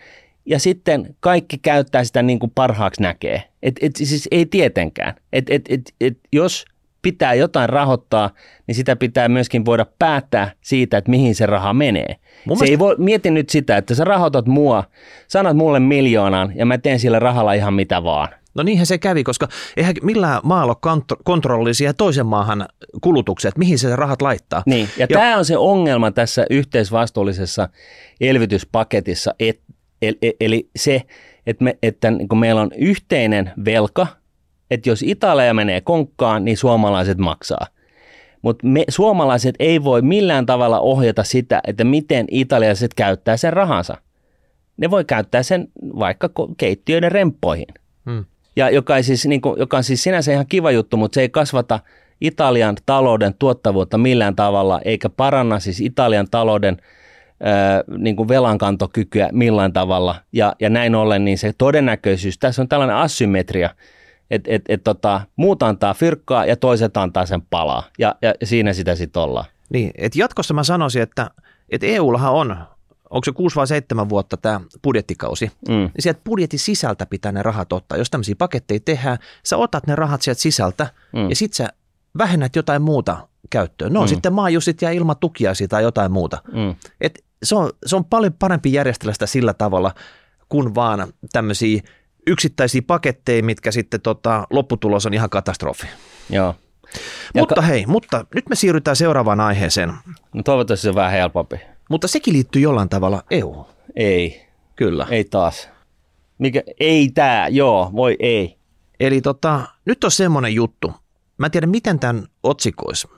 ja 0.46 0.58
sitten 0.58 1.16
kaikki 1.20 1.58
käyttää 1.58 2.04
sitä 2.04 2.22
niin 2.22 2.38
kuin 2.38 2.52
parhaaksi 2.54 3.02
näkee. 3.02 3.42
Et, 3.62 3.74
et, 3.82 3.96
siis 3.96 4.28
ei 4.30 4.46
tietenkään. 4.46 5.14
Et, 5.32 5.50
et, 5.50 5.62
et, 5.68 5.80
et, 6.00 6.18
jos 6.32 6.64
pitää 7.02 7.34
jotain 7.34 7.68
rahoittaa, 7.68 8.30
niin 8.66 8.74
sitä 8.74 8.96
pitää 8.96 9.28
myöskin 9.28 9.64
voida 9.64 9.86
päättää 9.98 10.52
siitä, 10.60 10.98
että 10.98 11.10
mihin 11.10 11.34
se 11.34 11.46
raha 11.46 11.72
menee. 11.72 12.16
Mun 12.44 12.56
se 12.56 12.64
mielestä... 12.64 12.72
ei 12.72 12.78
voi, 12.78 12.94
mieti 12.98 13.30
nyt 13.30 13.50
sitä, 13.50 13.76
että 13.76 13.94
sä 13.94 14.04
rahoitat 14.04 14.46
mua, 14.46 14.84
sanot 15.28 15.56
mulle 15.56 15.80
miljoonan 15.80 16.52
ja 16.54 16.66
mä 16.66 16.78
teen 16.78 16.98
sillä 17.00 17.18
rahalla 17.18 17.52
ihan 17.52 17.74
mitä 17.74 18.04
vaan. 18.04 18.28
No 18.54 18.62
niinhän 18.62 18.86
se 18.86 18.98
kävi, 18.98 19.24
koska 19.24 19.48
eihän 19.76 19.94
millään 20.02 20.40
maalla 20.44 20.78
ole 20.84 21.02
kontrollisia 21.24 21.94
toisen 21.94 22.26
maahan 22.26 22.68
kulutuksia, 23.00 23.48
että 23.48 23.58
mihin 23.58 23.78
se 23.78 23.96
rahat 23.96 24.22
laittaa. 24.22 24.62
Niin, 24.66 24.88
ja, 24.98 25.06
ja 25.10 25.18
tämä 25.18 25.38
on 25.38 25.44
se 25.44 25.56
ongelma 25.56 26.10
tässä 26.10 26.46
yhteisvastuullisessa 26.50 27.68
elvytyspaketissa, 28.20 29.34
et, 29.38 29.60
eli, 30.02 30.36
eli 30.40 30.68
se, 30.76 31.02
että, 31.46 31.64
me, 31.64 31.78
että 31.82 32.10
niin 32.10 32.28
kun 32.28 32.38
meillä 32.38 32.60
on 32.60 32.70
yhteinen 32.76 33.52
velka, 33.64 34.06
että 34.70 34.88
jos 34.88 35.02
Italia 35.02 35.54
menee 35.54 35.80
konkkaan, 35.80 36.44
niin 36.44 36.56
suomalaiset 36.56 37.18
maksaa. 37.18 37.66
Mutta 38.42 38.66
me 38.66 38.84
suomalaiset 38.88 39.54
ei 39.58 39.84
voi 39.84 40.02
millään 40.02 40.46
tavalla 40.46 40.80
ohjata 40.80 41.24
sitä, 41.24 41.60
että 41.66 41.84
miten 41.84 42.26
italialaiset 42.30 42.94
käyttää 42.94 43.36
sen 43.36 43.52
rahansa. 43.52 43.96
Ne 44.76 44.90
voi 44.90 45.04
käyttää 45.04 45.42
sen 45.42 45.68
vaikka 45.82 46.30
keittiöiden 46.56 47.12
remppoihin. 47.12 47.66
Hmm 48.10 48.24
ja 48.56 48.70
joka, 48.70 48.96
ei 48.96 49.02
siis, 49.02 49.26
niin 49.26 49.40
kuin, 49.40 49.58
joka 49.58 49.76
on 49.76 49.84
siis 49.84 50.02
sinänsä 50.02 50.32
ihan 50.32 50.46
kiva 50.46 50.70
juttu, 50.70 50.96
mutta 50.96 51.14
se 51.14 51.20
ei 51.20 51.28
kasvata 51.28 51.80
Italian 52.20 52.76
talouden 52.86 53.34
tuottavuutta 53.38 53.98
millään 53.98 54.36
tavalla, 54.36 54.80
eikä 54.84 55.08
paranna 55.08 55.60
siis 55.60 55.80
Italian 55.80 56.26
talouden 56.30 56.76
niin 57.98 58.16
kuin 58.16 58.28
velankantokykyä 58.28 59.28
millään 59.32 59.72
tavalla. 59.72 60.14
Ja, 60.32 60.52
ja 60.60 60.70
näin 60.70 60.94
ollen 60.94 61.24
niin 61.24 61.38
se 61.38 61.52
todennäköisyys, 61.58 62.38
tässä 62.38 62.62
on 62.62 62.68
tällainen 62.68 62.96
asymmetria, 62.96 63.70
että 64.30 64.50
et, 64.52 64.62
et, 64.68 64.84
tota, 64.84 65.20
muut 65.36 65.62
antaa 65.62 65.94
fyrkkaa 65.94 66.46
ja 66.46 66.56
toiset 66.56 66.96
antaa 66.96 67.26
sen 67.26 67.42
palaa. 67.42 67.82
Ja, 67.98 68.14
ja 68.22 68.34
siinä 68.44 68.72
sitä 68.72 68.94
sitten 68.94 69.22
ollaan. 69.22 69.46
Niin, 69.72 69.90
että 69.98 70.18
jatkossa 70.18 70.54
mä 70.54 70.64
sanoisin, 70.64 71.02
että, 71.02 71.30
että 71.68 71.86
EUllahan 71.86 72.32
on 72.32 72.56
onko 73.12 73.24
se 73.24 73.32
kuusi 73.32 73.56
vai 73.56 73.66
seitsemän 73.66 74.08
vuotta 74.08 74.36
tämä 74.36 74.60
budjettikausi, 74.82 75.50
mm. 75.68 75.74
niin 75.74 75.92
sieltä 75.98 76.20
budjetin 76.24 76.58
sisältä 76.58 77.06
pitää 77.06 77.32
ne 77.32 77.42
rahat 77.42 77.72
ottaa. 77.72 77.98
Jos 77.98 78.10
tämmöisiä 78.10 78.34
paketteja 78.38 78.80
tehdään, 78.84 79.18
sä 79.44 79.56
otat 79.56 79.86
ne 79.86 79.94
rahat 79.96 80.22
sieltä 80.22 80.40
sisältä 80.40 80.86
mm. 81.12 81.28
ja 81.28 81.36
sitten 81.36 81.56
sä 81.56 81.68
vähennät 82.18 82.56
jotain 82.56 82.82
muuta 82.82 83.28
käyttöön. 83.50 83.92
No 83.92 84.00
mm. 84.00 84.06
sitten 84.06 84.32
maajusit 84.32 84.82
ja 84.82 84.90
ilman 84.90 85.16
tukia 85.20 85.52
tai 85.68 85.82
jotain 85.82 86.12
muuta. 86.12 86.42
Mm. 86.52 86.74
Et 87.00 87.24
se, 87.42 87.54
on, 87.54 87.70
se 87.86 87.96
on 87.96 88.04
paljon 88.04 88.32
parempi 88.32 88.72
järjestellä 88.72 89.12
sitä 89.12 89.26
sillä 89.26 89.54
tavalla, 89.54 89.94
kuin 90.48 90.74
vaan 90.74 91.12
tämmöisiä 91.32 91.82
yksittäisiä 92.26 92.82
paketteja, 92.86 93.42
mitkä 93.42 93.70
sitten 93.70 94.00
tota, 94.00 94.46
lopputulos 94.50 95.06
on 95.06 95.14
ihan 95.14 95.30
katastrofi. 95.30 95.86
Joo. 96.30 96.54
Mutta 97.34 97.62
hei, 97.62 97.86
mutta 97.86 98.24
nyt 98.34 98.48
me 98.48 98.54
siirrytään 98.54 98.96
seuraavaan 98.96 99.40
aiheeseen. 99.40 99.92
No 100.34 100.42
toivottavasti 100.42 100.82
se 100.82 100.88
on 100.88 100.94
vähän 100.94 101.12
helpompi. 101.12 101.56
Mutta 101.90 102.08
sekin 102.08 102.34
liittyy 102.34 102.62
jollain 102.62 102.88
tavalla 102.88 103.22
EU. 103.30 103.66
Ei, 103.96 104.46
Kyllä. 104.76 105.06
ei 105.10 105.24
taas. 105.24 105.68
Mikä, 106.38 106.62
ei 106.80 107.10
tää, 107.14 107.48
joo, 107.48 107.90
voi 107.96 108.16
ei. 108.18 108.56
Eli 109.00 109.20
tota, 109.20 109.60
nyt 109.84 110.04
on 110.04 110.10
semmoinen 110.10 110.54
juttu. 110.54 110.92
Mä 111.38 111.46
en 111.46 111.52
tiedä, 111.52 111.66
miten 111.66 111.98
tämän 111.98 112.26
otsikoisi. 112.42 113.08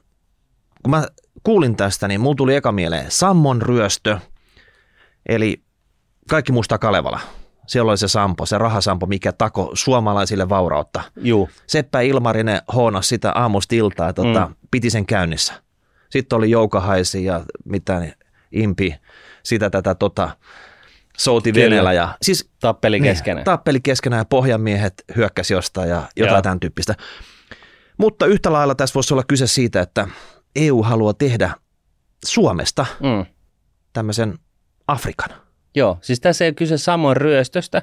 Kun 0.85 0.91
mä 0.91 1.07
kuulin 1.43 1.77
tästä, 1.77 2.09
niin 2.09 2.21
mulla 2.21 2.37
tuli 2.37 2.55
eka 2.55 2.73
mieleen 2.73 3.07
Sammon 3.09 3.63
ryöstö. 3.63 4.19
Eli 5.29 5.63
kaikki 6.31 6.53
muista 6.53 6.79
Kalevala. 6.79 7.21
Siellä 7.67 7.91
oli 7.91 7.99
se 7.99 8.09
Sampo, 8.09 8.47
se 8.47 8.59
rahasampo, 8.59 9.07
mikä 9.07 9.33
tako 9.33 9.71
suomalaisille 9.75 10.49
vaurautta. 10.49 11.03
Juu, 11.17 11.49
Seppä 11.67 12.01
Ilmarinen 12.01 12.63
hoonas 12.75 13.09
sitä 13.09 13.33
aamusta 13.33 13.75
iltaa, 13.75 14.13
tota, 14.13 14.47
mm. 14.47 14.55
piti 14.71 14.91
sen 14.91 15.07
käynnissä. 15.07 15.63
Sitten 16.11 16.37
oli 16.37 16.51
Joukahaisi 16.51 17.25
ja 17.25 17.45
mitä 17.65 18.01
niin, 18.01 18.15
Impi, 18.53 18.95
sitä 19.43 19.71
tätä 19.71 19.95
tota, 19.95 20.37
souti 21.19 21.53
Kyllä. 21.53 21.65
Venellä. 21.65 21.93
Ja, 21.93 22.17
siis 22.23 22.51
tappeli 22.61 23.01
niin, 23.01 23.13
keskenään. 23.13 23.45
Tappeli 23.45 23.81
keskenään 23.81 24.21
ja 24.21 24.25
pohjanmiehet 24.25 25.05
hyökkäsi 25.17 25.55
jostain 25.55 25.89
ja 25.89 26.03
jotain 26.17 26.35
Joo. 26.35 26.43
tämän 26.43 26.61
tyyppistä. 26.61 26.95
Mutta 27.99 28.27
yhtä 28.27 28.53
lailla 28.53 28.75
tässä 28.75 28.95
voisi 28.95 29.15
olla 29.15 29.25
kyse 29.29 29.47
siitä, 29.47 29.81
että 29.81 30.09
EU 30.57 30.83
haluaa 30.83 31.15
tehdä 31.15 31.51
Suomesta 32.25 32.87
Mm. 33.01 33.27
tämmöisen 33.93 34.39
Afrikan. 34.89 35.31
Joo, 35.75 35.99
siis 36.01 36.21
tässä 36.21 36.45
ei 36.45 36.49
ole 36.49 36.55
kyse 36.55 36.79
samoin 36.79 37.17
ryöstöstä, 37.17 37.83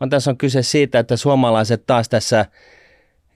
vaan 0.00 0.10
tässä 0.10 0.30
on 0.30 0.36
kyse 0.38 0.62
siitä, 0.62 0.98
että 0.98 1.16
suomalaiset 1.16 1.86
taas 1.86 2.08
tässä 2.08 2.46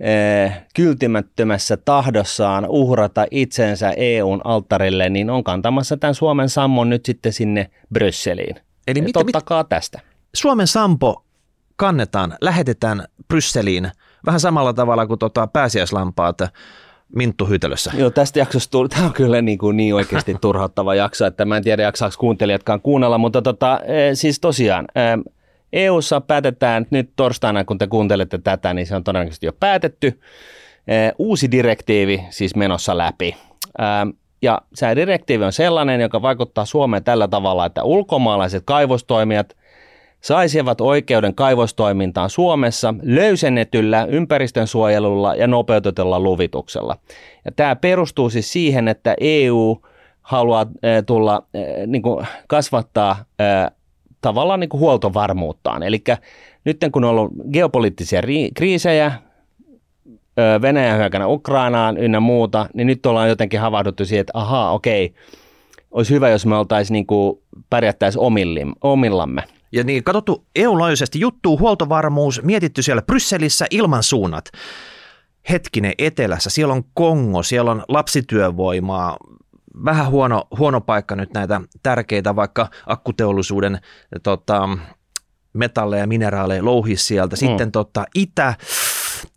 eh, 0.00 0.52
kyltimättömässä 0.74 1.76
tahdossaan 1.76 2.66
uhrata 2.68 3.26
itsensä 3.30 3.92
EUn 3.96 4.40
alttarille, 4.44 5.08
niin 5.08 5.30
on 5.30 5.44
kantamassa 5.44 5.96
tämän 5.96 6.14
Suomen 6.14 6.48
sammon 6.48 6.90
nyt 6.90 7.06
sitten 7.06 7.32
sinne 7.32 7.70
Brysseliin. 7.92 8.56
Eli 8.86 9.00
mitä, 9.00 9.24
mitä, 9.24 9.38
Ottakaa 9.38 9.64
tästä. 9.64 10.00
Suomen 10.34 10.66
Sampo 10.66 11.24
kannetaan, 11.76 12.36
lähetetään 12.40 13.04
Brysseliin 13.28 13.90
vähän 14.26 14.40
samalla 14.40 14.72
tavalla 14.72 15.06
kuin 15.06 15.18
tota 15.18 15.46
pääsiäislampaat 15.46 16.38
minttuhytelössä. 17.14 17.92
Joo, 17.94 18.10
tästä 18.10 18.38
jaksosta 18.38 18.70
tuli, 18.70 18.88
tämä 18.88 19.06
on 19.06 19.12
kyllä 19.12 19.42
niin, 19.42 19.58
kuin 19.58 19.76
niin 19.76 19.94
oikeasti 19.94 20.36
turhauttava 20.40 20.94
jakso, 20.94 21.26
että 21.26 21.44
mä 21.44 21.56
en 21.56 21.62
tiedä 21.62 21.82
jaksaako 21.82 22.14
kuuntelijatkaan 22.18 22.80
kuunnella, 22.80 23.18
mutta 23.18 23.42
tota, 23.42 23.80
eh, 23.84 24.10
siis 24.14 24.40
tosiaan, 24.40 24.86
EUssa 25.72 26.20
päätetään 26.20 26.86
nyt 26.90 27.10
torstaina, 27.16 27.64
kun 27.64 27.78
te 27.78 27.86
kuuntelette 27.86 28.38
tätä, 28.38 28.74
niin 28.74 28.86
se 28.86 28.96
on 28.96 29.04
todennäköisesti 29.04 29.46
jo 29.46 29.52
päätetty, 29.52 30.20
eh, 30.88 31.12
uusi 31.18 31.50
direktiivi 31.50 32.24
siis 32.30 32.56
menossa 32.56 32.98
läpi. 32.98 33.36
Ja 34.42 34.60
se 34.74 34.96
direktiivi 34.96 35.44
on 35.44 35.52
sellainen, 35.52 36.00
joka 36.00 36.22
vaikuttaa 36.22 36.64
Suomeen 36.64 37.04
tällä 37.04 37.28
tavalla, 37.28 37.66
että 37.66 37.84
ulkomaalaiset 37.84 38.62
kaivostoimijat 38.66 39.56
saisivat 40.22 40.80
oikeuden 40.80 41.34
kaivostoimintaan 41.34 42.30
Suomessa 42.30 42.94
löysennetyllä 43.02 44.04
ympäristönsuojelulla 44.04 45.34
ja 45.34 45.46
nopeutetulla 45.46 46.20
luvituksella. 46.20 46.96
Ja 47.44 47.52
tämä 47.52 47.76
perustuu 47.76 48.30
siis 48.30 48.52
siihen, 48.52 48.88
että 48.88 49.14
EU 49.20 49.76
haluaa 50.22 50.66
eh, 50.82 51.02
tulla 51.06 51.42
eh, 51.54 51.86
niin 51.86 52.02
kuin 52.02 52.26
kasvattaa 52.48 53.16
eh, 53.38 53.70
tavallaan 54.20 54.60
niin 54.60 54.70
kuin 54.70 54.80
huoltovarmuuttaan. 54.80 55.82
Eli 55.82 56.04
nyt 56.64 56.78
kun 56.92 57.04
on 57.04 57.10
ollut 57.10 57.32
geopoliittisia 57.52 58.20
ri- 58.20 58.52
kriisejä, 58.54 59.12
Venäjän 60.62 60.98
hyökänä 60.98 61.26
Ukrainaan 61.26 61.96
ynnä 61.96 62.20
muuta, 62.20 62.66
niin 62.74 62.86
nyt 62.86 63.06
ollaan 63.06 63.28
jotenkin 63.28 63.60
havahduttu 63.60 64.04
siihen, 64.04 64.20
että 64.20 64.38
ahaa, 64.38 64.72
okei, 64.72 65.14
olisi 65.90 66.14
hyvä, 66.14 66.28
jos 66.28 66.46
me 66.46 66.56
oltaisiin 66.56 66.92
niin 66.92 67.06
kuin 67.06 67.38
pärjättäisiin 67.70 68.22
omillamme. 68.82 69.42
Ja 69.72 69.84
niin, 69.84 70.04
katsottu 70.04 70.46
EU-laajuisesti 70.56 71.20
juttu, 71.20 71.58
huoltovarmuus, 71.58 72.42
mietitty 72.42 72.82
siellä 72.82 73.02
Brysselissä 73.02 73.66
ilman 73.70 74.02
suunnat. 74.02 74.48
Hetkinen, 75.50 75.92
etelässä, 75.98 76.50
siellä 76.50 76.74
on 76.74 76.84
Kongo, 76.94 77.42
siellä 77.42 77.70
on 77.70 77.84
lapsityövoimaa, 77.88 79.16
vähän 79.84 80.10
huono, 80.10 80.44
huono 80.58 80.80
paikka 80.80 81.16
nyt 81.16 81.34
näitä 81.34 81.60
tärkeitä 81.82 82.36
vaikka 82.36 82.70
akkuteollisuuden 82.86 83.78
tota, 84.22 84.68
metalleja, 85.52 86.06
mineraaleja 86.06 86.64
louhia 86.64 86.98
sieltä. 86.98 87.36
Sitten 87.36 87.68
mm. 87.68 87.72
tota, 87.72 88.04
itä, 88.14 88.54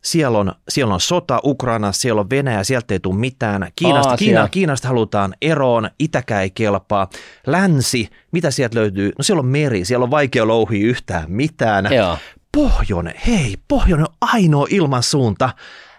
siellä 0.02 0.38
on, 0.38 0.52
siellä 0.70 0.94
on 0.94 1.02
sota 1.02 1.40
Ukrainassa, 1.44 2.02
siellä 2.02 2.22
on 2.22 2.30
Venäjä, 2.30 2.64
sieltä 2.64 2.94
ei 2.94 3.00
tule 3.00 3.16
mitään. 3.16 3.72
Kiinasta, 3.76 4.10
Aasia. 4.10 4.26
Kiina, 4.26 4.50
Kiinasta 4.50 4.88
halutaan 4.88 5.34
eroon, 5.42 5.90
itäkään 6.00 6.44
ei 6.44 6.50
kelpaa. 6.50 7.10
Länsi, 7.48 8.10
mitä 8.32 8.52
sieltä 8.52 8.80
löytyy? 8.80 9.12
No 9.18 9.24
siellä 9.24 9.40
on 9.40 9.46
meri, 9.46 9.86
siellä 9.86 10.04
on 10.04 10.12
vaikea 10.12 10.48
louhia 10.48 10.88
yhtään 10.88 11.32
mitään. 11.32 11.94
Joo. 11.94 12.18
Pohjoinen, 12.52 13.14
hei, 13.28 13.56
pohjoinen 13.68 14.08
on 14.10 14.16
ainoa 14.22 14.68
ilmansuunta, 14.70 15.50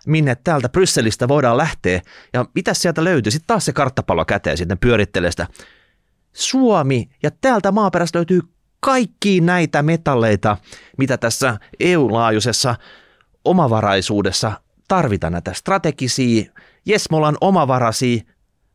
minne 0.07 0.37
täältä 0.45 0.68
Brysselistä 0.68 1.28
voidaan 1.28 1.57
lähteä. 1.57 2.03
Ja 2.32 2.45
mitä 2.55 2.74
sieltä 2.74 3.05
löytyy? 3.05 3.32
Sitten 3.32 3.47
taas 3.47 3.64
se 3.64 3.72
karttapallo 3.72 4.24
käteen 4.24 4.57
sitten 4.57 4.78
pyörittelee 4.78 5.30
sitä. 5.30 5.47
Suomi 6.32 7.09
ja 7.22 7.30
täältä 7.30 7.72
maaperästä 7.72 8.18
löytyy 8.18 8.41
kaikki 8.80 9.41
näitä 9.41 9.82
metalleita, 9.82 10.57
mitä 10.99 11.16
tässä 11.16 11.59
EU-laajuisessa 11.80 12.74
omavaraisuudessa 13.47 14.53
tarvitaan 14.88 15.32
näitä 15.32 15.53
strategisia, 15.53 16.53
jes 16.86 17.11
me 17.11 17.16
ollaan 17.16 17.36
omavaraisia, 17.40 18.22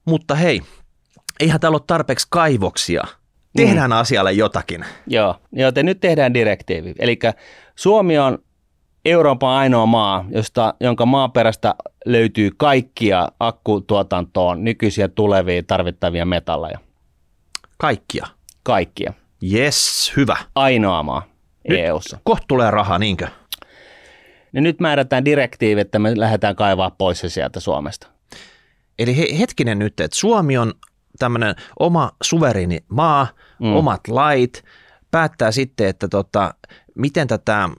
mutta 0.05 0.35
hei, 0.35 0.61
eihän 1.39 1.59
täällä 1.59 1.75
ole 1.75 1.83
tarpeeksi 1.87 2.27
kaivoksia. 2.29 3.03
Tehdään 3.55 3.91
mm. 3.91 3.97
asialle 3.97 4.31
jotakin. 4.31 4.85
Joo, 5.07 5.35
joten 5.51 5.85
nyt 5.85 5.99
tehdään 5.99 6.33
direktiivi. 6.33 6.93
Eli 6.99 7.19
Suomi 7.75 8.19
on 8.19 8.37
Euroopan 9.05 9.49
ainoa 9.49 9.85
maa, 9.85 10.25
josta, 10.29 10.73
jonka 10.79 11.05
maaperästä 11.05 11.75
löytyy 12.05 12.49
kaikkia 12.57 13.27
akkutuotantoon 13.39 14.63
nykyisiä 14.63 15.07
tulevia 15.07 15.63
tarvittavia 15.63 16.25
metalleja. 16.25 16.79
Kaikkia. 17.77 18.27
Kaikkia. 18.63 19.13
Yes, 19.53 20.13
hyvä. 20.17 20.37
Ainoa 20.55 21.03
maa 21.03 21.23
Nyt- 21.69 21.79
EUssa. 21.79 22.17
Kohta 22.23 22.45
tulee 22.47 22.71
rahaa, 22.71 22.99
niinkö? 22.99 23.27
Niin 24.51 24.63
nyt 24.63 24.79
määrätään 24.79 25.25
direktiivi, 25.25 25.81
että 25.81 25.99
me 25.99 26.19
lähdetään 26.19 26.55
kaivaa 26.55 26.91
pois 26.91 27.19
se 27.19 27.29
sieltä 27.29 27.59
Suomesta. 27.59 28.07
Eli 28.99 29.17
he, 29.17 29.27
hetkinen 29.39 29.79
nyt, 29.79 29.99
että 29.99 30.17
Suomi 30.17 30.57
on 30.57 30.73
tämmöinen 31.19 31.55
oma 31.79 32.11
suvereeni 32.23 32.79
maa, 32.87 33.27
Mm. 33.59 33.67
mm. 33.67 33.75
omat 33.75 34.07
lait, 34.07 34.63
päättää 35.11 35.51
sitten, 35.51 35.87
että 35.87 36.07
tota, 36.07 36.53
miten 36.95 37.27
tätä 37.27 37.69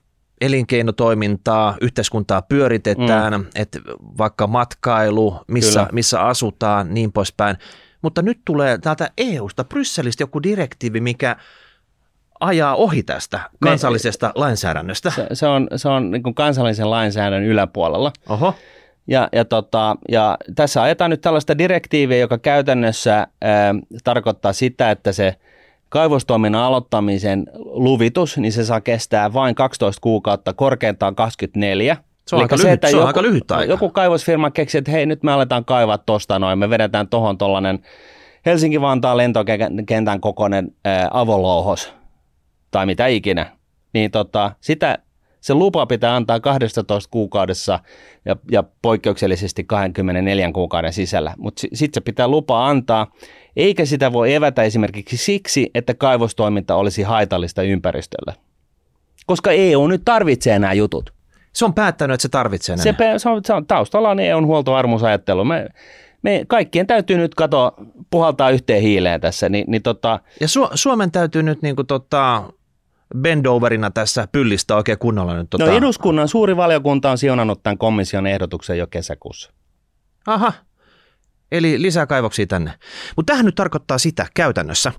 elinkeinotoimintaa, 0.41 1.77
yhteiskuntaa 1.81 2.43
pyöritetään, 2.43 3.33
mm. 3.33 3.47
että 3.55 3.79
vaikka 4.19 4.47
matkailu, 4.47 5.41
missä, 5.49 5.81
Kyllä. 5.81 5.93
missä 5.93 6.21
asutaan, 6.21 6.95
niin 6.95 7.13
poispäin. 7.13 7.57
Mutta 8.03 8.23
nyt 8.23 8.41
tulee 8.45 8.79
täältä 8.79 9.11
EU-sta, 9.19 9.65
Brysselistä 9.65 10.23
joku 10.23 10.43
direktiivi, 10.43 11.01
mikä 11.01 11.37
ajaa 12.43 12.75
ohi 12.75 13.03
tästä 13.03 13.37
Me- 13.37 13.69
kansallisesta 13.69 14.33
lainsäädännöstä. 14.35 15.11
Se, 15.11 15.27
se 15.33 15.47
on, 15.47 15.69
se 15.77 15.89
on 15.89 16.11
niin 16.11 16.23
kuin 16.23 16.35
kansallisen 16.35 16.91
lainsäädännön 16.91 17.51
yläpuolella. 17.51 18.13
Oho, 18.29 18.55
Ja, 19.07 19.29
ja, 19.33 19.45
tota, 19.45 19.97
ja 20.11 20.39
tässä 20.55 20.83
ajetaan 20.83 21.11
nyt 21.11 21.21
tällaista 21.21 21.59
direktiiviä, 21.59 22.19
joka 22.19 22.39
käytännössä 22.39 23.27
ää, 23.43 23.75
tarkoittaa 24.05 24.53
sitä, 24.53 24.91
että 24.91 25.13
se 25.13 25.35
kaivostoiminnan 25.89 26.63
aloittamisen 26.63 27.47
luvitus, 27.59 28.39
niin 28.39 28.53
se 28.53 28.65
saa 28.65 28.81
kestää 28.81 29.33
vain 29.33 29.55
12 29.55 30.01
kuukautta, 30.01 30.53
korkeintaan 30.53 31.15
24. 31.15 31.97
Se 32.27 32.37
on 32.37 32.43
aika 32.43 32.57
lyhyt- 32.57 32.73
että 32.73 32.89
se 32.89 32.97
on 32.97 33.01
joku, 33.01 33.07
aika 33.07 33.23
lyhyt 33.23 33.51
aika. 33.51 33.73
Joku 33.73 33.91
kaivosfirma 33.91 34.51
keksi, 34.51 34.79
että 34.79 34.91
hei 34.91 35.07
nyt 35.07 35.23
me 35.23 35.33
aletaan 35.33 35.65
kaivaa 35.65 35.99
tuosta 35.99 36.39
noin, 36.39 36.59
me 36.59 36.71
vedetään 36.71 37.09
tuohon 37.09 37.39
tuollainen 37.39 37.79
Helsinki-Vantaan 38.47 39.17
lentokentän 39.17 40.21
kokoinen 40.21 40.75
ää, 40.85 41.09
avolouhos 41.11 41.95
tai 42.73 42.87
mitä 42.87 43.07
ikinä, 43.07 43.57
niin 43.95 44.11
tota, 44.11 44.53
sitä, 44.61 44.99
se 45.41 45.55
lupa 45.55 45.87
pitää 45.87 46.17
antaa 46.17 46.41
12 46.41 47.11
kuukaudessa 47.11 47.79
ja, 48.25 48.37
ja 48.51 48.65
poikkeuksellisesti 48.83 49.65
24 49.65 50.53
kuukauden 50.53 50.93
sisällä, 50.93 51.35
mutta 51.39 51.61
si, 51.61 51.69
sitten 51.75 52.01
se 52.01 52.05
pitää 52.05 52.29
lupa 52.29 52.69
antaa, 52.69 53.13
eikä 53.57 53.85
sitä 53.85 54.13
voi 54.13 54.35
evätä 54.35 54.63
esimerkiksi 54.63 55.17
siksi, 55.17 55.71
että 55.75 55.95
kaivostoiminta 55.95 56.75
olisi 56.75 57.03
haitallista 57.03 57.63
ympäristölle. 57.63 58.35
Koska 59.27 59.51
EU 59.51 59.87
nyt 59.87 60.03
tarvitsee 60.05 60.59
nämä 60.59 60.73
jutut. 60.73 61.13
se 61.53 61.65
on 61.65 61.75
päättänyt, 61.75 62.15
että 62.15 62.23
se 62.23 62.29
tarvitsee 62.29 62.77
Se, 62.77 62.85
nämä. 62.85 62.97
pe- 62.99 63.19
se, 63.19 63.29
on, 63.29 63.41
se 63.45 63.53
on 63.53 63.67
taustalla 63.67 64.11
on 64.11 64.21
EUn 64.21 64.47
huoltovarmuusajattelu. 64.47 65.45
Me, 65.45 65.69
me 66.23 66.45
kaikkien 66.49 66.87
täytyy 66.87 67.17
nyt 67.17 67.35
katoa, 67.35 67.73
puhaltaa 68.11 68.51
yhteen 68.51 68.83
hiileen 68.83 69.21
tässä, 69.21 69.49
niin, 69.49 69.65
niin 69.69 69.83
tota, 69.83 70.21
Ja 70.41 70.47
Su- 70.47 70.71
Suomen 70.75 71.11
täytyy 71.11 71.43
nyt 71.43 71.63
niin 71.63 71.77
kuin 71.77 71.87
tota, 71.87 72.43
bendoverina 73.19 73.91
tässä 73.91 74.29
pyllistä 74.33 74.77
oikein 74.77 74.99
kunnolla 74.99 75.35
nyt. 75.35 75.51
Tota... 75.51 75.67
No 75.67 75.73
eduskunnan 75.73 76.29
suuri 76.29 76.57
valiokunta 76.57 77.11
on 77.11 77.19
siunannut 77.19 77.63
tämän 77.63 77.79
komission 77.79 78.27
ehdotuksen 78.27 78.79
jo 78.79 78.87
kesäkuussa. 78.87 79.53
Aha, 80.27 80.53
eli 81.53 81.83
lisää 81.83 82.07
kaivoksia 82.07 82.47
tänne. 82.47 82.73
Mutta 83.17 83.33
tähän 83.33 83.47
nyt 83.47 83.55
tarkoittaa 83.55 83.99
sitä 83.99 84.27
käytännössä. 84.35 84.93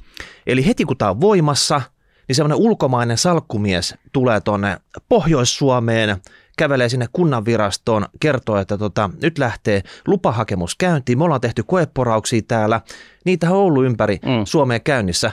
Eli 0.48 0.66
heti 0.66 0.86
kun 0.86 0.98
tämä 0.98 1.12
on 1.12 1.22
voimassa, 1.22 1.82
niin 2.28 2.36
semmoinen 2.36 2.58
ulkomainen 2.58 3.18
salkkumies 3.18 3.96
tulee 4.12 4.42
tuonne 4.42 4.78
Pohjois-Suomeen, 5.10 6.18
kävelee 6.58 6.90
sinne 6.90 7.06
kunnanvirastoon, 7.14 8.06
kertoo, 8.20 8.58
että 8.58 8.78
tota, 8.78 9.10
nyt 9.22 9.38
lähtee 9.38 9.82
lupahakemus 10.08 10.76
käyntiin, 10.76 11.18
me 11.18 11.24
ollaan 11.24 11.42
tehty 11.42 11.64
koeporauksia 11.64 12.42
täällä, 12.48 12.82
niitä 13.26 13.52
on 13.52 13.58
ollut 13.58 13.86
ympäri 13.86 14.20
mm. 14.26 14.46
Suomeen 14.46 14.82
käynnissä. 14.82 15.32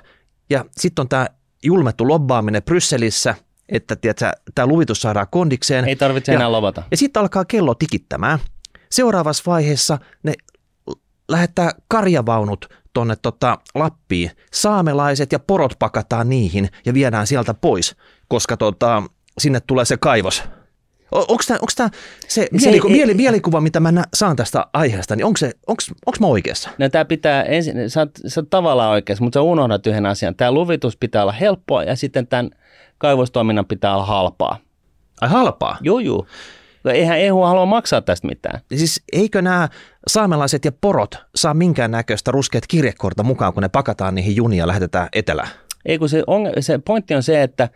Ja 0.50 0.64
sitten 0.78 1.02
on 1.02 1.08
tämä 1.08 1.26
julmettu 1.64 2.08
lobbaaminen 2.08 2.62
Brysselissä, 2.62 3.34
että 3.68 3.96
tämä 4.54 4.66
luvitus 4.66 5.02
saadaan 5.02 5.26
kondikseen. 5.30 5.84
Ei 5.84 5.96
tarvitse 5.96 6.32
ja, 6.32 6.36
enää 6.36 6.52
lobata. 6.52 6.82
Ja 6.90 6.96
sitten 6.96 7.20
alkaa 7.20 7.44
kello 7.44 7.74
tikittämään. 7.74 8.38
Seuraavassa 8.90 9.42
vaiheessa 9.46 9.98
ne 10.22 10.34
lähettää 11.28 11.70
karjavaunut 11.88 12.68
tuonne 12.92 13.16
tota 13.16 13.58
Lappiin. 13.74 14.30
Saamelaiset 14.52 15.32
ja 15.32 15.38
porot 15.38 15.78
pakataan 15.78 16.28
niihin 16.28 16.68
ja 16.86 16.94
viedään 16.94 17.26
sieltä 17.26 17.54
pois, 17.54 17.96
koska 18.28 18.56
tota, 18.56 19.02
sinne 19.38 19.60
tulee 19.60 19.84
se 19.84 19.96
kaivos. 19.96 20.42
Onko 21.12 21.42
tämä 21.76 21.90
se, 22.28 22.42
se 22.42 22.48
mieliku, 22.52 22.88
ei, 22.88 22.92
mieli, 22.92 23.14
mielikuva, 23.14 23.60
mitä 23.60 23.80
mä 23.80 24.04
saan 24.14 24.36
tästä 24.36 24.66
aiheesta, 24.72 25.16
niin 25.16 25.26
onko 25.26 25.38
mä 26.20 26.26
oikeassa? 26.26 26.70
No 26.78 26.88
tämä 26.88 27.04
pitää 27.04 27.42
ensin, 27.42 27.90
sä 27.90 28.00
oot, 28.00 28.10
sä 28.26 28.40
oot 28.40 28.50
tavallaan 28.50 28.90
oikeassa, 28.90 29.24
mutta 29.24 29.36
sä 29.36 29.42
unohdat 29.42 29.86
yhden 29.86 30.06
asian. 30.06 30.34
Tämä 30.34 30.52
luvitus 30.52 30.96
pitää 30.96 31.22
olla 31.22 31.32
helppoa 31.32 31.84
ja 31.84 31.96
sitten 31.96 32.26
tämän 32.26 32.50
kaivostoiminnan 32.98 33.66
pitää 33.66 33.94
olla 33.94 34.06
halpaa. 34.06 34.58
Ai 35.20 35.28
halpaa? 35.28 35.78
Joo, 35.80 35.98
joo. 35.98 36.26
No 36.84 36.90
eihän 36.90 37.18
EU 37.18 37.40
halua 37.40 37.66
maksaa 37.66 38.00
tästä 38.00 38.28
mitään. 38.28 38.60
Siis 38.74 39.02
eikö 39.12 39.42
nämä 39.42 39.68
saamelaiset 40.06 40.64
ja 40.64 40.72
porot 40.80 41.14
saa 41.34 41.54
minkäännäköistä 41.54 42.30
ruskeat 42.30 42.66
kirjekorta 42.66 43.22
mukaan, 43.22 43.52
kun 43.52 43.62
ne 43.62 43.68
pakataan 43.68 44.14
niihin 44.14 44.36
junia 44.36 44.62
ja 44.62 44.66
lähetetään 44.66 45.08
etelään? 45.12 45.48
Ei 45.86 45.98
kun 45.98 46.08
se, 46.08 46.22
on, 46.26 46.50
se 46.60 46.78
pointti 46.78 47.14
on 47.14 47.22
se, 47.22 47.42
että 47.42 47.68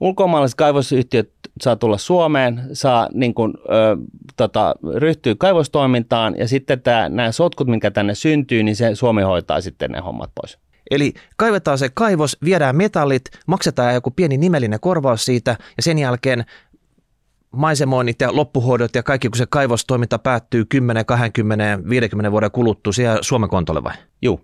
ulkomaalaiset 0.00 0.56
kaivosyhtiöt 0.56 1.30
saa 1.60 1.76
tulla 1.76 1.98
Suomeen, 1.98 2.62
saa 2.72 3.08
niin 3.14 3.34
kuin, 3.34 3.54
ö, 3.56 3.96
tota, 4.36 4.74
ryhtyä 4.94 5.34
kaivostoimintaan 5.38 6.38
ja 6.38 6.48
sitten 6.48 6.82
tämä, 6.82 7.08
nämä 7.08 7.32
sotkut, 7.32 7.68
minkä 7.68 7.90
tänne 7.90 8.14
syntyy, 8.14 8.62
niin 8.62 8.76
se 8.76 8.94
Suomi 8.94 9.22
hoitaa 9.22 9.60
sitten 9.60 9.90
ne 9.90 10.00
hommat 10.00 10.30
pois. 10.34 10.58
Eli 10.90 11.14
kaivetaan 11.36 11.78
se 11.78 11.88
kaivos, 11.94 12.36
viedään 12.44 12.76
metallit, 12.76 13.24
maksetaan 13.46 13.94
joku 13.94 14.10
pieni 14.10 14.36
nimellinen 14.36 14.80
korvaus 14.80 15.24
siitä 15.24 15.56
ja 15.76 15.82
sen 15.82 15.98
jälkeen 15.98 16.44
maisemoinnit 17.50 18.20
ja 18.20 18.36
loppuhoidot 18.36 18.94
ja 18.94 19.02
kaikki, 19.02 19.28
kun 19.28 19.38
se 19.38 19.46
kaivostoiminta 19.46 20.18
päättyy 20.18 20.64
10, 20.64 21.06
20, 21.06 21.78
50 21.88 22.32
vuoden 22.32 22.50
kuluttua 22.50 22.92
siellä 22.92 23.18
Suomen 23.22 23.50
kontolle 23.50 23.84
vai? 23.84 23.94
Joo. 24.22 24.40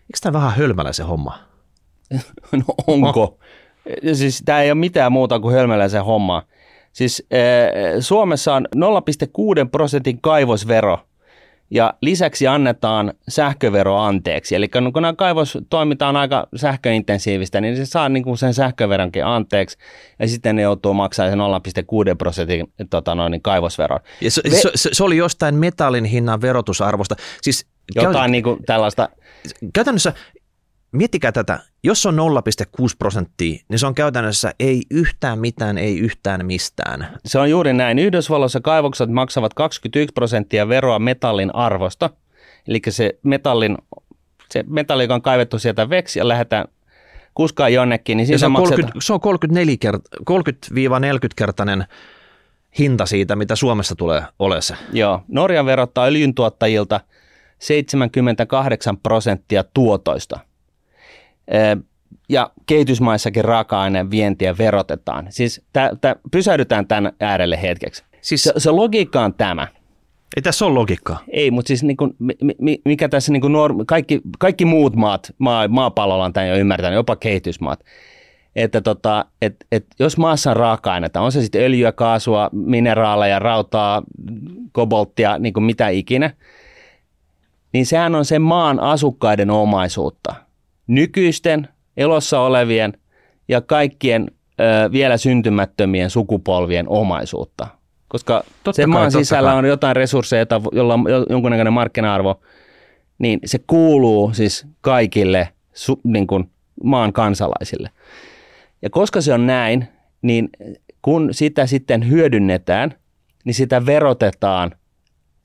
Eikö 0.00 0.18
tämä 0.22 0.32
vähän 0.32 0.56
hölmälä 0.56 0.92
se 0.92 1.02
homma? 1.02 1.38
no 2.52 2.64
onko? 2.86 3.22
Oh. 3.22 3.38
Siis 4.12 4.42
tämä 4.44 4.62
ei 4.62 4.70
ole 4.70 4.78
mitään 4.78 5.12
muuta 5.12 5.40
kuin 5.40 5.54
hölmöläisen 5.54 6.04
hommaa. 6.04 6.42
Siis 6.92 7.26
Suomessa 8.00 8.54
on 8.54 8.66
0,6 8.76 9.68
prosentin 9.72 10.20
kaivosvero 10.20 10.98
ja 11.70 11.94
lisäksi 12.00 12.46
annetaan 12.46 13.12
sähkövero 13.28 13.96
anteeksi. 13.96 14.54
Eli 14.54 14.68
kun 14.68 15.02
nämä 15.02 15.14
kaivostoiminta 15.14 16.08
on 16.08 16.16
aika 16.16 16.48
sähköintensiivistä, 16.56 17.60
niin 17.60 17.76
se 17.76 17.86
saa 17.86 18.08
niin 18.08 18.24
kuin 18.24 18.38
sen 18.38 18.54
sähköveronkin 18.54 19.26
anteeksi 19.26 19.78
ja 20.18 20.28
sitten 20.28 20.56
ne 20.56 20.62
joutuu 20.62 20.94
maksamaan 20.94 21.62
sen 21.64 21.84
0,6 22.10 22.16
prosentin 22.18 22.72
tota 22.90 23.14
noin, 23.14 23.30
niin 23.30 23.42
kaivosveron. 23.42 24.00
Ja 24.20 24.30
se, 24.30 24.42
Ve- 24.48 24.70
se, 24.74 24.88
se, 24.92 25.04
oli 25.04 25.16
jostain 25.16 25.54
metallin 25.54 26.04
hinnan 26.04 26.40
verotusarvosta. 26.40 27.16
Siis 27.42 27.66
Jotain 27.94 28.14
käy... 28.14 28.28
niin 28.28 28.44
kuin 28.44 28.64
tällaista. 28.66 29.08
Käytännössä 29.74 30.12
miettikää 30.92 31.32
tätä, 31.32 31.60
jos 31.82 32.06
on 32.06 32.18
0,6 32.18 32.86
prosenttia, 32.98 33.58
niin 33.68 33.78
se 33.78 33.86
on 33.86 33.94
käytännössä 33.94 34.54
ei 34.60 34.82
yhtään 34.90 35.38
mitään, 35.38 35.78
ei 35.78 35.98
yhtään 35.98 36.46
mistään. 36.46 37.18
Se 37.24 37.38
on 37.38 37.50
juuri 37.50 37.72
näin. 37.72 37.98
Yhdysvalloissa 37.98 38.60
kaivokset 38.60 39.10
maksavat 39.10 39.54
21 39.54 40.12
prosenttia 40.12 40.68
veroa 40.68 40.98
metallin 40.98 41.54
arvosta. 41.54 42.10
Eli 42.68 42.80
se 42.88 43.18
metallin, 43.22 43.78
se 44.50 44.64
metalli, 44.66 45.04
joka 45.04 45.14
on 45.14 45.22
kaivettu 45.22 45.58
sieltä 45.58 45.90
veksi 45.90 46.18
ja 46.18 46.28
lähdetään 46.28 46.64
kuskaa 47.34 47.68
jonnekin, 47.68 48.16
niin 48.16 48.38
se, 48.38 48.46
on 48.46 48.54
30, 48.54 48.92
se 49.02 49.12
on 49.12 49.20
34 49.20 49.76
kert- 49.86 50.24
30-40-kertainen 50.30 51.84
hinta 52.78 53.06
siitä, 53.06 53.36
mitä 53.36 53.56
Suomessa 53.56 53.94
tulee 53.94 54.22
olessa. 54.38 54.76
Joo. 54.92 55.22
Norjan 55.28 55.66
verottaa 55.66 56.04
öljyntuottajilta 56.04 57.00
78 57.58 58.96
prosenttia 58.96 59.64
tuotoista– 59.74 60.40
ja 62.28 62.50
kehitysmaissakin 62.66 63.44
raaka-aineen 63.44 64.10
vientiä 64.10 64.58
verotetaan. 64.58 65.26
Siis 65.30 65.62
tä, 65.72 65.90
tä, 66.00 66.16
pysähdytään 66.30 66.86
tämän 66.86 67.12
äärelle 67.20 67.62
hetkeksi. 67.62 68.04
Siis 68.20 68.42
se, 68.42 68.52
se 68.56 68.70
logiikka 68.70 69.20
on 69.20 69.34
tämä. 69.34 69.68
Ei 70.36 70.42
tässä 70.42 70.66
ole 70.66 70.74
logiikkaa. 70.74 71.18
Ei, 71.32 71.50
mutta 71.50 71.68
siis 71.68 71.82
niin 71.82 71.96
kuin, 71.96 72.16
mikä 72.84 73.08
tässä 73.08 73.32
niin 73.32 73.40
kuin 73.40 73.52
normi, 73.52 73.84
kaikki, 73.86 74.20
kaikki 74.38 74.64
muut 74.64 74.96
maat 74.96 75.34
maa, 75.38 75.68
maapallolla 75.68 76.24
on 76.24 76.32
tämän 76.32 76.48
jo 76.48 76.56
ymmärtänyt, 76.56 76.96
jopa 76.96 77.16
kehitysmaat. 77.16 77.80
Että 78.56 78.80
tota, 78.80 79.24
et, 79.42 79.56
et 79.72 79.86
jos 79.98 80.16
maassa 80.16 80.50
on 80.50 80.56
raaka-aineita, 80.56 81.20
on 81.20 81.32
se 81.32 81.42
sitten 81.42 81.62
öljyä, 81.62 81.92
kaasua, 81.92 82.50
mineraaleja, 82.52 83.38
rautaa, 83.38 84.02
kobolttia, 84.72 85.38
niin 85.38 85.52
kuin 85.52 85.64
mitä 85.64 85.88
ikinä, 85.88 86.30
niin 87.72 87.86
sehän 87.86 88.14
on 88.14 88.24
sen 88.24 88.42
maan 88.42 88.80
asukkaiden 88.80 89.50
omaisuutta– 89.50 90.34
nykyisten, 90.94 91.68
elossa 91.96 92.40
olevien 92.40 92.92
ja 93.48 93.60
kaikkien 93.60 94.26
ö, 94.60 94.92
vielä 94.92 95.16
syntymättömien 95.16 96.10
sukupolvien 96.10 96.88
omaisuutta. 96.88 97.68
Koska 98.08 98.44
totta 98.62 98.76
sen 98.76 98.90
kai, 98.90 98.92
maan 98.92 99.12
sisällä 99.12 99.50
kai. 99.50 99.58
on 99.58 99.64
jotain 99.64 99.96
resursseja, 99.96 100.46
jolla 100.72 100.94
on 100.94 101.04
jonkunnäköinen 101.30 101.72
markkina-arvo, 101.72 102.40
niin 103.18 103.40
se 103.44 103.58
kuuluu 103.66 104.34
siis 104.34 104.66
kaikille 104.80 105.48
su, 105.72 106.00
niin 106.04 106.26
kuin 106.26 106.50
maan 106.84 107.12
kansalaisille. 107.12 107.90
Ja 108.82 108.90
koska 108.90 109.20
se 109.20 109.34
on 109.34 109.46
näin, 109.46 109.88
niin 110.22 110.48
kun 111.02 111.28
sitä 111.34 111.66
sitten 111.66 112.10
hyödynnetään, 112.10 112.94
niin 113.44 113.54
sitä 113.54 113.86
verotetaan 113.86 114.70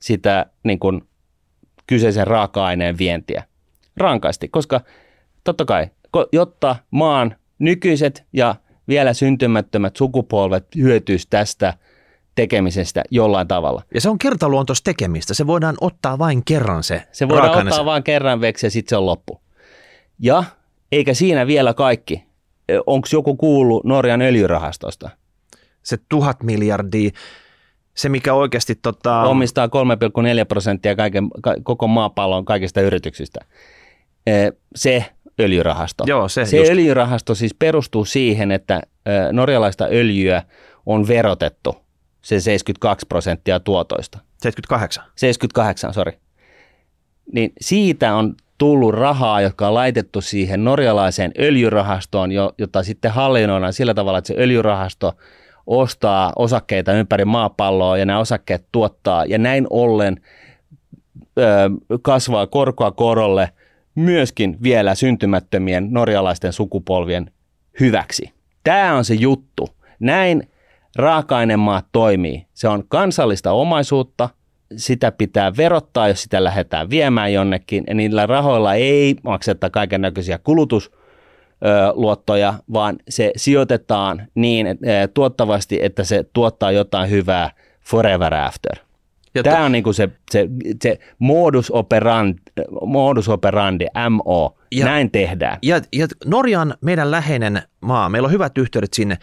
sitä 0.00 0.46
niin 0.62 0.78
kuin 0.78 1.02
kyseisen 1.86 2.26
raaka-aineen 2.26 2.98
vientiä 2.98 3.44
rankasti, 3.96 4.48
koska 4.48 4.80
totta 5.48 5.64
kai, 5.64 5.86
jotta 6.32 6.76
maan 6.90 7.36
nykyiset 7.58 8.24
ja 8.32 8.54
vielä 8.88 9.12
syntymättömät 9.12 9.96
sukupolvet 9.96 10.66
hyötyisi 10.76 11.26
tästä 11.30 11.74
tekemisestä 12.34 13.02
jollain 13.10 13.48
tavalla. 13.48 13.82
Ja 13.94 14.00
se 14.00 14.08
on 14.08 14.18
kertaluontoista 14.18 14.84
tekemistä. 14.84 15.34
Se 15.34 15.46
voidaan 15.46 15.76
ottaa 15.80 16.18
vain 16.18 16.44
kerran 16.44 16.82
se 16.82 17.02
Se 17.12 17.28
voidaan 17.28 17.68
ottaa 17.68 17.84
vain 17.84 18.02
kerran 18.02 18.40
veksi 18.40 18.66
ja 18.66 18.70
sitten 18.70 18.90
se 18.90 18.96
on 18.96 19.06
loppu. 19.06 19.40
Ja 20.18 20.44
eikä 20.92 21.14
siinä 21.14 21.46
vielä 21.46 21.74
kaikki. 21.74 22.24
Onko 22.86 23.08
joku 23.12 23.36
kuullut 23.36 23.84
Norjan 23.84 24.22
öljyrahastosta? 24.22 25.10
Se 25.82 25.98
tuhat 26.08 26.42
miljardia, 26.42 27.10
se 27.94 28.08
mikä 28.08 28.34
oikeasti... 28.34 28.74
Tota... 28.74 29.22
Omistaa 29.22 29.66
3,4 29.66 29.72
prosenttia 30.48 30.96
kaiken, 30.96 31.28
koko 31.62 31.86
maapallon 31.86 32.44
kaikista 32.44 32.80
yrityksistä. 32.80 33.40
Se 34.76 35.04
öljyrahasto. 35.40 36.04
Joo, 36.06 36.28
se 36.28 36.44
se 36.44 36.56
just. 36.56 36.70
öljyrahasto 36.70 37.34
siis 37.34 37.54
perustuu 37.54 38.04
siihen, 38.04 38.52
että 38.52 38.82
norjalaista 39.32 39.88
öljyä 39.90 40.42
on 40.86 41.08
verotettu 41.08 41.76
se 42.22 42.40
72 42.40 43.06
prosenttia 43.06 43.60
tuotoista. 43.60 44.18
78? 44.42 45.04
78, 45.16 45.94
sori. 45.94 46.12
Niin 47.32 47.52
siitä 47.60 48.14
on 48.14 48.34
tullut 48.58 48.94
rahaa, 48.94 49.40
jotka 49.40 49.68
on 49.68 49.74
laitettu 49.74 50.20
siihen 50.20 50.64
norjalaiseen 50.64 51.32
öljyrahastoon, 51.38 52.30
jota 52.58 52.82
sitten 52.82 53.10
hallinnoidaan 53.10 53.72
sillä 53.72 53.94
tavalla, 53.94 54.18
että 54.18 54.28
se 54.28 54.34
öljyrahasto 54.38 55.12
ostaa 55.66 56.32
osakkeita 56.36 56.92
ympäri 56.92 57.24
maapalloa 57.24 57.98
ja 57.98 58.06
nämä 58.06 58.18
osakkeet 58.18 58.64
tuottaa 58.72 59.24
ja 59.24 59.38
näin 59.38 59.66
ollen 59.70 60.20
ö, 61.38 61.42
kasvaa 62.02 62.46
korkoa 62.46 62.90
korolle– 62.90 63.50
myöskin 64.00 64.56
vielä 64.62 64.94
syntymättömien 64.94 65.88
norjalaisten 65.90 66.52
sukupolvien 66.52 67.30
hyväksi. 67.80 68.32
Tämä 68.64 68.94
on 68.94 69.04
se 69.04 69.14
juttu. 69.14 69.68
Näin 70.00 70.50
raaka-ainemaat 70.96 71.86
toimii. 71.92 72.46
Se 72.54 72.68
on 72.68 72.84
kansallista 72.88 73.52
omaisuutta, 73.52 74.28
sitä 74.76 75.12
pitää 75.12 75.56
verottaa, 75.56 76.08
jos 76.08 76.22
sitä 76.22 76.44
lähdetään 76.44 76.90
viemään 76.90 77.32
jonnekin, 77.32 77.84
ja 77.86 77.94
niillä 77.94 78.26
rahoilla 78.26 78.74
ei 78.74 79.16
makseta 79.22 79.70
kaiken 79.70 80.00
näköisiä 80.00 80.38
kulutus, 80.38 80.90
luottoja, 81.92 82.54
vaan 82.72 82.96
se 83.08 83.32
sijoitetaan 83.36 84.28
niin 84.34 84.66
että, 84.66 85.08
tuottavasti, 85.14 85.78
että 85.82 86.04
se 86.04 86.24
tuottaa 86.32 86.72
jotain 86.72 87.10
hyvää 87.10 87.50
forever 87.80 88.34
after. 88.34 88.87
Ja 89.34 89.42
Tämä 89.42 89.64
on 89.64 89.72
niinku 89.72 89.92
se, 89.92 90.08
se, 90.30 90.48
se 90.82 90.98
modus, 91.18 91.70
operandi, 91.70 92.42
modus 92.86 93.28
operandi, 93.28 93.86
MO, 94.10 94.58
ja, 94.72 94.84
näin 94.84 95.10
tehdään. 95.10 95.58
Ja, 95.62 95.80
ja 95.92 96.06
Norja 96.24 96.60
on 96.60 96.74
meidän 96.80 97.10
läheinen 97.10 97.62
maa, 97.80 98.08
meillä 98.08 98.26
on 98.26 98.32
hyvät 98.32 98.58
yhteydet 98.58 98.94
sinne, 98.94 99.18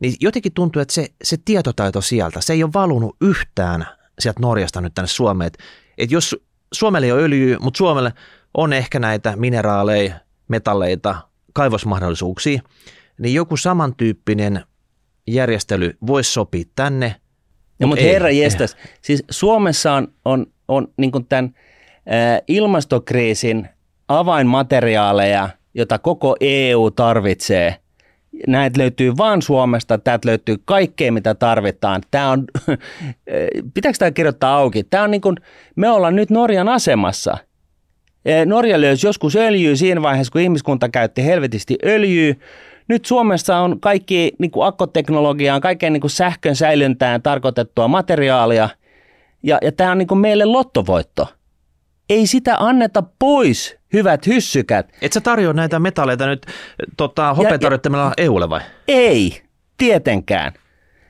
niin 0.00 0.14
jotenkin 0.20 0.52
tuntuu, 0.52 0.82
että 0.82 0.94
se, 0.94 1.08
se 1.24 1.36
tietotaito 1.44 2.00
sieltä, 2.00 2.40
se 2.40 2.52
ei 2.52 2.62
ole 2.62 2.72
valunut 2.74 3.16
yhtään 3.20 3.86
sieltä 4.18 4.40
Norjasta 4.40 4.80
nyt 4.80 4.94
tänne 4.94 5.08
Suomeen. 5.08 5.46
Että 5.46 5.64
et 5.98 6.10
jos 6.10 6.36
Suomelle 6.72 7.06
ei 7.06 7.12
ole 7.12 7.22
öljyä, 7.22 7.58
mutta 7.60 7.78
Suomelle 7.78 8.12
on 8.54 8.72
ehkä 8.72 8.98
näitä 8.98 9.36
mineraaleja, 9.36 10.14
metalleita, 10.48 11.16
kaivosmahdollisuuksia, 11.52 12.62
niin 13.18 13.34
joku 13.34 13.56
samantyyppinen 13.56 14.64
järjestely 15.26 15.96
voisi 16.06 16.32
sopia 16.32 16.64
tänne. 16.76 17.19
No, 17.80 17.86
mutta 17.86 18.04
ei, 18.04 18.12
herra 18.12 18.30
jestas, 18.30 18.76
siis 19.02 19.24
Suomessa 19.30 19.92
on, 19.92 20.08
on, 20.24 20.46
on 20.68 20.88
niin 20.96 21.26
tämän 21.28 21.54
äh, 22.12 22.42
ilmastokriisin 22.48 23.68
avainmateriaaleja, 24.08 25.48
jota 25.74 25.98
koko 25.98 26.36
EU 26.40 26.90
tarvitsee. 26.90 27.76
Näitä 28.46 28.78
löytyy 28.80 29.16
vain 29.16 29.42
Suomesta, 29.42 29.98
täältä 29.98 30.28
löytyy 30.28 30.56
kaikkea, 30.64 31.12
mitä 31.12 31.34
tarvitaan. 31.34 32.02
Tämä 32.10 32.30
on, 32.30 32.44
pitääkö 33.74 33.98
tämä 33.98 34.10
kirjoittaa 34.10 34.56
auki? 34.56 34.84
Tämä 34.84 35.04
on 35.04 35.10
niin 35.10 35.20
kuin, 35.20 35.36
me 35.76 35.90
ollaan 35.90 36.16
nyt 36.16 36.30
Norjan 36.30 36.68
asemassa– 36.68 37.38
Norja 38.46 38.80
löysi 38.80 39.06
joskus 39.06 39.36
öljyä 39.36 39.76
siinä 39.76 40.02
vaiheessa, 40.02 40.32
kun 40.32 40.40
ihmiskunta 40.40 40.88
käytti 40.88 41.24
helvetisti 41.24 41.78
öljyä. 41.84 42.34
Nyt 42.90 43.04
Suomessa 43.04 43.58
on 43.58 43.80
kaikki 43.80 44.32
niin 44.38 44.50
kuin 44.50 44.66
akkoteknologiaan, 44.66 45.60
kaikkeen 45.60 45.92
niin 45.92 46.00
kuin 46.00 46.10
sähkön 46.10 46.56
säilyntään 46.56 47.22
tarkoitettua 47.22 47.88
materiaalia. 47.88 48.68
Ja, 49.42 49.58
ja 49.62 49.72
tämä 49.72 49.92
on 49.92 49.98
niin 49.98 50.08
kuin 50.08 50.18
meille 50.18 50.44
lottovoitto. 50.44 51.28
Ei 52.08 52.26
sitä 52.26 52.56
anneta 52.58 53.02
pois, 53.18 53.76
hyvät 53.92 54.26
hyssykät. 54.26 54.92
Et 55.02 55.12
sä 55.12 55.20
tarjoa 55.20 55.52
näitä 55.52 55.78
metalleita 55.78 56.26
nyt 56.26 56.46
tota, 56.96 57.34
hopeatarjottamalla 57.34 58.12
EUlle 58.16 58.50
vai? 58.50 58.60
Ei, 58.88 59.42
tietenkään. 59.76 60.52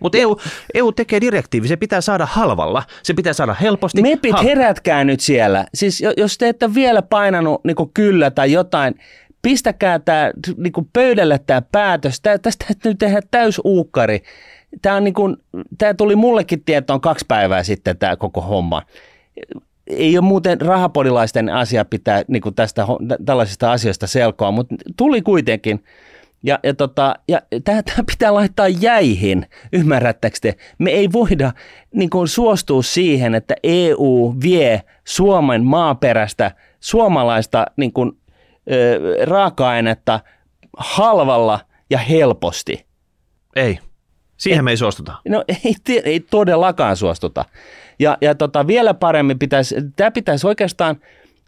Mutta 0.00 0.18
EU, 0.18 0.36
EU 0.74 0.92
tekee 0.92 1.20
direktiivi, 1.20 1.68
se 1.68 1.76
pitää 1.76 2.00
saada 2.00 2.26
halvalla, 2.26 2.82
se 3.02 3.14
pitää 3.14 3.32
saada 3.32 3.54
helposti. 3.54 4.02
Mepit 4.02 4.42
herätkää 4.42 5.04
nyt 5.04 5.20
siellä. 5.20 5.66
Siis 5.74 6.02
jos 6.16 6.38
te 6.38 6.48
ette 6.48 6.74
vielä 6.74 7.02
painanut 7.02 7.64
niin 7.64 7.76
kyllä 7.94 8.30
tai 8.30 8.52
jotain, 8.52 8.94
pistäkää 9.42 9.98
tämä 9.98 10.30
niin 10.56 10.88
pöydälle 10.92 11.40
tämä 11.46 11.62
päätös. 11.72 12.20
Tää, 12.20 12.38
tästä 12.38 12.64
nyt 12.84 12.98
tehdään 12.98 13.22
täys 13.30 13.60
uukkari. 13.64 14.22
Tämä, 14.82 15.00
niin 15.00 15.14
kuin, 15.14 15.36
tämä 15.78 15.94
tuli 15.94 16.16
mullekin 16.16 16.64
tietoon 16.64 17.00
kaksi 17.00 17.24
päivää 17.28 17.62
sitten 17.62 17.98
tämä 17.98 18.16
koko 18.16 18.40
homma. 18.40 18.82
Ei 19.86 20.18
ole 20.18 20.26
muuten 20.26 20.60
rahapodilaisten 20.60 21.48
asia 21.48 21.84
pitää 21.84 22.22
niin 22.28 22.42
kuin 22.42 22.54
tästä, 22.54 22.86
tällaisista 23.24 23.72
asioista 23.72 24.06
selkoa, 24.06 24.50
mutta 24.50 24.74
tuli 24.96 25.22
kuitenkin. 25.22 25.84
Ja, 26.42 26.58
ja, 26.62 26.74
tota, 26.74 27.14
ja 27.28 27.42
tämä 27.64 27.82
pitää 28.12 28.34
laittaa 28.34 28.68
jäihin, 28.68 29.46
ymmärrättekö 29.72 30.38
te? 30.42 30.56
Me 30.78 30.90
ei 30.90 31.12
voida 31.12 31.52
niin 31.94 32.10
kuin, 32.10 32.28
suostua 32.28 32.82
siihen, 32.82 33.34
että 33.34 33.54
EU 33.62 34.34
vie 34.42 34.82
Suomen 35.04 35.64
maaperästä 35.64 36.50
suomalaista 36.80 37.66
niin 37.76 37.92
kuin, 37.92 38.12
ö, 38.72 39.00
raaka-ainetta 39.24 40.20
halvalla 40.76 41.60
ja 41.90 41.98
helposti. 41.98 42.86
Ei. 43.56 43.78
Siihen 44.36 44.64
me 44.64 44.70
ei 44.70 44.76
suostuta. 44.76 45.12
No 45.28 45.44
ei, 45.48 45.74
ei 46.04 46.20
todellakaan 46.20 46.96
suostuta. 46.96 47.44
Ja, 47.98 48.18
ja 48.20 48.34
tota, 48.34 48.66
vielä 48.66 48.94
paremmin 48.94 49.38
pitäisi, 49.38 49.74
tämä 49.96 50.10
pitäisi 50.10 50.46
oikeastaan 50.46 51.00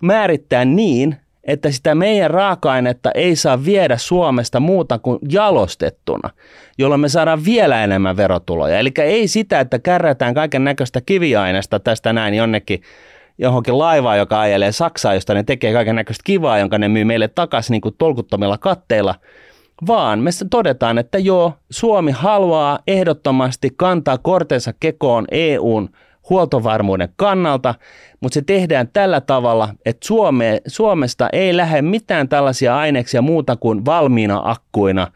määrittää 0.02 0.64
niin, 0.64 1.16
että 1.44 1.70
sitä 1.70 1.94
meidän 1.94 2.30
raaka-ainetta 2.30 3.10
ei 3.14 3.36
saa 3.36 3.64
viedä 3.64 3.96
Suomesta 3.96 4.60
muuta 4.60 4.98
kuin 4.98 5.18
jalostettuna, 5.28 6.30
jolloin 6.78 7.00
me 7.00 7.08
saadaan 7.08 7.44
vielä 7.44 7.84
enemmän 7.84 8.16
verotuloja. 8.16 8.78
Eli 8.78 8.92
ei 8.98 9.28
sitä, 9.28 9.60
että 9.60 9.78
kärrätään 9.78 10.34
kaiken 10.34 10.64
näköistä 10.64 11.00
kiviaineesta 11.00 11.80
tästä 11.80 12.12
näin 12.12 12.34
jonnekin 12.34 12.82
johonkin 13.39 13.78
laivaan, 13.78 14.18
joka 14.18 14.41
ajelee 14.41 14.72
Saksaan, 14.72 15.14
josta 15.14 15.35
ne 15.35 15.43
tekee 15.43 15.72
kaiken 15.72 15.97
näköistä 15.97 16.22
kivaa, 16.24 16.59
jonka 16.59 16.78
ne 16.78 16.89
myy 16.89 17.05
meille 17.05 17.28
takaisin 17.28 17.72
niin 17.72 17.80
kuin 17.80 17.95
tolkuttomilla 17.99 18.59
katteilla, 18.59 19.14
vaan 19.87 20.18
me 20.18 20.30
todetaan, 20.51 20.99
että 20.99 21.18
joo, 21.18 21.53
Suomi 21.70 22.12
haluaa 22.12 22.78
ehdottomasti 22.87 23.70
kantaa 23.76 24.18
kortensa 24.18 24.72
kekoon 24.80 25.24
EUn 25.30 25.89
huoltovarmuuden 26.30 27.09
kannalta, 27.16 27.74
mutta 28.20 28.35
se 28.35 28.43
tehdään 28.43 28.89
tällä 28.93 29.20
tavalla, 29.20 29.68
että 29.87 30.07
Suome, 30.07 30.61
Suomesta 30.66 31.28
ei 31.33 31.57
lähde 31.57 31.83
mitään 31.83 32.28
tällaisia 32.28 32.76
aineksia 32.76 33.22
muuta 33.22 33.57
kuin 33.57 33.85
valmiina 33.85 34.43
akkuina 34.45 35.09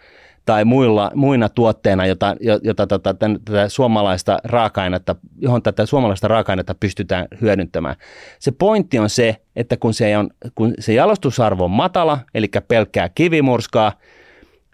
tai 0.46 0.64
muilla, 0.64 1.10
muina 1.14 1.48
tuotteina, 1.48 2.06
jota, 2.06 2.36
jota 2.62 2.86
tota, 2.86 3.14
tämän, 3.14 3.38
tätä 3.44 3.68
suomalaista 3.68 4.38
raaka-ainetta, 4.44 5.16
johon 5.38 5.62
tätä 5.62 5.86
suomalaista 5.86 6.28
raaka-ainetta 6.28 6.74
pystytään 6.74 7.28
hyödyntämään. 7.40 7.96
Se 8.38 8.52
pointti 8.52 8.98
on 8.98 9.10
se, 9.10 9.36
että 9.56 9.76
kun 9.76 9.94
se, 9.94 10.18
on, 10.18 10.30
kun 10.54 10.74
se 10.78 10.94
jalostusarvo 10.94 11.64
on 11.64 11.70
matala, 11.70 12.18
eli 12.34 12.48
pelkkää 12.68 13.08
kivimurskaa, 13.08 13.92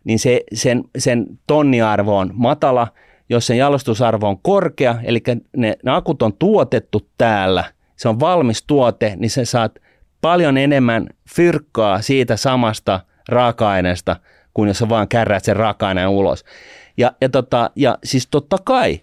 niin 0.05 0.19
se, 0.19 0.41
sen, 0.55 0.85
sen 0.99 1.27
tonniarvo 1.47 2.19
on 2.19 2.31
matala– 2.35 2.89
jos 3.33 3.47
sen 3.47 3.59
jalostusarvo 3.59 4.29
on 4.29 4.39
korkea, 4.43 4.95
eli 5.05 5.23
ne, 5.57 5.77
ne 5.85 5.91
akut 5.93 6.23
on 6.23 6.33
tuotettu 6.39 7.09
täällä, 7.19 7.65
se 7.97 8.09
on 8.09 8.21
valmis 8.21 8.65
tuote, 8.67 9.15
niin 9.17 9.31
sä 9.31 9.45
saat 9.45 9.79
paljon 10.21 10.57
enemmän 10.57 11.07
fyrkkaa 11.35 12.03
siitä 12.03 12.37
samasta 12.37 13.01
raaka-aineesta, 13.29 14.17
kuin 14.55 14.69
jos 14.69 14.79
sä 14.79 14.89
vaan 14.89 15.09
kärräät 15.09 15.45
sen 15.45 15.57
raaka-aineen 15.57 16.09
ulos. 16.09 16.45
Ja, 16.97 17.13
ja, 17.21 17.29
tota, 17.29 17.71
ja 17.77 17.99
siis 18.05 18.27
totta 18.27 18.57
kai, 18.65 19.01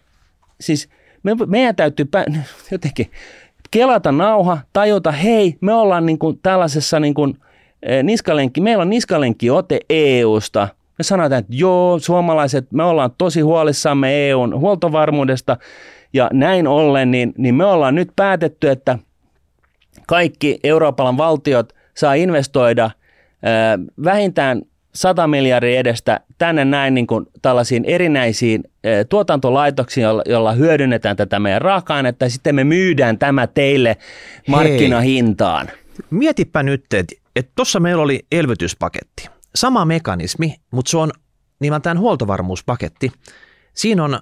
siis 0.62 0.90
me, 1.24 1.36
meidän 1.46 1.76
täytyy 1.76 2.08
pä- 2.18 2.38
jotenkin 2.72 3.12
kelata 3.72 4.12
nauha, 4.12 4.58
tajuta, 4.74 5.12
hei, 5.12 5.58
me 5.62 5.74
ollaan 5.74 6.06
niin 6.06 6.20
kuin 6.20 6.40
tällaisessa 6.44 7.00
niin 7.00 7.14
kuin, 7.14 7.38
eh, 7.84 8.04
niskalenkki, 8.04 8.62
meillä 8.62 8.82
on 8.82 8.90
niskalenkki 8.90 9.50
ote 9.50 9.80
EUsta– 9.90 10.68
me 11.00 11.04
sanotaan, 11.04 11.40
että 11.40 11.54
joo, 11.56 12.00
suomalaiset, 12.00 12.72
me 12.72 12.84
ollaan 12.84 13.12
tosi 13.18 13.42
huolissamme 13.42 14.30
EUn 14.30 14.60
huoltovarmuudesta 14.60 15.58
ja 16.14 16.30
näin 16.34 16.68
ollen, 16.68 17.12
niin, 17.12 17.34
niin 17.38 17.56
me 17.56 17.66
ollaan 17.66 17.96
nyt 17.96 18.10
päätetty, 18.16 18.70
että 18.70 19.00
kaikki 20.08 20.60
Euroopan 20.64 21.18
valtiot 21.18 21.74
saa 21.98 22.14
investoida 22.14 22.86
äh, 22.86 22.92
vähintään 24.04 24.62
100 24.94 25.28
miljardia 25.28 25.80
edestä 25.80 26.20
tänne 26.38 26.66
näin 26.66 26.94
niin 26.94 27.08
kuin 27.08 27.26
tällaisiin 27.42 27.86
erinäisiin 27.86 28.64
äh, 28.66 28.92
tuotantolaitoksiin, 29.10 30.04
jolla, 30.04 30.24
jolla 30.26 30.52
hyödynnetään 30.52 31.16
tätä 31.16 31.40
meidän 31.40 31.62
raaka-ainetta 31.62 32.26
ja 32.26 32.30
sitten 32.30 32.56
me 32.56 32.64
myydään 32.64 33.18
tämä 33.18 33.48
teille 33.48 33.98
markkinahintaan. 34.48 35.68
Hei. 35.68 35.76
Mietipä 36.10 36.64
nyt, 36.64 36.86
että 37.36 37.52
tuossa 37.56 37.80
meillä 37.80 38.04
oli 38.04 38.26
elvytyspaketti 38.32 39.30
sama 39.56 39.86
mekanismi, 39.86 40.56
mutta 40.72 40.90
se 40.90 40.98
on 40.98 41.12
nimeltään 41.60 42.00
huoltovarmuuspaketti. 42.00 43.12
Siinä 43.74 44.04
on 44.04 44.20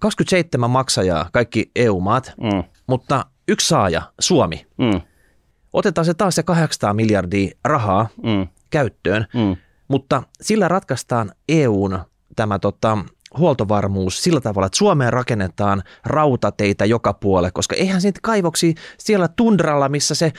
27 0.00 0.70
maksajaa, 0.70 1.28
kaikki 1.32 1.70
EU-maat, 1.76 2.32
mm. 2.42 2.64
mutta 2.86 3.26
yksi 3.48 3.68
saaja, 3.68 4.02
Suomi. 4.20 4.66
Mm. 4.78 5.00
Otetaan 5.72 6.04
se 6.04 6.14
taas 6.14 6.34
se 6.34 6.42
800 6.42 6.94
miljardia 6.94 7.50
rahaa 7.64 8.08
mm. 8.22 8.48
käyttöön, 8.70 9.26
mm. 9.34 9.56
Mutta 9.88 10.22
sillä 10.40 10.68
ratkaistaan 10.68 11.32
EUn 11.48 11.98
tämä 12.36 12.58
tota, 12.58 12.98
huoltovarmuus 13.38 14.22
sillä 14.22 14.40
tavalla, 14.40 14.66
että 14.66 14.78
Suomeen 14.78 15.12
rakennetaan 15.12 15.82
rautateitä 16.04 16.84
joka 16.84 17.12
puolelle, 17.12 17.50
koska 17.50 17.76
eihän 17.76 18.00
siitä 18.00 18.20
kaivoksia 18.22 18.72
siellä 18.98 19.28
tundralla, 19.28 19.88
missä 19.88 20.14
se 20.14 20.32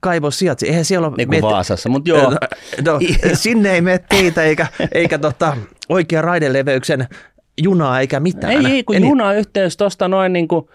kaivos 0.00 0.38
sijaitsi. 0.38 0.68
Eihän 0.68 0.84
siellä 0.84 1.08
ole... 1.08 1.16
Niin 1.16 1.28
kuin 1.28 1.36
met... 1.36 1.42
Vaasassa, 1.42 1.88
mutta 1.88 2.10
joo. 2.10 2.30
No, 2.30 2.38
no, 2.84 2.98
sinne 3.34 3.72
ei 3.72 3.80
mene 3.80 3.98
teitä 3.98 4.42
eikä, 4.42 4.66
eikä 4.92 5.18
tota, 5.18 5.56
oikea 5.88 6.22
raideleveyksen 6.22 7.08
junaa 7.62 8.00
eikä 8.00 8.20
mitään. 8.20 8.52
Ei, 8.52 8.72
ei 8.72 8.84
kun 8.84 8.96
Eli... 8.96 9.06
junayhteys 9.06 9.76
tuosta 9.76 10.08
noin 10.08 10.32
niin 10.32 10.48
kuin, 10.48 10.68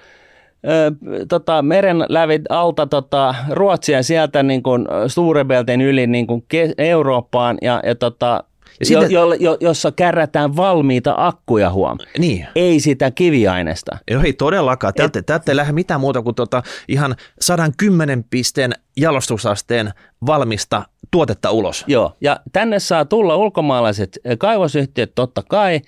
ö, 0.66 0.92
tota, 1.28 1.62
meren 1.62 2.06
lävit 2.10 2.42
alta 2.50 2.88
tota, 2.88 3.36
Ruotsia 3.50 4.04
sieltä 4.04 4.44
niin 4.44 4.64
kuin 4.64 4.86
Suurebelten 5.08 5.82
yli 5.82 6.08
niin 6.08 6.28
kuin 6.28 6.46
ke- 6.54 6.74
Eurooppaan 6.78 7.58
ja, 7.62 7.82
ja 7.86 7.96
tota, 7.96 8.44
ja 8.90 9.02
jo, 9.02 9.08
jo, 9.10 9.34
jo, 9.34 9.58
jossa 9.60 9.92
kärrätään 9.92 10.56
valmiita 10.56 11.14
akkuja 11.18 11.72
huom. 11.72 11.98
Niin. 12.18 12.48
Ei 12.56 12.80
sitä 12.80 13.12
kiviaineesta. 13.12 13.98
Joo, 14.12 14.22
ei 14.24 14.34
todellakaan. 14.34 14.94
Täältä, 14.94 15.22
täältä 15.22 15.52
ei 15.52 15.56
lähde 15.56 15.72
mitään 15.72 16.00
muuta 16.00 16.22
kuin 16.22 16.36
tota 16.36 16.64
ihan 16.88 17.16
110 17.42 18.24
pisteen 18.30 18.72
jalostusasteen 18.98 19.92
valmista 20.26 20.84
tuotetta 21.12 21.52
ulos. 21.52 21.84
Joo, 21.88 22.18
ja 22.22 22.40
tänne 22.52 22.80
saa 22.80 23.06
tulla 23.06 23.36
ulkomaalaiset 23.36 24.20
kaivosyhtiöt 24.38 25.12
totta 25.16 25.44
kai, 25.50 25.82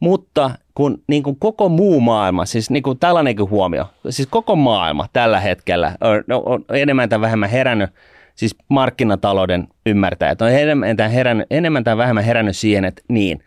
mutta 0.00 0.50
kun 0.74 1.02
niin 1.06 1.22
kuin 1.22 1.36
koko 1.38 1.68
muu 1.68 2.00
maailma, 2.00 2.44
siis 2.44 2.70
niin 2.70 2.82
kuin 2.82 2.98
tällainenkin 2.98 3.50
huomio, 3.50 3.86
siis 4.10 4.28
koko 4.28 4.56
maailma 4.56 5.06
tällä 5.12 5.40
hetkellä 5.40 5.96
on, 6.00 6.24
on 6.44 6.64
enemmän 6.72 7.08
tai 7.08 7.20
vähemmän 7.20 7.50
herännyt, 7.50 7.90
siis 8.34 8.56
markkinatalouden 8.68 9.68
ymmärtäjät 9.86 10.42
on 10.42 10.50
enemmän 10.50 10.96
tai, 10.96 11.12
herännyt, 11.12 11.46
enemmän 11.50 11.84
tai 11.84 11.96
vähemmän 11.96 12.24
herännyt 12.24 12.56
siihen, 12.56 12.84
että 12.84 13.02
niin, 13.08 13.44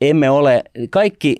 emme 0.00 0.30
ole, 0.30 0.62
kaikki 0.90 1.36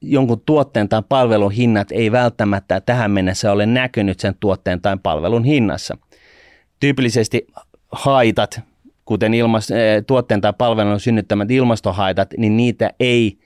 jonkun 0.00 0.42
tuotteen 0.46 0.88
tai 0.88 1.02
palvelun 1.08 1.52
hinnat 1.52 1.92
ei 1.92 2.12
välttämättä 2.12 2.80
tähän 2.80 3.10
mennessä 3.10 3.52
ole 3.52 3.66
näkynyt 3.66 4.20
sen 4.20 4.34
tuotteen 4.40 4.80
tai 4.80 4.96
palvelun 5.02 5.44
hinnassa. 5.44 5.98
Tyypillisesti 6.80 7.46
haitat, 7.92 8.60
kuten 9.04 9.34
ilmas, 9.34 9.68
tuotteen 10.06 10.40
tai 10.40 10.52
palvelun 10.58 11.00
synnyttämät 11.00 11.50
ilmastohaitat, 11.50 12.30
niin 12.38 12.56
niitä 12.56 12.90
ei, 13.00 13.38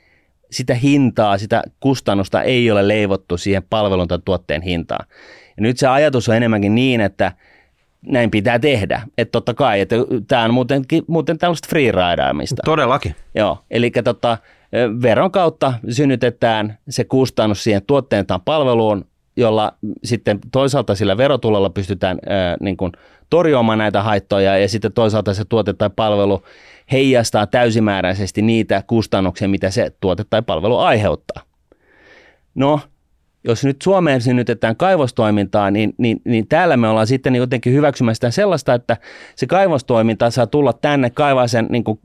sitä 0.50 0.74
hintaa, 0.74 1.38
sitä 1.38 1.62
kustannusta 1.80 2.42
ei 2.42 2.70
ole 2.70 2.88
leivottu 2.88 3.36
siihen 3.36 3.62
palvelun 3.70 4.08
tai 4.08 4.18
tuotteen 4.24 4.62
hintaan. 4.62 5.06
Ja 5.56 5.62
nyt 5.62 5.78
se 5.78 5.86
ajatus 5.86 6.28
on 6.28 6.36
enemmänkin 6.36 6.74
niin, 6.74 7.00
että 7.00 7.32
näin 8.06 8.30
pitää 8.30 8.58
tehdä. 8.58 9.02
Että 9.18 9.32
totta 9.32 9.54
kai, 9.54 9.80
että 9.80 9.96
tämä 10.28 10.44
on 10.44 10.54
muuten, 10.54 10.82
muuten 11.06 11.38
tällaista 11.38 11.68
freeridaamista. 11.68 12.62
Todellakin. 12.64 13.14
Joo, 13.34 13.58
eli 13.70 13.90
tota, 14.04 14.38
veron 15.02 15.30
kautta 15.30 15.72
synnytetään 15.90 16.78
se 16.88 17.04
kustannus 17.04 17.64
siihen 17.64 17.82
tuotteen 17.86 18.26
tai 18.26 18.38
palveluun, 18.44 19.04
jolla 19.36 19.72
sitten 20.04 20.38
toisaalta 20.52 20.94
sillä 20.94 21.16
verotulolla 21.16 21.70
pystytään 21.70 22.18
ää, 22.28 22.56
niin 22.60 22.76
kuin 22.76 22.92
torjumaan 23.30 23.78
näitä 23.78 24.02
haittoja 24.02 24.58
ja 24.58 24.68
sitten 24.68 24.92
toisaalta 24.92 25.34
se 25.34 25.44
tuote 25.44 25.72
tai 25.72 25.90
palvelu 25.96 26.42
heijastaa 26.92 27.46
täysimääräisesti 27.46 28.42
niitä 28.42 28.82
kustannuksia, 28.86 29.48
mitä 29.48 29.70
se 29.70 29.90
tuote 30.00 30.24
tai 30.30 30.42
palvelu 30.42 30.78
aiheuttaa. 30.78 31.42
No, 32.54 32.80
jos 33.44 33.64
nyt 33.64 33.82
Suomeen 33.82 34.20
synnytetään 34.20 34.76
kaivostoimintaa, 34.76 35.70
niin, 35.70 35.94
niin, 35.98 36.20
niin 36.24 36.48
täällä 36.48 36.76
me 36.76 36.88
ollaan 36.88 37.06
sitten 37.06 37.36
jotenkin 37.36 37.72
hyväksymässä 37.72 38.30
sellaista, 38.30 38.74
että 38.74 38.96
se 39.36 39.46
kaivostoiminta 39.46 40.30
saa 40.30 40.46
tulla 40.46 40.72
tänne 40.72 41.10
kaivaa 41.10 41.48
sen 41.48 41.66
niin 41.70 41.84
kuin 41.84 42.00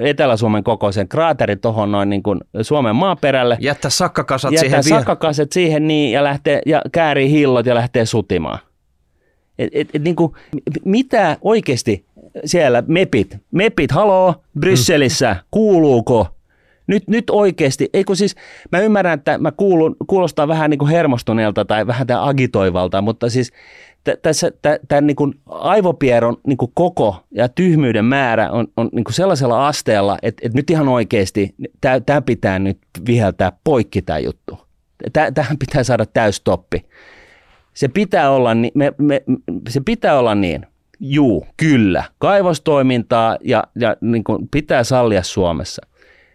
Etelä-Suomen 0.00 0.64
kokoisen 0.64 1.08
kraaterin 1.08 1.60
tuohon 1.60 1.92
noin 1.92 2.10
niin 2.10 2.22
kuin 2.22 2.40
Suomen 2.62 2.96
maaperälle. 2.96 3.56
Jättää 3.60 3.90
sakkakasat 3.90 4.52
jättää 4.52 4.82
siihen 4.82 4.82
sakkakasat 4.82 5.52
siihen 5.52 5.88
niin 5.88 6.12
ja, 6.12 6.24
lähtee, 6.24 6.60
ja 6.66 6.82
käärii 6.92 7.30
hillot 7.30 7.66
ja 7.66 7.74
lähtee 7.74 8.06
sutimaan. 8.06 8.58
Et, 9.58 9.70
et, 9.72 9.88
et, 9.94 10.02
niin 10.02 10.16
kuin, 10.16 10.32
mitä 10.84 11.36
oikeasti 11.42 12.06
siellä 12.44 12.82
mepit, 12.86 13.36
mepit, 13.50 13.90
haloo, 13.90 14.34
Brysselissä, 14.60 15.36
kuuluuko? 15.50 16.28
Nyt, 16.86 17.08
nyt 17.08 17.30
oikeasti, 17.30 17.88
eikö 17.92 18.14
siis, 18.14 18.34
mä 18.72 18.80
ymmärrän, 18.80 19.18
että 19.18 19.38
mä 19.38 19.52
kuulun, 19.52 19.96
kuulostaa 20.06 20.48
vähän 20.48 20.70
niin 20.70 20.78
kuin 20.78 20.90
hermostuneelta 20.90 21.64
tai 21.64 21.86
vähän 21.86 22.06
agitoivalta, 22.20 23.02
mutta 23.02 23.30
siis 23.30 23.52
tässä 24.22 24.52
tämän 24.88 25.06
niin 25.06 25.16
kuin 25.16 25.34
aivopieron 25.46 26.36
niin 26.46 26.56
kuin 26.56 26.70
koko 26.74 27.24
ja 27.30 27.48
tyhmyyden 27.48 28.04
määrä 28.04 28.50
on, 28.50 28.66
on 28.76 28.88
niin 28.92 29.04
kuin 29.04 29.14
sellaisella 29.14 29.68
asteella, 29.68 30.18
että, 30.22 30.40
että 30.46 30.58
nyt 30.58 30.70
ihan 30.70 30.88
oikeasti 30.88 31.54
tämä 32.06 32.22
pitää 32.22 32.58
nyt 32.58 32.78
viheltää 33.06 33.52
poikki 33.64 34.02
tämä 34.02 34.18
juttu. 34.18 34.58
Tähän 35.34 35.58
pitää 35.58 35.84
saada 35.84 36.06
täystoppi. 36.06 36.84
Se 37.74 37.88
pitää 37.88 38.30
olla, 38.30 38.50
me, 38.74 38.92
me, 38.98 39.22
se 39.68 39.80
pitää 39.80 40.18
olla 40.18 40.34
niin, 40.34 40.66
juu, 41.00 41.46
kyllä, 41.56 42.04
kaivostoimintaa 42.18 43.38
ja, 43.44 43.64
ja 43.80 43.96
niin 44.00 44.24
kuin 44.24 44.48
pitää 44.48 44.84
sallia 44.84 45.22
Suomessa. 45.22 45.86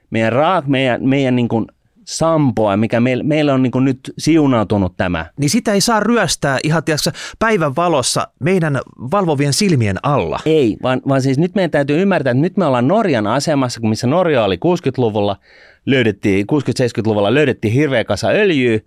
Meidän, 0.09 0.34
raak, 0.34 0.67
meidän, 0.67 1.09
meidän 1.09 1.36
niin 1.36 1.47
kuin 1.47 1.65
sampoa, 2.10 2.78
mikä 2.78 2.99
meille, 2.99 3.24
meille 3.24 3.51
on 3.51 3.64
niin 3.64 3.72
nyt 3.86 3.99
siunautunut 4.18 4.97
tämä. 4.97 5.26
Niin 5.38 5.49
sitä 5.49 5.74
ei 5.74 5.82
saa 5.82 5.99
ryöstää 5.99 6.57
ihan 6.64 6.84
tiiäksä, 6.84 7.12
päivän 7.39 7.76
valossa 7.76 8.28
meidän 8.39 8.80
valvovien 9.12 9.53
silmien 9.53 9.97
alla. 10.03 10.39
Ei, 10.45 10.78
vaan, 10.84 11.01
vaan 11.07 11.22
siis 11.22 11.38
nyt 11.38 11.55
meidän 11.55 11.72
täytyy 11.72 12.01
ymmärtää, 12.01 12.32
että 12.32 12.41
nyt 12.41 12.57
me 12.57 12.66
ollaan 12.66 12.88
Norjan 12.88 13.28
asemassa, 13.28 13.80
missä 13.82 14.07
Norja 14.07 14.43
oli 14.43 14.55
60-luvulla, 14.55 15.38
löydettiin, 15.86 16.45
60-70-luvulla 16.51 17.34
löydettiin 17.34 17.74
hirveä 17.74 18.03
kasa 18.03 18.28
öljyä. 18.28 18.80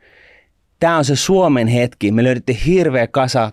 Tämä 0.81 0.97
on 0.97 1.05
se 1.05 1.17
Suomen 1.17 1.69
hetki. 1.69 2.13
Me 2.13 2.25
löydettiin 2.25 2.59
hirveä 2.67 3.07
kasa 3.07 3.53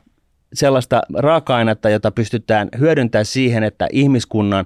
sellaista 0.54 1.02
raaka-ainetta, 1.14 1.90
jota 1.90 2.12
pystytään 2.12 2.70
hyödyntämään 2.80 3.26
siihen, 3.26 3.64
että 3.64 3.88
ihmiskunnan 3.92 4.66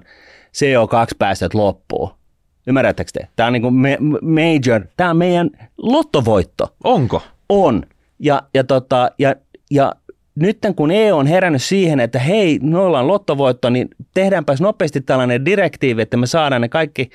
CO2-päästöt 0.54 1.54
loppuu. 1.54 2.23
Ymmärrättekö 2.66 3.10
te? 3.12 3.28
Tämä 3.36 3.46
on 3.46 3.52
niin 3.52 3.62
kuin 3.62 3.74
major, 4.22 4.86
tämä 4.96 5.10
on 5.10 5.16
meidän 5.16 5.50
lottovoitto. 5.78 6.74
Onko? 6.84 7.22
On. 7.48 7.82
Ja, 8.18 8.42
ja, 8.54 8.64
tota, 8.64 9.10
ja, 9.18 9.34
ja 9.70 9.94
nyt 10.34 10.58
kun 10.76 10.90
EU 10.90 11.16
on 11.16 11.26
herännyt 11.26 11.62
siihen, 11.62 12.00
että 12.00 12.18
hei, 12.18 12.58
me 12.62 12.78
ollaan 12.78 13.08
lottovoitto, 13.08 13.70
niin 13.70 13.88
tehdäänpäs 14.14 14.60
nopeasti 14.60 15.00
tällainen 15.00 15.44
direktiivi, 15.44 16.02
että 16.02 16.16
me 16.16 16.26
saadaan 16.26 16.62
ne 16.62 16.68
kaikki 16.68 17.10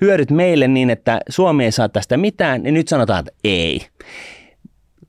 hyödyt 0.00 0.30
meille 0.30 0.68
niin, 0.68 0.90
että 0.90 1.20
Suomi 1.28 1.64
ei 1.64 1.72
saa 1.72 1.88
tästä 1.88 2.16
mitään, 2.16 2.62
niin 2.62 2.74
nyt 2.74 2.88
sanotaan, 2.88 3.18
että 3.18 3.32
ei. 3.44 3.86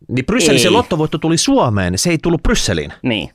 Niin 0.08 0.26
Brysselin 0.26 0.60
se 0.60 0.70
lottovoitto 0.70 1.18
tuli 1.18 1.38
Suomeen, 1.38 1.98
se 1.98 2.10
ei 2.10 2.18
tullut 2.18 2.44
Brysseliin. 2.44 2.94
Niin, 3.02 3.30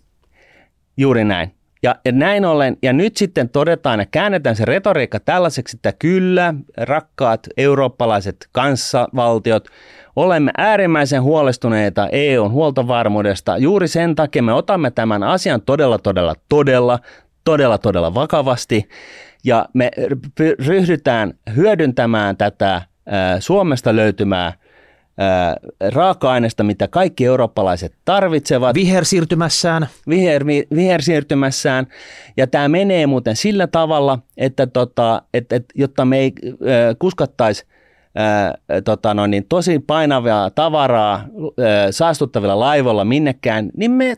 juuri 0.96 1.24
näin. 1.24 1.57
Ja, 1.82 1.94
ja 2.04 2.12
näin 2.12 2.44
ollen, 2.44 2.76
ja 2.82 2.92
nyt 2.92 3.16
sitten 3.16 3.48
todetaan 3.48 4.00
ja 4.00 4.06
käännetään 4.10 4.56
se 4.56 4.64
retoriikka 4.64 5.20
tällaiseksi, 5.20 5.76
että 5.76 5.92
kyllä, 5.98 6.54
rakkaat 6.76 7.46
eurooppalaiset 7.56 8.36
kanssavaltiot, 8.52 9.68
olemme 10.16 10.50
äärimmäisen 10.56 11.22
huolestuneita 11.22 12.08
EUn 12.12 12.50
huoltovarmuudesta. 12.50 13.56
Juuri 13.56 13.88
sen 13.88 14.14
takia 14.14 14.42
me 14.42 14.52
otamme 14.52 14.90
tämän 14.90 15.22
asian 15.22 15.62
todella, 15.62 15.98
todella, 15.98 16.34
todella, 16.48 16.98
todella, 17.44 17.78
todella 17.78 18.14
vakavasti. 18.14 18.88
Ja 19.44 19.68
me 19.74 19.90
ryhdytään 20.66 21.34
hyödyntämään 21.56 22.36
tätä 22.36 22.82
Suomesta 23.38 23.96
löytymää 23.96 24.52
raaka-aineesta, 25.92 26.64
mitä 26.64 26.88
kaikki 26.88 27.24
eurooppalaiset 27.24 27.94
tarvitsevat. 28.04 28.74
Vihersiirtymässään. 28.74 29.88
Viher, 30.08 30.46
vihersiirtymässään. 30.74 31.86
Ja 32.36 32.46
tämä 32.46 32.68
menee 32.68 33.06
muuten 33.06 33.36
sillä 33.36 33.66
tavalla, 33.66 34.18
että 34.36 34.66
tota, 34.66 35.22
et, 35.34 35.52
et, 35.52 35.64
jotta 35.74 36.04
me 36.04 36.18
ei 36.18 36.32
äh, 36.44 36.96
kuskattaisi 36.98 37.66
äh, 38.20 38.82
tota 38.84 39.14
no 39.14 39.26
niin, 39.26 39.46
tosi 39.48 39.78
painavaa 39.78 40.50
tavaraa 40.50 41.14
äh, 41.14 41.24
saastuttavilla 41.90 42.60
laivoilla 42.60 43.04
minnekään, 43.04 43.70
niin 43.76 43.90
me 43.90 44.16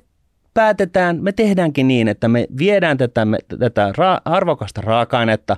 päätetään, 0.55 1.19
me 1.23 1.33
tehdäänkin 1.33 1.89
niin, 1.89 2.09
että 2.09 2.29
me 2.29 2.47
viedään 2.59 2.99
tätä, 2.99 3.25
me, 3.25 3.39
tätä 3.59 3.93
ra- 3.93 4.23
arvokasta 4.25 4.81
raaka-ainetta 4.81 5.57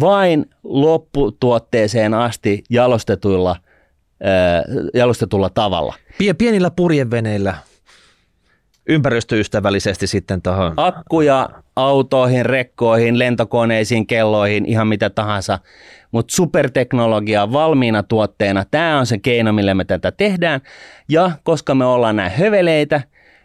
vain 0.00 0.50
lopputuotteeseen 0.64 2.14
asti 2.14 2.64
jalostetuilla 2.70 3.56
jalostetulla 4.94 5.50
tavalla. 5.50 5.94
Pienillä 6.38 6.70
purjeveneillä 6.70 7.54
ympäristöystävällisesti 8.88 10.06
sitten 10.06 10.42
tuohon. 10.42 10.72
Akkuja 10.76 11.48
autoihin, 11.76 12.46
rekkoihin, 12.46 13.18
lentokoneisiin, 13.18 14.06
kelloihin, 14.06 14.66
ihan 14.66 14.88
mitä 14.88 15.10
tahansa. 15.10 15.58
Mutta 16.12 16.36
superteknologia 16.36 17.52
valmiina 17.52 18.02
tuotteena, 18.02 18.64
tämä 18.70 18.98
on 18.98 19.06
se 19.06 19.18
keino, 19.18 19.52
millä 19.52 19.74
me 19.74 19.84
tätä 19.84 20.12
tehdään. 20.12 20.60
Ja 21.08 21.30
koska 21.42 21.74
me 21.74 21.84
ollaan 21.84 22.16
näin 22.16 22.32
höveleitä, 22.32 23.00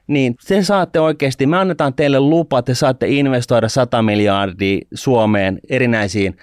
niin 0.08 0.36
te 0.48 0.64
saatte 0.64 1.00
oikeasti, 1.00 1.46
me 1.48 1.58
annetaan 1.58 1.94
teille 1.94 2.20
lupa, 2.20 2.62
te 2.62 2.74
saatte 2.76 3.08
investoida 3.08 3.70
100 3.70 4.02
miljardia 4.02 4.80
Suomeen 4.94 5.60
erinäisiin 5.70 6.38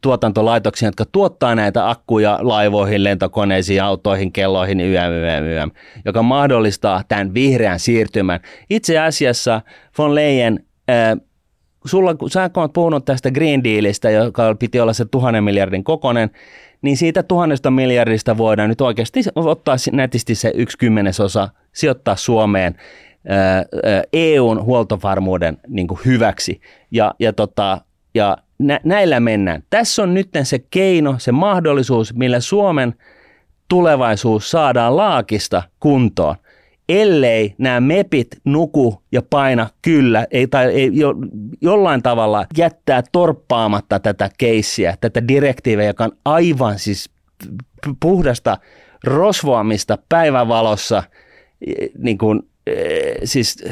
tuotantolaitoksia, 0.00 0.88
jotka 0.88 1.04
tuottaa 1.12 1.54
näitä 1.54 1.90
akkuja 1.90 2.38
laivoihin, 2.42 3.04
lentokoneisiin, 3.04 3.82
autoihin, 3.82 4.32
kelloihin, 4.32 4.80
ym, 4.80 4.86
ym, 4.86 5.62
ym, 5.62 5.70
joka 6.04 6.22
mahdollistaa 6.22 7.02
tämän 7.08 7.34
vihreän 7.34 7.78
siirtymän. 7.78 8.40
Itse 8.70 8.98
asiassa 8.98 9.62
von 9.98 10.14
Leyen, 10.14 10.64
äh, 10.90 11.18
sulla, 11.84 12.14
sä 12.30 12.50
oot 12.56 12.72
puhunut 12.72 13.04
tästä 13.04 13.30
Green 13.30 13.64
Dealista, 13.64 14.10
joka 14.10 14.54
piti 14.58 14.80
olla 14.80 14.92
se 14.92 15.04
tuhannen 15.04 15.44
miljardin 15.44 15.84
kokonen, 15.84 16.30
niin 16.82 16.96
siitä 16.96 17.22
tuhannesta 17.22 17.70
miljardista 17.70 18.38
voidaan 18.38 18.68
nyt 18.68 18.80
oikeasti 18.80 19.20
ottaa 19.34 19.76
nätisti 19.92 20.34
se 20.34 20.52
yksi 20.54 20.78
kymmenesosa, 20.78 21.48
sijoittaa 21.72 22.16
Suomeen 22.16 22.74
EUn 24.12 24.64
huoltovarmuuden 24.64 25.56
niin 25.68 25.88
hyväksi. 26.04 26.60
Ja, 26.90 27.14
ja, 27.18 27.32
tota, 27.32 27.80
ja 28.14 28.36
nä- 28.58 28.80
näillä 28.84 29.20
mennään. 29.20 29.62
Tässä 29.70 30.02
on 30.02 30.14
nyt 30.14 30.28
se 30.42 30.58
keino, 30.58 31.14
se 31.18 31.32
mahdollisuus, 31.32 32.14
millä 32.14 32.40
Suomen 32.40 32.94
tulevaisuus 33.68 34.50
saadaan 34.50 34.96
laakista 34.96 35.62
kuntoon. 35.80 36.36
ellei 36.88 37.54
nämä 37.58 37.80
mepit 37.80 38.28
nuku 38.44 39.02
ja 39.12 39.22
paina 39.22 39.68
kyllä, 39.82 40.26
ei, 40.30 40.46
tai 40.46 40.66
ei 40.66 40.90
jo, 40.92 41.14
jollain 41.60 42.02
tavalla 42.02 42.46
jättää 42.56 43.02
torppaamatta 43.12 44.00
tätä 44.00 44.30
keissiä, 44.38 44.96
tätä 45.00 45.28
direktiiviä, 45.28 45.86
joka 45.86 46.04
on 46.04 46.12
aivan 46.24 46.78
siis 46.78 47.10
puhdasta 48.00 48.58
rosvoamista 49.04 49.98
päivänvalossa, 50.08 51.02
niin 51.98 52.18
kuin, 52.18 52.42
siis 53.24 53.64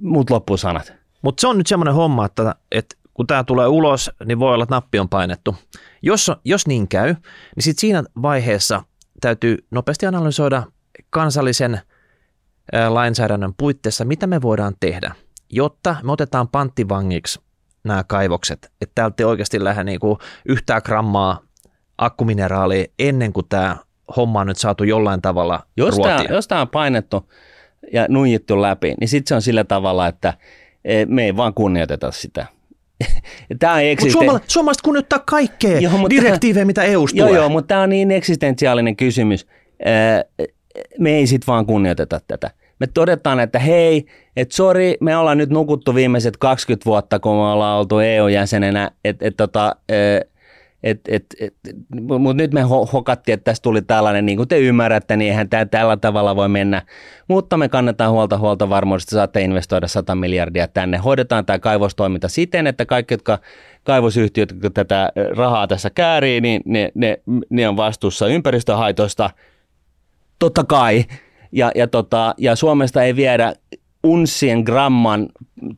muut 0.00 0.30
loppusanat. 0.30 0.92
Mutta 1.22 1.40
se 1.40 1.46
on 1.46 1.58
nyt 1.58 1.66
semmoinen 1.66 1.94
homma, 1.94 2.26
että, 2.26 2.54
että 2.72 2.96
kun 3.20 3.26
tämä 3.26 3.44
tulee 3.44 3.66
ulos, 3.66 4.10
niin 4.24 4.38
voi 4.38 4.54
olla, 4.54 4.62
että 4.62 4.74
nappi 4.74 4.98
on 4.98 5.08
painettu. 5.08 5.56
Jos, 6.02 6.30
jos 6.44 6.66
niin 6.66 6.88
käy, 6.88 7.14
niin 7.56 7.62
sitten 7.62 7.80
siinä 7.80 8.04
vaiheessa 8.22 8.82
täytyy 9.20 9.56
nopeasti 9.70 10.06
analysoida 10.06 10.62
kansallisen 11.10 11.80
lainsäädännön 12.88 13.54
puitteissa, 13.58 14.04
mitä 14.04 14.26
me 14.26 14.42
voidaan 14.42 14.74
tehdä, 14.80 15.14
jotta 15.50 15.96
me 16.02 16.12
otetaan 16.12 16.48
panttivangiksi 16.48 17.40
nämä 17.84 18.04
kaivokset, 18.04 18.72
että 18.80 18.94
täältä 18.94 19.14
ei 19.22 19.24
oikeasti 19.24 19.64
lähde 19.64 19.84
niinku 19.84 20.18
yhtään 20.46 20.82
grammaa 20.84 21.40
akkumineraalia 21.98 22.84
ennen 22.98 23.32
kuin 23.32 23.46
tämä 23.48 23.76
homma 24.16 24.40
on 24.40 24.46
nyt 24.46 24.58
saatu 24.58 24.84
jollain 24.84 25.22
tavalla 25.22 25.66
jos 25.76 25.98
tämä, 25.98 26.24
jos 26.30 26.48
tämä 26.48 26.60
on 26.60 26.68
painettu 26.68 27.32
ja 27.92 28.06
nuijittu 28.08 28.62
läpi, 28.62 28.94
niin 29.00 29.08
sitten 29.08 29.28
se 29.28 29.34
on 29.34 29.42
sillä 29.42 29.64
tavalla, 29.64 30.06
että 30.06 30.34
e, 30.84 31.04
me 31.04 31.24
ei 31.24 31.36
vaan 31.36 31.54
kunnioiteta 31.54 32.12
sitä. 32.12 32.59
Tämä 33.58 33.80
ei 33.80 33.90
eksisten... 33.90 34.24
Mutta 34.24 34.42
suomalaiset 34.46 34.82
kunnioittaa 34.82 35.18
kaikkea 35.18 35.78
joo, 35.78 35.92
mutta 35.92 36.10
direktiivejä, 36.10 36.64
mitä 36.64 36.82
EU 36.82 37.06
joo, 37.12 37.26
tulee. 37.26 37.40
Joo, 37.40 37.48
mutta 37.48 37.68
tämä 37.68 37.80
on 37.80 37.88
niin 37.88 38.10
eksistentiaalinen 38.10 38.96
kysymys. 38.96 39.46
Me 40.98 41.10
ei 41.10 41.26
sitten 41.26 41.46
vaan 41.46 41.66
kunnioiteta 41.66 42.20
tätä. 42.28 42.50
Me 42.80 42.86
todetaan, 42.86 43.40
että 43.40 43.58
hei, 43.58 44.06
että 44.36 44.56
sori, 44.56 44.96
me 45.00 45.16
ollaan 45.16 45.38
nyt 45.38 45.50
nukuttu 45.50 45.94
viimeiset 45.94 46.36
20 46.36 46.84
vuotta, 46.84 47.18
kun 47.18 47.36
me 47.36 47.42
ollaan 47.42 47.78
oltu 47.78 47.98
EU-jäsenenä, 47.98 48.90
että 49.04 49.28
et, 49.28 49.36
tota, 49.36 49.76
et, 49.88 50.30
et, 50.82 51.00
et, 51.08 51.24
mutta 52.00 52.34
nyt 52.34 52.52
me 52.52 52.62
hokattiin, 52.92 53.34
että 53.34 53.44
tässä 53.44 53.62
tuli 53.62 53.82
tällainen, 53.82 54.26
niin 54.26 54.36
kuin 54.36 54.48
te 54.48 54.58
ymmärrätte, 54.58 55.16
niin 55.16 55.30
eihän 55.30 55.48
tämä 55.48 55.66
tällä 55.66 55.96
tavalla 55.96 56.36
voi 56.36 56.48
mennä. 56.48 56.82
Mutta 57.28 57.56
me 57.56 57.68
kannetaan 57.68 58.12
huolta 58.12 58.38
huolta 58.38 58.68
varmuudesta, 58.68 59.10
saatte 59.10 59.40
investoida 59.40 59.88
100 59.88 60.14
miljardia 60.14 60.68
tänne. 60.68 60.98
Hoidetaan 60.98 61.46
tämä 61.46 61.58
kaivostoiminta 61.58 62.28
siten, 62.28 62.66
että 62.66 62.86
kaikki, 62.86 63.14
jotka 63.14 63.38
kaivosyhtiöt, 63.84 64.50
jotka 64.50 64.70
tätä 64.70 65.12
rahaa 65.36 65.66
tässä 65.66 65.90
käärii, 65.90 66.40
niin 66.40 66.62
ne, 66.64 66.92
ne, 66.94 67.20
ne 67.50 67.68
on 67.68 67.76
vastuussa 67.76 68.26
ympäristöhaitoista. 68.26 69.30
Totta 70.38 70.64
kai. 70.64 71.04
Ja, 71.52 71.72
ja, 71.74 71.86
tota, 71.86 72.34
ja 72.38 72.56
Suomesta 72.56 73.02
ei 73.02 73.16
viedä 73.16 73.54
unssien 74.04 74.60
gramman 74.60 75.28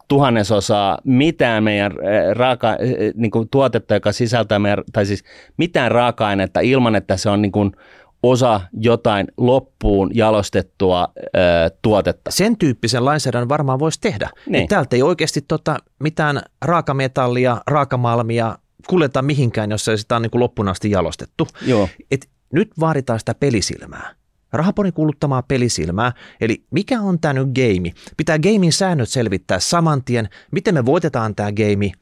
tuhannesosaa 0.08 0.98
mitään 1.04 1.64
meidän 1.64 1.92
eh, 1.92 2.34
raaka, 2.34 2.76
eh, 2.76 3.12
niin 3.14 3.30
kuin 3.30 3.48
tuotetta, 3.48 3.94
joka 3.94 4.12
sisältää 4.12 4.58
meidän, 4.58 4.84
tai 4.92 5.06
siis 5.06 5.24
mitään 5.56 5.90
raaka-ainetta 5.90 6.60
ilman, 6.60 6.94
että 6.96 7.16
se 7.16 7.30
on 7.30 7.42
niin 7.42 7.52
kuin 7.52 7.72
osa 8.22 8.60
jotain 8.72 9.26
loppuun 9.36 10.10
jalostettua 10.14 11.08
ö, 11.16 11.20
eh, 11.20 11.72
tuotetta. 11.82 12.30
Sen 12.30 12.58
tyyppisen 12.58 13.04
lainsäädännön 13.04 13.48
varmaan 13.48 13.78
voisi 13.78 14.00
tehdä. 14.00 14.30
Niin. 14.46 14.68
Täältä 14.68 14.96
ei 14.96 15.02
oikeasti 15.02 15.40
tota, 15.48 15.76
mitään 16.00 16.42
raakametallia, 16.64 17.60
raakamalmia 17.66 18.58
kuljeta 18.88 19.22
mihinkään, 19.22 19.70
jos 19.70 19.84
se 19.84 19.96
sitä 19.96 20.16
on 20.16 20.22
niin 20.22 20.30
kuin 20.30 20.40
loppuun 20.40 20.68
asti 20.68 20.90
jalostettu. 20.90 21.48
Joo. 21.66 21.88
Et 22.10 22.28
nyt 22.52 22.70
vaaditaan 22.80 23.18
sitä 23.18 23.34
pelisilmää. 23.34 24.14
Rahaponi 24.52 24.92
kuuluttamaa 24.92 25.42
pelisilmää, 25.42 26.12
eli 26.40 26.64
mikä 26.70 27.00
on 27.00 27.20
tämä 27.20 27.34
nyt 27.34 27.48
game? 27.48 27.92
Pitää 28.16 28.38
gamein 28.38 28.72
säännöt 28.72 29.08
selvittää 29.08 29.60
saman 29.60 30.04
tien, 30.04 30.28
miten 30.50 30.74
me 30.74 30.86
voitetaan 30.86 31.34
tämä 31.34 31.52
game, 31.52 31.92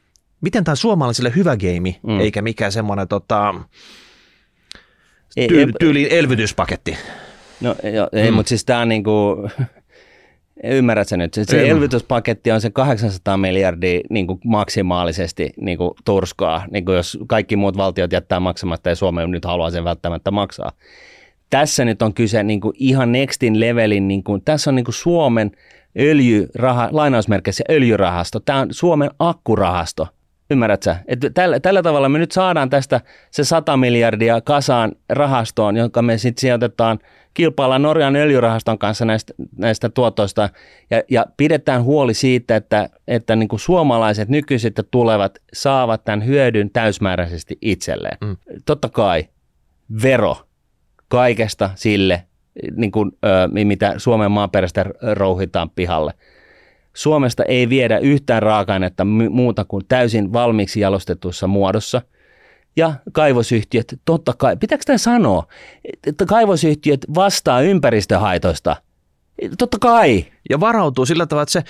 miten 0.41 0.65
tämä 0.65 0.73
on 0.73 0.77
suomalaisille 0.77 1.33
hyvä 1.37 1.57
game, 1.57 1.97
mm. 2.03 2.21
eikä 2.21 2.43
mikään 2.43 2.73
semmoinen 2.73 3.09
tota, 3.09 3.55
tyy- 5.49 5.73
tyyliin 5.81 6.09
elvytyspaketti. 6.11 6.97
No 7.61 7.75
jo, 7.95 8.09
ei, 8.13 8.31
mm. 8.31 8.35
mutta 8.35 8.49
siis 8.49 8.65
tämä 8.65 8.81
on 8.81 8.89
niinku, 8.89 9.37
ymmärrät 10.65 11.09
sä 11.09 11.17
nyt, 11.17 11.35
se 11.43 11.69
elvytyspaketti 11.69 12.51
on 12.51 12.61
se 12.61 12.71
800 12.71 13.37
miljardia 13.37 14.01
niin 14.11 14.27
kuin 14.27 14.41
maksimaalisesti 14.45 15.53
niin 15.57 15.79
kuin 15.79 15.91
turskaa, 16.05 16.65
niin 16.71 16.85
kuin 16.85 16.97
jos 16.97 17.19
kaikki 17.27 17.57
muut 17.57 17.77
valtiot 17.77 18.13
jättää 18.13 18.41
maksamatta 18.41 18.89
ja 18.89 18.97
Suomi 18.97 19.27
nyt 19.27 19.45
haluaa 19.45 19.71
sen 19.71 19.85
välttämättä 19.85 20.31
maksaa 20.31 20.73
tässä 21.51 21.85
nyt 21.85 22.03
on 22.03 22.15
kyse 22.15 22.43
niin 22.43 22.61
kuin 22.61 22.75
ihan 22.79 23.13
nextin 23.13 23.61
levelin, 23.61 24.09
niin 24.09 24.25
kuin, 24.25 24.43
tässä 24.43 24.71
on 24.71 24.75
niin 24.75 24.85
kuin 24.85 24.95
Suomen 24.95 25.51
öljyraha, 25.99 26.89
lainausmerkeissä 26.93 27.65
öljyrahasto, 27.71 28.41
tämä 28.41 28.61
on 28.61 28.69
Suomen 28.71 29.11
akkurahasto, 29.19 30.09
ymmärrät 30.51 30.83
sä? 30.83 30.97
Että 31.07 31.31
tällä, 31.31 31.61
tällä 31.61 31.83
tavalla 31.83 32.09
me 32.09 32.19
nyt 32.19 32.33
saadaan 32.33 32.71
tästä 32.71 33.01
se 33.31 33.45
100 33.45 33.77
miljardia 33.77 34.41
kasaan 34.41 34.93
rahastoon, 35.09 35.77
jonka 35.77 36.03
me 36.03 36.19
sitten 36.19 36.41
sijoitetaan, 36.41 36.99
kilpaillaan 37.35 37.83
Norjan 37.83 38.17
öljyrahaston 38.17 38.79
kanssa 38.79 39.05
näistä, 39.05 39.35
näistä 39.57 39.89
tuotoista 39.89 40.49
ja, 40.91 41.03
ja 41.11 41.27
pidetään 41.37 41.85
huoli 41.85 42.15
siitä, 42.15 42.57
että, 42.57 42.89
että 43.09 43.37
niin 43.37 43.49
kuin 43.49 43.61
suomalaiset 43.61 44.29
nykyiset 44.29 44.79
ja 44.79 44.85
tulevat 44.91 45.39
saavat 45.53 46.05
tämän 46.05 46.27
hyödyn 46.27 46.71
täysmääräisesti 46.71 47.59
itselleen. 47.63 48.19
Mm. 48.21 48.37
Totta 48.67 48.89
kai 48.89 49.29
vero– 50.03 50.37
kaikesta 51.11 51.71
sille, 51.75 52.27
niin 52.77 52.91
kuin, 52.93 53.13
ö, 53.25 53.65
mitä 53.65 53.95
Suomen 53.97 54.31
maaperästä 54.31 54.85
rouhitaan 55.15 55.71
pihalle. 55.71 56.13
Suomesta 56.95 57.45
ei 57.45 57.69
viedä 57.69 57.99
yhtään 57.99 58.43
raaka-ainetta 58.43 59.05
muuta 59.31 59.65
kuin 59.65 59.85
täysin 59.89 60.33
valmiiksi 60.33 60.81
jalostetussa 60.81 61.47
muodossa. 61.47 62.03
Ja 62.77 62.95
kaivosyhtiöt, 63.13 63.95
totta 64.05 64.33
kai, 64.39 64.57
pitääkö 64.57 64.85
tämä 64.87 64.99
sanoa, 64.99 65.47
että 66.07 66.27
kaivosyhtiöt 66.27 67.01
vastaa 67.15 67.61
ympäristöhaitoista? 67.61 68.77
Totta 69.59 69.79
kai. 69.81 70.25
Ja 70.51 70.61
varautuu 70.61 71.07
sillä 71.07 71.27
tavalla, 71.27 71.43
että 71.43 71.53
se 71.53 71.63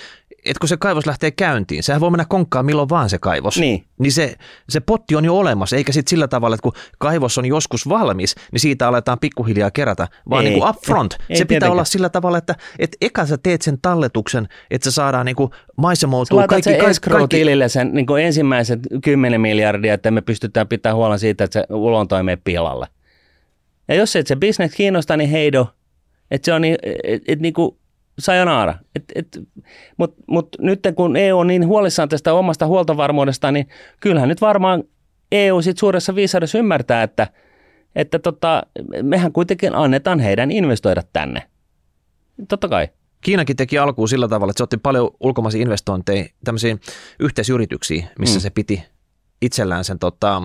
että 0.45 0.59
kun 0.59 0.69
se 0.69 0.77
kaivos 0.77 1.05
lähtee 1.05 1.31
käyntiin, 1.31 1.83
sehän 1.83 2.01
voi 2.01 2.11
mennä 2.11 2.25
konkkaan 2.29 2.65
milloin 2.65 2.89
vaan 2.89 3.09
se 3.09 3.19
kaivos. 3.19 3.59
Niin. 3.59 3.85
Niin 3.99 4.11
se, 4.11 4.35
se 4.69 4.79
potti 4.79 5.15
on 5.15 5.25
jo 5.25 5.37
olemassa, 5.37 5.75
eikä 5.75 5.91
sitten 5.91 6.09
sillä 6.09 6.27
tavalla, 6.27 6.55
että 6.55 6.63
kun 6.63 6.73
kaivos 6.99 7.37
on 7.37 7.45
joskus 7.45 7.89
valmis, 7.89 8.35
niin 8.51 8.59
siitä 8.59 8.87
aletaan 8.87 9.19
pikkuhiljaa 9.19 9.71
kerätä, 9.71 10.07
vaan 10.29 10.43
ei. 10.43 10.49
niin 10.49 10.59
kuin 10.59 10.69
upfront. 10.69 11.13
Ei, 11.13 11.19
se 11.19 11.27
pitää 11.27 11.47
tietenkin. 11.47 11.71
olla 11.71 11.85
sillä 11.85 12.09
tavalla, 12.09 12.37
että, 12.37 12.55
että 12.79 12.97
eka 13.01 13.25
sä 13.25 13.37
teet 13.37 13.61
sen 13.61 13.77
talletuksen, 13.81 14.47
että 14.71 14.91
se 14.91 14.93
saadaan 14.93 15.25
niin 15.25 15.35
kuin 15.35 15.51
maisemoutua. 15.77 16.47
kaikki, 16.47 16.63
se 16.63 16.77
kaikki, 16.77 16.91
escrow-tilille 16.91 17.69
sen 17.69 17.89
niin 17.93 18.05
kuin 18.05 18.23
ensimmäiset 18.23 18.79
10 19.03 19.41
miljardia, 19.41 19.93
että 19.93 20.11
me 20.11 20.21
pystytään 20.21 20.67
pitämään 20.67 20.97
huolen 20.97 21.19
siitä, 21.19 21.43
että 21.43 21.59
se 21.59 21.73
ulonto 21.73 22.17
ei 22.17 22.23
mene 22.23 22.41
pilalle. 22.43 22.87
Ja 23.87 23.95
jos 23.95 24.15
et 24.15 24.27
se 24.27 24.35
bisnes 24.35 24.75
kiinnostaa, 24.75 25.17
niin 25.17 25.29
heido. 25.29 25.67
Että 26.31 26.45
se 26.45 26.53
on 26.53 26.61
niin, 26.61 26.77
et, 27.03 27.23
et, 27.27 27.39
niin 27.39 27.53
kuin 27.53 27.77
et, 29.15 29.39
Mutta 29.97 30.23
mut 30.27 30.55
nyt 30.59 30.79
kun 30.95 31.15
EU 31.15 31.39
on 31.39 31.47
niin 31.47 31.67
huolissaan 31.67 32.09
tästä 32.09 32.33
omasta 32.33 32.67
huoltovarmuudesta, 32.67 33.51
niin 33.51 33.67
kyllähän 33.99 34.29
nyt 34.29 34.41
varmaan 34.41 34.83
EU 35.31 35.61
sit 35.61 35.77
suuressa 35.77 36.15
viisaudessa 36.15 36.57
ymmärtää, 36.57 37.03
että, 37.03 37.27
että 37.95 38.19
tota, 38.19 38.63
mehän 39.01 39.31
kuitenkin 39.31 39.75
annetaan 39.75 40.19
heidän 40.19 40.51
investoida 40.51 41.01
tänne. 41.13 41.43
Totta 42.47 42.67
kai. 42.67 42.87
Kiinakin 43.21 43.55
teki 43.55 43.77
alkuun 43.77 44.09
sillä 44.09 44.27
tavalla, 44.27 44.51
että 44.51 44.57
se 44.59 44.63
otti 44.63 44.77
paljon 44.77 45.09
ulkomaisia 45.19 45.61
investointeja 45.61 46.25
tämmöisiin 46.43 46.79
yhteisyrityksiin, 47.19 48.05
missä 48.19 48.39
mm. 48.39 48.41
se 48.41 48.49
piti 48.49 48.83
itsellään 49.41 49.83
sen 49.83 49.99
tota, 49.99 50.41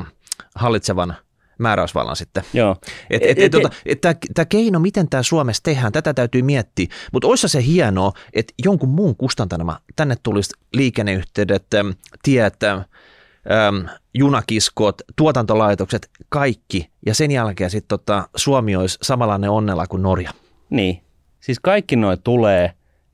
hallitsevan– 0.54 1.14
määräysvallan 1.58 2.16
sitten. 2.16 2.42
Joo. 2.52 2.76
Et, 3.10 3.22
et, 3.22 3.38
et, 3.38 3.50
tota, 3.50 3.70
et, 3.86 4.00
tämä 4.34 4.46
keino, 4.48 4.80
miten 4.80 5.08
tämä 5.08 5.22
Suomessa 5.22 5.62
tehdään, 5.62 5.92
tätä 5.92 6.14
täytyy 6.14 6.42
miettiä. 6.42 6.86
Mutta 7.12 7.28
olisi 7.28 7.48
se 7.48 7.62
hienoa, 7.62 8.12
että 8.32 8.54
jonkun 8.64 8.88
muun 8.88 9.16
kustantanema 9.16 9.80
tänne 9.96 10.16
tulisi 10.22 10.54
liikenneyhteydet, 10.72 11.66
tiet, 12.22 12.62
äm, 12.62 13.84
junakiskot, 14.14 15.02
tuotantolaitokset, 15.16 16.10
kaikki. 16.28 16.90
Ja 17.06 17.14
sen 17.14 17.30
jälkeen 17.30 17.70
sitten 17.70 17.98
tota, 17.98 18.28
Suomi 18.36 18.76
olisi 18.76 18.98
samanlainen 19.02 19.50
onnella 19.50 19.86
kuin 19.86 20.02
Norja. 20.02 20.30
Niin. 20.70 21.02
Siis 21.40 21.60
kaikki 21.60 21.96
noin 21.96 22.22
tulee. 22.22 22.72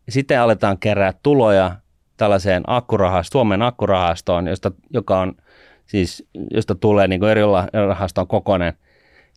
Sitten 0.09 0.41
aletaan 0.41 0.79
kerää 0.79 1.13
tuloja 1.23 1.77
tällaiseen 2.17 2.63
akkurahastoon, 2.67 3.41
Suomen 3.41 3.63
akkurahastoon, 3.63 4.47
josta, 4.47 4.71
joka 4.91 5.21
on– 5.21 5.35
siis 5.87 6.25
josta 6.51 6.75
tulee 6.75 7.09
niin 7.09 7.25
eri 7.25 7.41
rahaston 7.89 8.27
kokonen. 8.27 8.73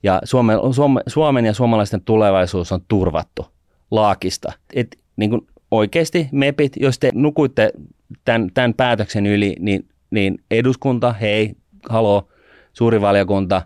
Ja 0.03 0.21
Suomen, 0.23 0.57
Suome, 0.71 1.01
Suomen 1.07 1.45
ja 1.45 1.53
suomalaisten 1.53 2.01
tulevaisuus 2.01 2.71
on 2.71 2.81
turvattu 2.87 3.45
laakista. 3.91 4.51
Et, 4.73 4.99
niin 5.15 5.29
kuin 5.29 5.47
oikeasti 5.71 6.29
MEPit, 6.31 6.73
jos 6.77 6.99
te 6.99 7.11
nukuitte 7.13 7.71
tämän, 8.25 8.49
tämän 8.53 8.73
päätöksen 8.73 9.25
yli, 9.25 9.55
niin, 9.59 9.87
niin 10.11 10.37
eduskunta, 10.51 11.13
hei, 11.13 11.55
haloo, 11.89 12.29
suuri 12.73 13.01
valiokunta, 13.01 13.61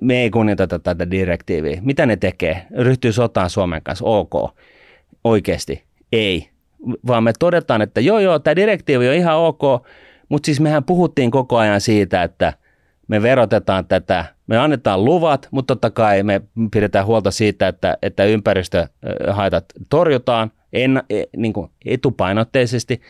me 0.00 0.22
ei 0.22 0.30
kunnioiteta 0.30 0.78
tätä 0.78 1.10
direktiiviä. 1.10 1.78
Mitä 1.82 2.06
ne 2.06 2.16
tekee? 2.16 2.66
Ryhtyy 2.78 3.12
sotaan 3.12 3.50
Suomen 3.50 3.82
kanssa, 3.82 4.04
ok. 4.04 4.56
oikeasti. 5.24 5.82
Ei. 6.12 6.48
Vaan 7.06 7.24
me 7.24 7.32
todetaan, 7.38 7.82
että 7.82 8.00
joo 8.00 8.18
joo, 8.18 8.38
tämä 8.38 8.56
direktiivi 8.56 9.08
on 9.08 9.14
ihan 9.14 9.36
ok, 9.36 9.60
mutta 10.28 10.46
siis 10.46 10.60
mehän 10.60 10.84
puhuttiin 10.84 11.30
koko 11.30 11.56
ajan 11.56 11.80
siitä, 11.80 12.22
että 12.22 12.52
me 13.08 13.22
verotetaan 13.22 13.86
tätä, 13.86 14.24
me 14.46 14.58
annetaan 14.58 15.04
luvat, 15.04 15.48
mutta 15.50 15.74
totta 15.74 15.90
kai 15.90 16.22
me 16.22 16.40
pidetään 16.70 17.06
huolta 17.06 17.30
siitä, 17.30 17.68
että, 17.68 17.98
että 18.02 18.24
ympäristöhaitat 18.24 19.64
torjutaan 19.88 20.52
en, 20.72 21.02
e, 21.10 21.22
niin 21.36 21.52
kuin 21.52 21.70
etupainotteisesti. 21.86 23.00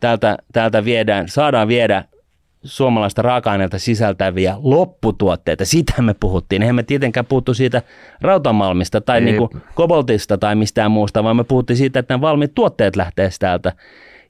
Täältä, 0.00 0.38
täältä 0.52 0.84
viedään, 0.84 1.28
saadaan 1.28 1.68
viedä 1.68 2.04
suomalaista 2.64 3.22
raaka-aineita 3.22 3.78
sisältäviä 3.78 4.56
lopputuotteita. 4.58 5.64
Sitä 5.64 6.02
me 6.02 6.14
puhuttiin. 6.20 6.62
Eihän 6.62 6.74
me 6.74 6.82
tietenkään 6.82 7.26
puhuttu 7.26 7.54
siitä 7.54 7.82
rautamalmista 8.20 9.00
tai 9.00 9.20
niin 9.20 9.36
kuin 9.36 9.50
koboltista 9.74 10.38
tai 10.38 10.54
mistään 10.54 10.90
muusta, 10.90 11.24
vaan 11.24 11.36
me 11.36 11.44
puhuttiin 11.44 11.76
siitä, 11.76 11.98
että 11.98 12.14
nämä 12.14 12.20
valmiit 12.20 12.54
tuotteet 12.54 12.96
lähtee 12.96 13.28
täältä. 13.38 13.72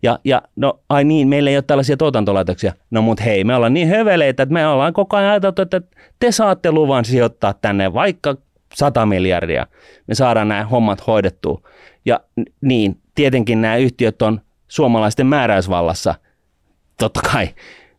Ja, 0.02 0.18
ja 0.24 0.42
no 0.56 0.80
ai 0.88 1.04
niin, 1.04 1.28
meillä 1.28 1.50
ei 1.50 1.56
ole 1.56 1.62
tällaisia 1.66 1.96
tuotantolaitoksia. 1.96 2.72
No 2.90 3.02
mut 3.02 3.24
hei, 3.24 3.44
me 3.44 3.54
ollaan 3.54 3.74
niin 3.74 3.88
höveleitä, 3.88 4.42
että 4.42 4.52
me 4.52 4.66
ollaan 4.68 4.92
koko 4.92 5.16
ajan 5.16 5.30
ajateltu, 5.30 5.62
että 5.62 5.80
te 6.18 6.32
saatte 6.32 6.72
luvan 6.72 7.04
sijoittaa 7.04 7.54
tänne 7.54 7.92
vaikka 7.94 8.36
100 8.74 9.06
miljardia. 9.06 9.66
Me 10.06 10.14
saadaan 10.14 10.48
nämä 10.48 10.64
hommat 10.64 11.06
hoidettua. 11.06 11.60
Ja 12.04 12.20
niin, 12.60 13.00
tietenkin 13.14 13.60
nämä 13.60 13.76
yhtiöt 13.76 14.22
on 14.22 14.40
suomalaisten 14.68 15.26
määräysvallassa, 15.26 16.14
totta 16.98 17.20
kai. 17.32 17.48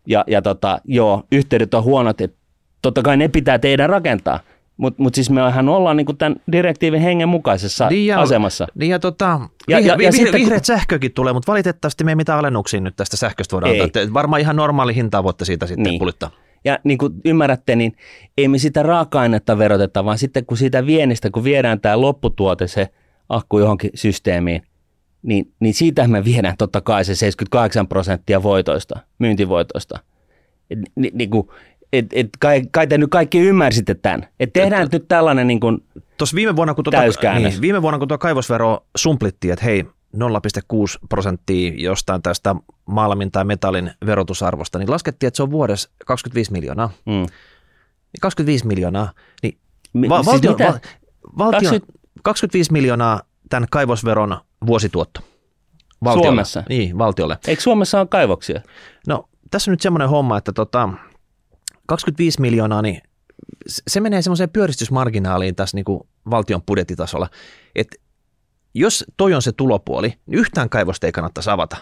Ja, 0.07 0.23
ja 0.27 0.41
tota, 0.41 0.81
joo, 0.85 1.23
yhteydet 1.31 1.73
on 1.73 1.83
huonot, 1.83 2.21
että 2.21 2.37
totta 2.81 3.01
kai 3.01 3.17
ne 3.17 3.27
pitää 3.27 3.59
teidän 3.59 3.89
rakentaa. 3.89 4.39
Mutta 4.77 5.03
mut 5.03 5.15
siis 5.15 5.29
mehän 5.29 5.69
ollaan 5.69 5.97
niinku 5.97 6.13
tämän 6.13 6.35
direktiivin 6.51 7.01
hengen 7.01 7.29
mukaisessa 7.29 7.87
niin 7.89 8.07
ja, 8.07 8.21
asemassa. 8.21 8.67
Niin 8.75 8.91
ja, 8.91 8.99
tota, 8.99 9.39
ja, 9.67 9.77
vihre, 9.77 9.89
ja, 9.89 9.97
ja 10.01 10.11
vihre, 10.11 10.31
vihreät 10.31 10.61
kun... 10.61 10.65
sähkökin 10.65 11.13
tulee, 11.13 11.33
mutta 11.33 11.51
valitettavasti 11.51 12.03
me 12.03 12.11
ei 12.11 12.15
mitään 12.15 12.39
alennuksia 12.39 12.81
nyt 12.81 12.95
tästä 12.95 13.17
sähköstä 13.17 13.53
voida 13.53 13.67
ei. 13.67 13.81
ottaa. 13.81 14.03
Varmaan 14.13 14.41
ihan 14.41 14.55
normaali 14.55 14.95
hintaa 14.95 15.23
voitte 15.23 15.45
siitä 15.45 15.67
sitten 15.67 15.83
niin. 15.83 15.99
kulittaa. 15.99 16.31
Ja 16.65 16.79
niin 16.83 16.97
kuin 16.97 17.13
ymmärrätte, 17.25 17.75
niin 17.75 17.95
ei 18.37 18.47
me 18.47 18.57
sitä 18.57 18.83
raaka-ainetta 18.83 19.57
veroteta, 19.57 20.05
vaan 20.05 20.17
sitten 20.17 20.45
kun 20.45 20.57
siitä 20.57 20.85
vienistä, 20.85 21.29
kun 21.29 21.43
viedään 21.43 21.81
tämä 21.81 22.01
lopputuote, 22.01 22.67
se 22.67 22.89
akku 23.29 23.59
johonkin 23.59 23.91
systeemiin, 23.95 24.61
niin, 25.23 25.53
niin 25.59 25.73
siitä 25.73 26.07
me 26.07 26.25
viedään 26.25 26.57
totta 26.57 26.81
kai 26.81 27.05
se 27.05 27.15
78 27.15 27.87
prosenttia 27.87 28.43
voitoista, 28.43 28.99
myyntivoitoista. 29.19 29.99
Ni, 30.95 31.11
niin 31.13 31.29
kuin, 31.29 31.47
et, 31.93 32.05
et 32.11 32.29
kai, 32.39 32.61
kai 32.71 32.87
te 32.87 32.97
nyt 32.97 33.09
kaikki 33.09 33.39
ymmärsitte 33.39 33.95
tämän. 33.95 34.27
Et 34.39 34.53
tehdään 34.53 34.85
et, 34.85 34.91
nyt 34.91 35.07
tällainen 35.07 35.47
niin 35.47 35.59
kuin 35.59 35.83
Tuossa 36.17 36.35
viime 36.35 36.55
vuonna, 36.55 36.73
kun 36.73 36.83
tuota, 36.83 37.01
niin, 37.33 37.61
viime 37.61 37.81
vuonna, 37.81 37.99
kun 37.99 38.07
tuo 38.07 38.17
kaivosvero 38.17 38.85
sumplittiin, 38.97 39.53
että 39.53 39.65
hei, 39.65 39.83
0,6 39.83 39.89
prosenttia 41.09 41.73
jostain 41.75 42.21
tästä 42.21 42.55
malmin 42.85 43.31
tai 43.31 43.45
metallin 43.45 43.91
verotusarvosta, 44.05 44.79
niin 44.79 44.91
laskettiin, 44.91 45.27
että 45.27 45.35
se 45.35 45.43
on 45.43 45.51
vuodessa 45.51 45.89
25 46.05 46.51
miljoonaa. 46.51 46.89
Mm. 47.05 47.25
25 48.21 48.67
miljoonaa, 48.67 49.11
niin 49.43 49.57
va- 50.09 50.23
siis 50.23 50.27
valtio, 50.27 50.51
va- 50.51 50.79
valtio, 51.37 51.69
20... 51.69 51.93
25 52.23 52.71
miljoonaa 52.71 53.21
tämän 53.49 53.67
kaivosveron 53.71 54.37
vuosituotto. 54.67 55.21
Valtiolle. 56.03 56.27
Suomessa? 56.27 56.63
Niin, 56.69 56.97
valtiolle. 56.97 57.37
Eikö 57.47 57.61
Suomessa 57.61 57.99
ole 57.99 58.07
kaivoksia? 58.07 58.61
No, 59.07 59.29
tässä 59.51 59.71
on 59.71 59.73
nyt 59.73 59.81
semmoinen 59.81 60.09
homma, 60.09 60.37
että 60.37 60.51
tota, 60.51 60.89
25 61.87 62.41
miljoonaa, 62.41 62.81
niin 62.81 63.01
se 63.67 63.99
menee 63.99 64.21
semmoiseen 64.21 64.49
pyöristysmarginaaliin 64.49 65.55
tässä 65.55 65.77
niin 65.77 65.85
kuin 65.85 65.99
valtion 66.29 66.61
budjettitasolla, 66.61 67.29
että 67.75 67.95
jos 68.73 69.05
toi 69.17 69.33
on 69.33 69.41
se 69.41 69.51
tulopuoli, 69.51 70.07
niin 70.07 70.39
yhtään 70.39 70.69
kaivosta 70.69 71.05
ei 71.05 71.11
kannattaisi 71.11 71.49
avata. 71.49 71.77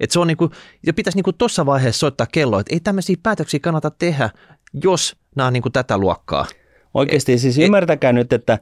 Et 0.00 0.10
se 0.10 0.20
on 0.20 0.26
niin 0.26 0.36
kuin, 0.36 0.50
ja 0.86 0.94
pitäisi 0.94 1.18
niin 1.22 1.34
tuossa 1.38 1.66
vaiheessa 1.66 1.98
soittaa 1.98 2.26
kello, 2.32 2.58
että 2.58 2.74
ei 2.74 2.80
tämmöisiä 2.80 3.16
päätöksiä 3.22 3.60
kannata 3.60 3.90
tehdä, 3.90 4.30
jos 4.84 5.16
nämä 5.36 5.46
on 5.46 5.52
niin 5.52 5.62
kuin 5.62 5.72
tätä 5.72 5.98
luokkaa. 5.98 6.46
Oikeasti 6.94 7.32
et, 7.32 7.40
siis 7.40 7.58
ymmärtäkää 7.58 8.10
et, 8.10 8.14
nyt, 8.14 8.32
että, 8.32 8.58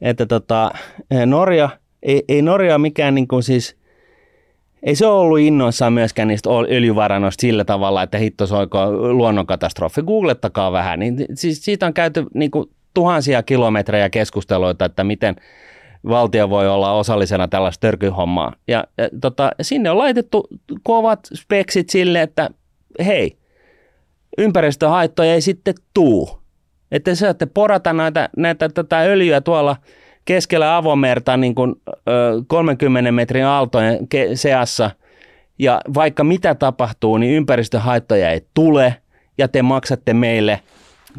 että 0.00 0.26
tota, 0.26 0.70
Norja, 1.26 1.68
ei, 2.02 2.24
ei 2.28 2.42
Norja 2.42 2.78
mikään 2.78 3.14
niin 3.14 3.28
kuin 3.28 3.42
siis– 3.42 3.76
ei 4.84 4.94
se 4.94 5.06
ole 5.06 5.20
ollut 5.20 5.38
innoissaan 5.38 5.92
myöskään 5.92 6.28
niistä 6.28 6.50
öljyvarannoista 6.50 7.40
sillä 7.40 7.64
tavalla, 7.64 8.02
että 8.02 8.18
hitto 8.18 8.46
soiko 8.46 8.92
luonnonkatastrofi. 8.92 10.02
Googlettakaa 10.02 10.72
vähän. 10.72 11.00
Niin, 11.00 11.16
siis 11.34 11.64
siitä 11.64 11.86
on 11.86 11.94
käyty 11.94 12.26
niin 12.34 12.50
kuin, 12.50 12.70
tuhansia 12.94 13.42
kilometrejä 13.42 14.10
keskusteluita, 14.10 14.84
että 14.84 15.04
miten 15.04 15.36
valtio 16.08 16.50
voi 16.50 16.68
olla 16.68 16.92
osallisena 16.92 17.48
tällaista 17.48 17.80
törkyhommaa. 17.80 18.52
Ja, 18.68 18.84
ja 18.98 19.08
tota, 19.20 19.52
sinne 19.60 19.90
on 19.90 19.98
laitettu 19.98 20.48
kovat 20.82 21.20
speksit 21.34 21.90
sille, 21.90 22.22
että 22.22 22.50
hei, 23.04 23.38
ympäristöhaittoja 24.38 25.34
ei 25.34 25.40
sitten 25.40 25.74
tuu. 25.94 26.40
Että 26.92 27.14
se, 27.14 27.28
että 27.28 27.46
porata 27.46 27.92
näitä, 27.92 28.28
näitä 28.36 28.68
tätä 28.68 29.00
öljyä 29.00 29.40
tuolla– 29.40 29.76
keskellä 30.24 30.76
avomerta 30.76 31.36
niin 31.36 31.54
kuin, 31.54 31.74
ö, 32.08 32.42
30 32.46 33.12
metrin 33.12 33.44
aaltojen 33.44 33.98
ke- 33.98 34.36
seassa. 34.36 34.90
Ja 35.58 35.80
vaikka 35.94 36.24
mitä 36.24 36.54
tapahtuu, 36.54 37.16
niin 37.18 37.32
ympäristöhaittoja 37.34 38.30
ei 38.30 38.46
tule 38.54 38.96
ja 39.38 39.48
te 39.48 39.62
maksatte 39.62 40.14
meille 40.14 40.60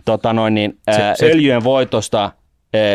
tota 0.05 0.33
noin, 0.33 0.53
niin, 0.53 0.77
se, 0.91 1.01
se, 1.15 1.25
öljyjen 1.25 1.63
voitosta 1.63 2.23
ä, 2.25 2.31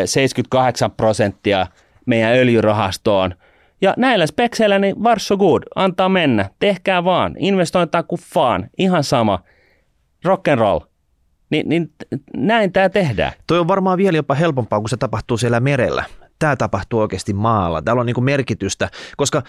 78 0.05 0.91
prosenttia 0.91 1.67
meidän 2.05 2.33
öljyrahastoon. 2.35 3.35
Ja 3.81 3.93
näillä 3.97 4.27
spekseillä 4.27 4.79
niin 4.79 5.03
var 5.03 5.19
so 5.19 5.37
good, 5.37 5.63
antaa 5.75 6.09
mennä, 6.09 6.49
tehkää 6.59 7.03
vaan, 7.03 7.35
investointaa 7.39 8.03
kuin 8.03 8.21
vaan, 8.35 8.69
ihan 8.77 9.03
sama, 9.03 9.39
rock 10.23 10.47
and 10.47 10.59
roll. 10.59 10.79
Niin, 11.51 11.69
niin 11.69 11.91
näin 12.37 12.71
tämä 12.71 12.89
tehdään. 12.89 13.31
Toi 13.47 13.59
on 13.59 13.67
varmaan 13.67 13.97
vielä 13.97 14.17
jopa 14.17 14.35
helpompaa, 14.35 14.79
kun 14.79 14.89
se 14.89 14.97
tapahtuu 14.97 15.37
siellä 15.37 15.59
merellä. 15.59 16.05
Tämä 16.39 16.55
tapahtuu 16.55 16.99
oikeasti 16.99 17.33
maalla. 17.33 17.81
Täällä 17.81 17.99
on 17.99 18.05
niin 18.05 18.23
merkitystä, 18.23 18.89
koska 19.17 19.43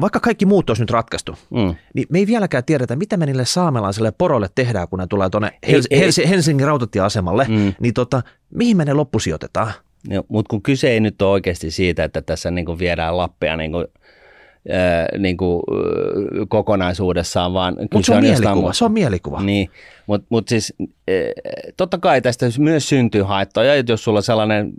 vaikka 0.00 0.20
kaikki 0.20 0.46
muut 0.46 0.70
olisi 0.70 0.82
nyt 0.82 0.90
ratkaistu, 0.90 1.32
mm. 1.50 1.74
niin 1.94 2.06
me 2.10 2.18
ei 2.18 2.26
vieläkään 2.26 2.64
tiedetä, 2.64 2.96
mitä 2.96 3.16
me 3.16 3.26
niille 3.26 3.44
saamelaisille 3.44 4.12
poroille 4.18 4.48
tehdään, 4.54 4.88
kun 4.88 4.98
ne 4.98 5.06
tulee 5.06 5.30
tuonne 5.30 5.52
Hels- 5.66 5.96
Hels- 5.96 6.28
Helsingin 6.28 6.66
rautatieasemalle, 6.66 7.46
mm. 7.48 7.74
niin 7.80 7.94
tota, 7.94 8.22
mihin 8.54 8.76
me 8.76 8.84
ne 8.84 8.94
loppusijoitetaan? 8.94 9.72
No, 10.08 10.24
mutta 10.28 10.50
kun 10.50 10.62
kyse 10.62 10.90
ei 10.90 11.00
nyt 11.00 11.22
ole 11.22 11.30
oikeasti 11.30 11.70
siitä, 11.70 12.04
että 12.04 12.22
tässä 12.22 12.50
niin 12.50 12.66
kuin 12.66 12.78
viedään 12.78 13.16
Lappia 13.16 13.56
niin 13.56 13.72
niin 15.18 15.36
kuin, 15.36 15.62
kokonaisuudessaan, 16.48 17.52
vaan 17.52 17.76
Mutta 17.80 18.06
se 18.06 18.12
on, 18.12 18.18
on 18.18 18.24
mielikuva, 18.24 18.72
se 18.72 18.84
on 18.84 18.92
mielikuva. 18.92 19.42
Niin, 19.42 19.70
mutta 20.06 20.26
mut 20.30 20.48
siis 20.48 20.74
totta 21.76 21.98
kai 21.98 22.20
tästä 22.20 22.46
myös 22.58 22.88
syntyy 22.88 23.22
haittoja, 23.22 23.74
että 23.74 23.92
jos 23.92 24.04
sulla 24.04 24.18
on 24.18 24.22
sellainen 24.22 24.72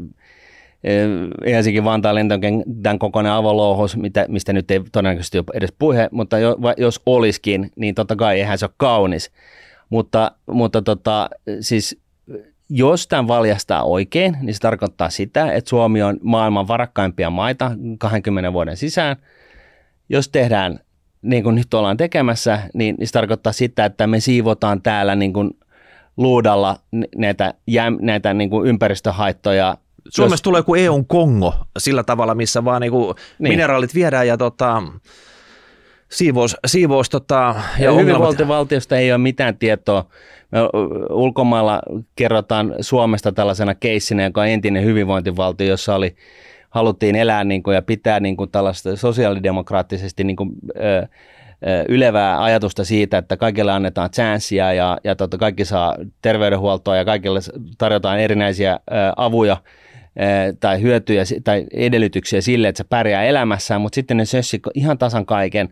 Helsingin 1.46 1.84
Vantaan 1.84 2.16
lentokentän 2.16 3.00
kokoinen 3.00 3.32
avolouhos, 3.32 3.98
mitä, 3.98 4.26
mistä 4.28 4.54
nyt 4.54 4.72
ei 4.72 4.82
todennäköisesti 4.92 5.38
ole 5.38 5.46
edes 5.54 5.74
puhe, 5.80 6.10
mutta 6.12 6.40
jo, 6.40 6.58
jos 6.78 7.02
olisikin, 7.06 7.72
niin 7.76 7.96
totta 7.96 8.16
kai 8.16 8.40
eihän 8.40 8.58
se 8.58 8.66
ole 8.66 8.72
kaunis. 8.78 9.32
Mutta, 9.90 10.32
mutta 10.52 10.82
tota, 10.82 11.30
siis 11.60 12.02
jos 12.70 13.08
tämän 13.08 13.28
valjastaa 13.28 13.84
oikein, 13.84 14.38
niin 14.42 14.54
se 14.54 14.60
tarkoittaa 14.60 15.10
sitä, 15.10 15.52
että 15.52 15.70
Suomi 15.70 16.02
on 16.02 16.18
maailman 16.24 16.68
varakkaimpia 16.68 17.30
maita 17.30 17.72
20 18.00 18.54
vuoden 18.54 18.78
sisään– 18.78 19.16
jos 20.10 20.30
tehdään 20.30 20.80
niin 21.22 21.44
kuin 21.44 21.56
nyt 21.56 21.74
ollaan 21.74 21.98
tekemässä, 21.98 22.60
niin, 22.74 22.96
niin 23.00 23.08
se 23.08 23.14
tarkoittaa 23.14 23.54
sitä, 23.54 23.86
että 23.86 24.08
me 24.08 24.20
siivotaan 24.20 24.82
täällä 24.82 25.16
niin 25.16 25.34
kuin 25.34 25.52
luudalla 26.18 26.80
näitä, 27.18 27.54
näitä 28.02 28.34
niin 28.34 28.50
kuin 28.50 28.68
ympäristöhaittoja. 28.68 29.78
Suomessa 30.10 30.34
jos... 30.34 30.42
tulee 30.42 30.64
kuin 30.64 30.82
EUn 30.84 31.06
Kongo 31.06 31.54
sillä 31.80 32.04
tavalla, 32.04 32.36
missä 32.36 32.66
vaan 32.66 32.82
niin 32.82 32.92
kuin 32.92 33.16
niin. 33.40 33.52
mineraalit 33.52 33.96
viedään 33.96 34.28
ja 34.28 34.38
tota, 34.38 34.84
siivous, 36.12 36.58
siivous 36.66 37.10
tota, 37.10 37.56
ja, 37.80 37.86
ja 37.86 37.92
hyvinvointivaltiosta 37.92 38.98
ei 38.98 39.12
ole 39.12 39.18
mitään 39.18 39.58
tietoa. 39.58 40.06
Me 40.52 40.60
ulkomailla 41.10 41.82
kerrotaan 42.16 42.76
Suomesta 42.82 43.32
tällaisena 43.32 43.76
keissinä, 43.76 44.24
joka 44.24 44.42
on 44.42 44.48
entinen 44.48 44.84
hyvinvointivaltio, 44.84 45.68
jossa 45.68 45.96
oli 45.96 46.16
haluttiin 46.70 47.16
elää 47.16 47.44
niin 47.44 47.64
kuin, 47.64 47.76
ja 47.76 47.82
pitää 47.82 48.20
niin 48.20 48.38
kuin, 48.38 48.52
tällaista 48.52 48.96
sosiaalidemokraattisesti 48.96 50.24
niin 50.24 50.36
kuin, 50.36 50.50
ö, 50.76 51.08
ylevää 51.90 52.44
ajatusta 52.44 52.84
siitä, 52.84 53.18
että 53.18 53.38
kaikille 53.38 53.72
annetaan 53.72 54.12
chanssia 54.12 54.74
ja, 54.74 54.98
ja 55.04 55.16
tota, 55.16 55.38
kaikki 55.38 55.66
saa 55.66 55.96
terveydenhuoltoa 56.22 56.96
ja 56.96 57.06
kaikille 57.06 57.40
tarjotaan 57.78 58.20
erinäisiä 58.20 58.74
ö, 58.74 58.96
avuja 59.16 59.58
ö, 59.58 60.54
tai 60.60 60.82
hyötyjä 60.82 61.24
tai 61.44 61.66
edellytyksiä 61.74 62.42
sille, 62.42 62.68
että 62.68 62.84
se 62.84 62.88
pärjää 62.90 63.24
elämässään, 63.24 63.82
mutta 63.82 63.96
sitten 63.96 64.18
ne 64.18 64.26
sössi 64.26 64.62
ihan 64.74 64.98
tasan 64.98 65.26
kaiken. 65.26 65.70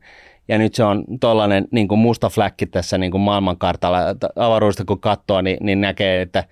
Ja 0.50 0.58
nyt 0.58 0.76
se 0.76 0.84
on 0.84 1.04
tuollainen 1.22 1.68
niin 1.72 1.88
kuin 1.88 2.00
musta 2.00 2.30
fläkki 2.30 2.66
tässä 2.66 2.98
niin 2.98 3.12
kuin 3.12 3.22
maailmankartalla. 3.22 4.00
Avaruudesta 4.36 4.86
kun 4.86 5.00
katsoo, 5.00 5.42
niin, 5.42 5.58
niin 5.62 5.82
näkee, 5.82 6.22
että 6.22 6.44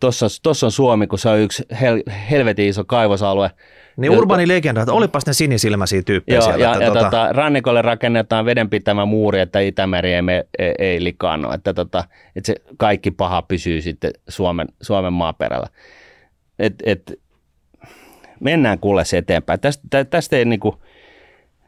tuossa 0.00 0.66
on 0.66 0.72
Suomi, 0.72 1.06
kun 1.06 1.18
se 1.18 1.28
on 1.28 1.38
yksi 1.38 1.64
hel, 1.80 2.02
helvetin 2.30 2.68
iso 2.68 2.84
kaivosalue, 2.84 3.50
Niin 3.96 4.10
urbani 4.10 4.48
legenda, 4.48 4.80
että 4.80 4.92
olipas 4.92 5.26
ne 5.26 5.32
sinisilmäisiä 5.32 6.02
tyyppejä 6.02 6.36
Joo, 6.36 6.44
siellä. 6.44 6.64
ja, 6.64 6.72
että 6.72 6.84
ja 6.84 6.90
tota, 6.90 7.04
tota, 7.04 7.32
rannikolle 7.32 7.82
rakennetaan 7.82 8.44
vedenpitävä 8.44 9.06
muuri, 9.06 9.40
että 9.40 9.60
Itämeri 9.60 10.14
ei, 10.14 10.22
me, 10.22 10.46
ei, 10.58 10.74
ei 10.78 11.04
likaannu, 11.04 11.50
että, 11.50 11.74
tota, 11.74 12.04
että 12.36 12.46
se 12.46 12.54
kaikki 12.76 13.10
paha 13.10 13.42
pysyy 13.42 13.82
sitten 13.82 14.10
Suomen, 14.28 14.68
Suomen 14.82 15.12
maaperällä. 15.12 15.66
Et, 16.58 16.74
et, 16.86 17.12
mennään 18.40 18.78
kuule 18.78 19.04
se 19.04 19.18
eteenpäin. 19.18 19.60
Tästä, 19.60 19.82
tä, 19.90 20.04
tästä 20.04 20.36
ei 20.36 20.44
niinku, 20.44 20.82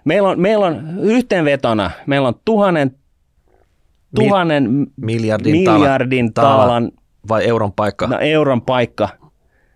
meillä 0.04 0.28
on, 0.28 0.40
meillä 0.40 0.66
on 0.66 0.98
yhteenvetona, 1.00 1.90
meillä 2.06 2.28
on 2.28 2.34
tuhannen, 2.44 2.96
tuhannen 4.14 4.86
miljardin, 4.96 5.52
miljardin 5.52 6.32
taalan, 6.32 6.58
taalan 6.58 6.92
vai 7.28 7.48
euron 7.48 7.72
paikka 7.72 8.06
no, 8.06 8.18
euron 8.18 8.62
paikka 8.62 9.08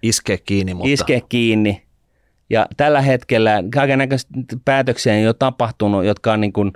iskee 0.03 0.39
kiinni, 0.39 0.75
mutta 0.75 0.89
iske 0.89 1.23
kiinni. 1.29 1.86
Ja 2.51 2.67
tällä 2.77 3.01
hetkellä 3.01 3.63
kaiken 3.75 3.99
näköisiä 3.99 4.31
päätöksiä 4.65 5.13
on 5.13 5.23
jo 5.23 5.33
tapahtunut, 5.33 6.05
jotka 6.05 6.33
on 6.33 6.41
niin 6.41 6.53
kuin 6.53 6.73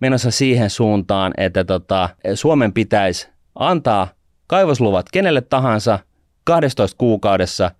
menossa 0.00 0.30
siihen 0.30 0.70
suuntaan, 0.70 1.32
että 1.36 1.64
tota, 1.64 2.08
Suomen 2.34 2.72
pitäisi 2.72 3.28
antaa 3.54 4.08
kaivosluvat 4.46 5.06
kenelle 5.12 5.40
tahansa 5.40 5.98
12 6.44 6.98
kuukaudessa. 6.98 7.70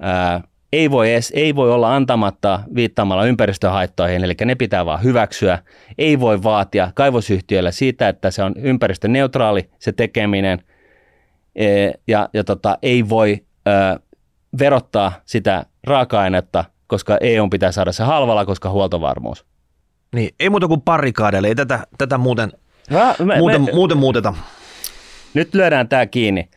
Ää, 0.00 0.40
ei, 0.72 0.90
voi 0.90 1.12
edes, 1.12 1.32
ei 1.36 1.56
voi 1.56 1.72
olla 1.72 1.96
antamatta 1.96 2.60
viittaamalla 2.74 3.24
ympäristöhaittoihin, 3.24 4.24
eli 4.24 4.34
ne 4.44 4.54
pitää 4.54 4.86
vaan 4.86 5.02
hyväksyä. 5.02 5.58
Ei 5.98 6.20
voi 6.20 6.42
vaatia 6.42 6.92
kaivosyhtiölle 6.94 7.72
siitä, 7.72 8.08
että 8.08 8.30
se 8.30 8.42
on 8.42 8.54
ympäristöneutraali 8.56 9.70
se 9.78 9.92
tekeminen, 9.92 10.62
ja, 12.08 12.28
ja 12.32 12.44
tota, 12.44 12.78
ei 12.82 13.08
voi 13.08 13.44
ää, 13.66 14.00
verottaa 14.58 15.12
sitä 15.24 15.66
raaka-ainetta, 15.84 16.64
koska 16.86 17.18
EU 17.20 17.48
pitää 17.48 17.72
saada 17.72 17.92
se 17.92 18.04
halvalla, 18.04 18.46
koska 18.46 18.70
huoltovarmuus. 18.70 19.44
niin, 20.14 20.30
ei 20.40 20.50
muuta 20.50 20.68
kuin 20.68 20.80
parikaadeille, 20.80 21.48
ei 21.48 21.54
tätä, 21.54 21.86
tätä 21.98 22.18
muuten, 22.18 22.52
Ra- 22.92 23.24
me, 23.24 23.38
muuten, 23.38 23.62
me, 23.62 23.72
muuten 23.72 23.98
muuteta. 23.98 24.34
nyt 25.34 25.54
lyödään 25.54 25.88
tämä 25.88 26.06
kiinni. 26.06 26.48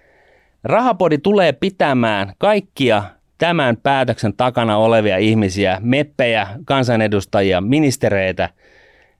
Rahapodi 0.63 1.17
tulee 1.17 1.51
pitämään 1.51 2.33
kaikkia 2.37 3.03
tämän 3.37 3.77
päätöksen 3.77 4.33
takana 4.33 4.77
olevia 4.77 5.17
ihmisiä, 5.17 5.77
meppejä, 5.81 6.47
kansanedustajia, 6.65 7.61
ministereitä, 7.61 8.49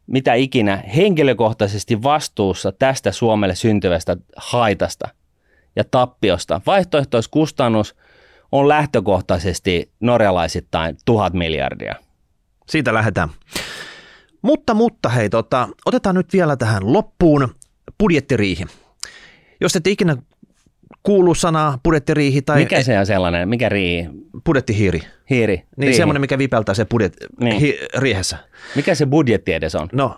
mitä 0.07 0.33
ikinä, 0.33 0.83
henkilökohtaisesti 0.95 2.03
vastuussa 2.03 2.71
tästä 2.71 3.11
Suomelle 3.11 3.55
syntyvästä 3.55 4.17
haitasta 4.35 5.09
ja 5.75 5.83
tappiosta. 5.91 6.61
Vaihtoehtoiskustannus 6.65 7.95
on 8.51 8.67
lähtökohtaisesti 8.67 9.91
norjalaisittain 9.99 10.97
tuhat 11.05 11.33
miljardia. 11.33 11.95
Siitä 12.69 12.93
lähdetään. 12.93 13.29
Mutta, 14.41 14.73
mutta 14.73 15.09
hei, 15.09 15.29
tota, 15.29 15.69
otetaan 15.85 16.15
nyt 16.15 16.33
vielä 16.33 16.55
tähän 16.57 16.93
loppuun 16.93 17.55
budjettiriihi. 17.99 18.65
Jos 19.61 19.75
et 19.75 19.87
ikinä 19.87 20.17
kuulu 21.03 21.35
sanaa 21.35 21.79
budjettiriihi 21.83 22.41
tai 22.41 22.59
Mikä 22.59 22.83
se 22.83 22.99
on 22.99 23.05
sellainen? 23.05 23.49
Mikä 23.49 23.69
rii? 23.69 24.09
budjettihiiri, 24.45 25.01
Hiiri? 25.29 25.55
niin 25.55 25.65
riihi. 25.77 25.93
semmoinen, 25.97 26.21
mikä 26.21 26.37
vipeltää 26.37 26.75
se 26.75 26.85
budjet, 26.85 27.13
Niin. 27.39 27.59
hi, 27.59 27.79
riihessä. 27.97 28.37
Mikä 28.75 28.95
se 28.95 29.05
budjetti 29.05 29.53
edes 29.53 29.75
on? 29.75 29.89
No, 29.93 30.17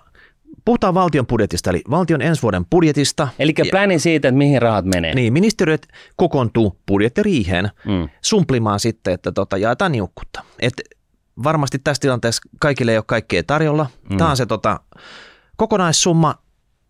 puhutaan 0.66 0.93
valtion 0.93 1.28
budjetista, 1.28 1.70
eli 1.70 1.82
valtion 1.89 2.22
ensi 2.22 2.41
vuoden 2.41 2.66
budjetista. 2.66 3.28
Eli 3.39 3.53
pläni 3.72 3.99
siitä, 3.99 4.28
että 4.28 4.38
mihin 4.38 4.62
rahat 4.62 4.86
menee. 4.86 5.16
Niin, 5.16 5.34
ministeriöt 5.34 5.88
kokoontuu 6.16 6.78
budjettiriiheen 6.88 7.70
Mm. 7.86 8.09
sumplimaan 8.22 8.80
sitten, 8.80 9.14
että 9.14 9.32
tota, 9.32 9.57
jaetaan 9.57 9.91
niukkuutta. 9.91 10.43
Et 10.59 10.74
varmasti 11.43 11.80
tässä 11.80 12.01
tilanteessa 12.01 12.41
kaikille 12.59 12.91
ei 12.91 12.97
ole 12.97 13.03
kaikkea 13.07 13.43
tarjolla. 13.43 13.88
Mm. 14.09 14.18
Tämä 14.18 14.30
on 14.30 14.38
se 14.38 14.45
tota, 14.45 14.80
kokonaissumma, 15.55 16.36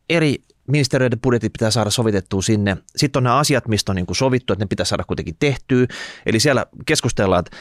eri 0.09 0.35
ministeriöiden 0.67 1.19
budjetit 1.19 1.53
pitää 1.53 1.71
saada 1.71 1.89
sovitettua 1.89 2.41
sinne. 2.41 2.77
Sitten 2.95 3.19
on 3.19 3.23
nämä 3.23 3.37
asiat, 3.37 3.67
mistä 3.67 3.91
on 3.91 3.95
niin 3.95 4.05
kuin 4.05 4.15
sovittu, 4.15 4.53
että 4.53 4.65
ne 4.65 4.67
pitää 4.67 4.85
saada 4.85 5.03
kuitenkin 5.03 5.35
tehtyä. 5.39 5.87
Eli 6.25 6.39
siellä 6.39 6.65
keskustellaan, 6.85 7.39
että 7.39 7.57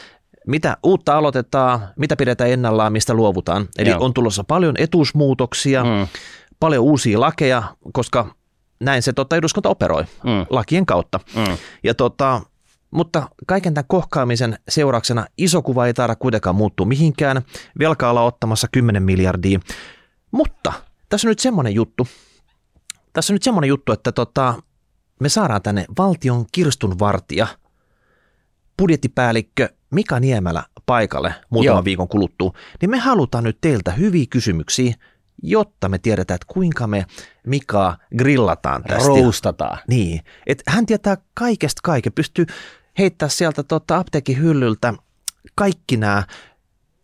mitä 0.47 0.77
uutta 0.83 1.17
aloitetaan, 1.17 1.79
mitä 1.95 2.15
pidetään 2.15 2.49
ennallaan, 2.49 2.91
mistä 2.93 3.13
luovutaan. 3.13 3.67
Eli 3.77 3.89
Joo. 3.89 4.05
on 4.05 4.13
tulossa 4.13 4.43
paljon 4.43 4.75
etuusmuutoksia, 4.77 5.83
Mm. 5.83 6.07
paljon 6.59 6.83
uusia 6.83 7.19
lakeja, 7.19 7.63
koska 7.93 8.35
näin 8.79 9.01
se 9.01 9.13
tota, 9.13 9.35
eduskunta 9.35 9.69
operoi 9.69 10.03
Mm. 10.03 10.45
lakien 10.49 10.85
kautta. 10.85 11.19
Mm. 11.35 11.57
Ja 11.83 11.93
tota, 11.93 12.41
mutta 12.91 13.29
kaiken 13.47 13.73
tämän 13.73 13.87
kohkaamisen 13.87 14.59
seurauksena 14.69 15.25
iso 15.37 15.61
kuva 15.61 15.85
ei 15.87 15.93
taida 15.93 16.15
kuitenkaan 16.15 16.55
muuttua 16.55 16.85
mihinkään. 16.85 17.41
Velkaa 17.79 18.09
ollaan 18.09 18.27
ottamassa 18.27 18.67
10 18.71 19.03
miljardia. 19.03 19.59
Mutta 20.31 20.73
tässä 21.09 21.27
on 21.27 21.29
nyt 21.29 21.39
semmoinen 21.39 21.73
juttu, 21.75 22.07
tässä 23.13 23.33
on 23.33 23.35
nyt 23.35 23.43
semmoinen 23.43 23.67
juttu, 23.67 23.91
että 23.91 24.11
tota, 24.11 24.53
me 25.19 25.29
saadaan 25.29 25.61
tänne 25.61 25.85
valtion 25.97 26.45
kirstunvartija, 26.51 27.47
budjettipäällikkö 28.77 29.69
Mika 29.91 30.19
Niemelä 30.19 30.63
paikalle 30.85 31.33
muutaman 31.49 31.75
Joo. 31.77 31.85
viikon 31.85 32.07
kuluttua, 32.07 32.53
niin 32.81 32.89
me 32.89 32.97
halutaan 32.97 33.43
nyt 33.43 33.57
teiltä 33.61 33.91
hyviä 33.91 34.25
kysymyksiä, 34.29 34.93
jotta 35.43 35.89
me 35.89 35.97
tiedetään, 35.97 36.35
että 36.35 36.53
kuinka 36.53 36.87
me 36.87 37.05
Mikaa 37.47 37.97
grillataan 38.17 38.83
tästä. 38.83 39.07
Roustataan. 39.07 39.77
Niin, 39.87 40.21
että 40.47 40.71
hän 40.71 40.85
tietää 40.85 41.17
kaikesta 41.33 41.79
kaiken, 41.83 42.13
pystyy 42.13 42.45
heittää 42.97 43.29
sieltä 43.29 43.63
tota 43.63 43.97
apteekin 43.97 44.37
hyllyltä 44.37 44.93
kaikki 45.55 45.97
nämä 45.97 46.23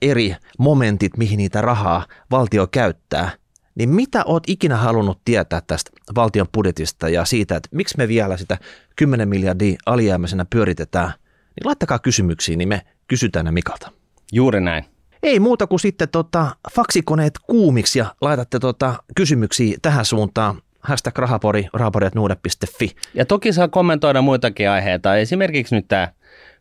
eri 0.01 0.35
momentit, 0.59 1.17
mihin 1.17 1.38
niitä 1.38 1.61
rahaa 1.61 2.05
valtio 2.31 2.67
käyttää. 2.67 3.31
Niin 3.75 3.89
mitä 3.89 4.23
oot 4.25 4.43
ikinä 4.47 4.77
halunnut 4.77 5.21
tietää 5.25 5.61
tästä 5.61 5.91
valtion 6.15 6.47
budjetista 6.53 7.09
ja 7.09 7.25
siitä, 7.25 7.55
että 7.55 7.69
miksi 7.71 7.97
me 7.97 8.07
vielä 8.07 8.38
sitä 8.38 8.57
10 8.95 9.29
miljardia 9.29 9.77
alijäämäisenä 9.85 10.45
pyöritetään, 10.49 11.13
niin 11.60 11.68
laittakaa 11.68 11.99
kysymyksiä, 11.99 12.58
niin 12.58 12.70
me 12.70 12.82
kysytään 13.08 13.45
ne 13.45 13.51
Mikalta. 13.51 13.91
Juuri 14.32 14.62
näin. 14.62 14.86
Ei 15.24 15.39
muuta 15.39 15.68
kuin 15.68 15.80
sitten 15.80 16.10
tota, 16.10 16.55
faksikoneet 16.76 17.34
kuumiksi 17.47 17.99
ja 17.99 18.16
laitatte 18.22 18.60
tota, 18.60 18.95
kysymyksiä 19.16 19.78
tähän 19.82 20.05
suuntaan. 20.05 20.62
Hashtag 20.80 21.18
rahapori, 21.18 21.68
rahapori.nuude.fi. 21.74 22.95
Ja 23.14 23.26
toki 23.26 23.53
saa 23.53 23.68
kommentoida 23.68 24.22
muitakin 24.22 24.70
aiheita. 24.70 25.16
Esimerkiksi 25.16 25.76
nyt 25.76 25.88
tämä 25.88 26.08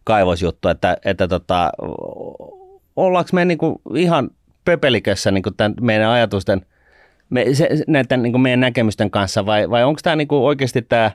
kaivosjuttu, 0.05 0.69
että, 0.69 0.97
että 1.05 1.29
tota, 1.29 1.73
ollaanko 2.97 3.31
me 3.33 3.45
niinku 3.45 3.81
ihan 3.95 4.31
pöpelikössä 4.65 5.31
niinku 5.31 5.51
tämän 5.51 5.75
meidän 5.81 6.11
ajatusten, 6.11 6.67
me, 7.31 7.55
se, 7.55 7.69
näiden 7.87 8.23
niinku 8.23 8.39
meidän 8.39 8.61
näkemysten 8.61 9.11
kanssa 9.11 9.47
vai, 9.47 9.71
vai 9.71 9.85
onko 9.85 10.01
tämä 10.03 10.17
niinku 10.17 10.47
oikeasti 10.47 10.83
tämä 10.83 11.11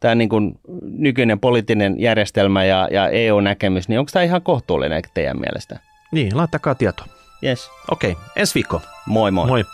tämä 0.00 0.14
niinku 0.14 0.40
nykyinen 0.82 1.40
poliittinen 1.40 2.00
järjestelmä 2.00 2.64
ja, 2.64 2.88
ja 2.90 3.08
EU-näkemys, 3.08 3.88
niin 3.88 3.98
onko 3.98 4.10
tämä 4.12 4.22
ihan 4.22 4.42
kohtuullinen 4.42 5.02
teidän 5.14 5.40
mielestä? 5.40 5.78
Niin, 6.12 6.36
laittakaa 6.36 6.74
tietoa. 6.74 7.06
Yes. 7.44 7.70
Okei, 7.90 8.16
ensi 8.36 8.54
viikko. 8.54 8.82
Moi 9.06 9.30
moi. 9.30 9.46
Moi. 9.46 9.64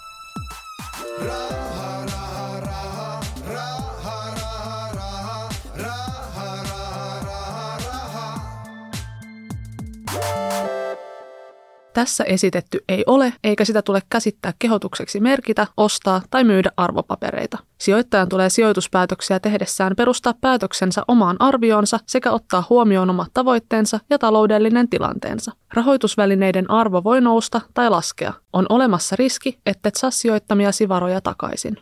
Tässä 11.96 12.24
esitetty 12.24 12.84
ei 12.88 13.04
ole, 13.06 13.32
eikä 13.44 13.64
sitä 13.64 13.82
tule 13.82 14.02
käsittää 14.10 14.52
kehotukseksi 14.58 15.20
merkitä, 15.20 15.66
ostaa 15.76 16.22
tai 16.30 16.44
myydä 16.44 16.70
arvopapereita. 16.76 17.58
Sijoittajan 17.78 18.28
tulee 18.28 18.50
sijoituspäätöksiä 18.50 19.40
tehdessään 19.40 19.96
perustaa 19.96 20.34
päätöksensä 20.40 21.02
omaan 21.08 21.36
arvioonsa 21.38 22.00
sekä 22.06 22.30
ottaa 22.30 22.64
huomioon 22.70 23.10
omat 23.10 23.28
tavoitteensa 23.34 24.00
ja 24.10 24.18
taloudellinen 24.18 24.88
tilanteensa. 24.88 25.52
Rahoitusvälineiden 25.74 26.70
arvo 26.70 27.04
voi 27.04 27.20
nousta 27.20 27.60
tai 27.74 27.90
laskea. 27.90 28.32
On 28.52 28.66
olemassa 28.68 29.16
riski, 29.16 29.58
ettet 29.66 29.94
saa 29.94 30.10
sijoittamiasi 30.10 30.88
varoja 30.88 31.20
takaisin. 31.20 31.76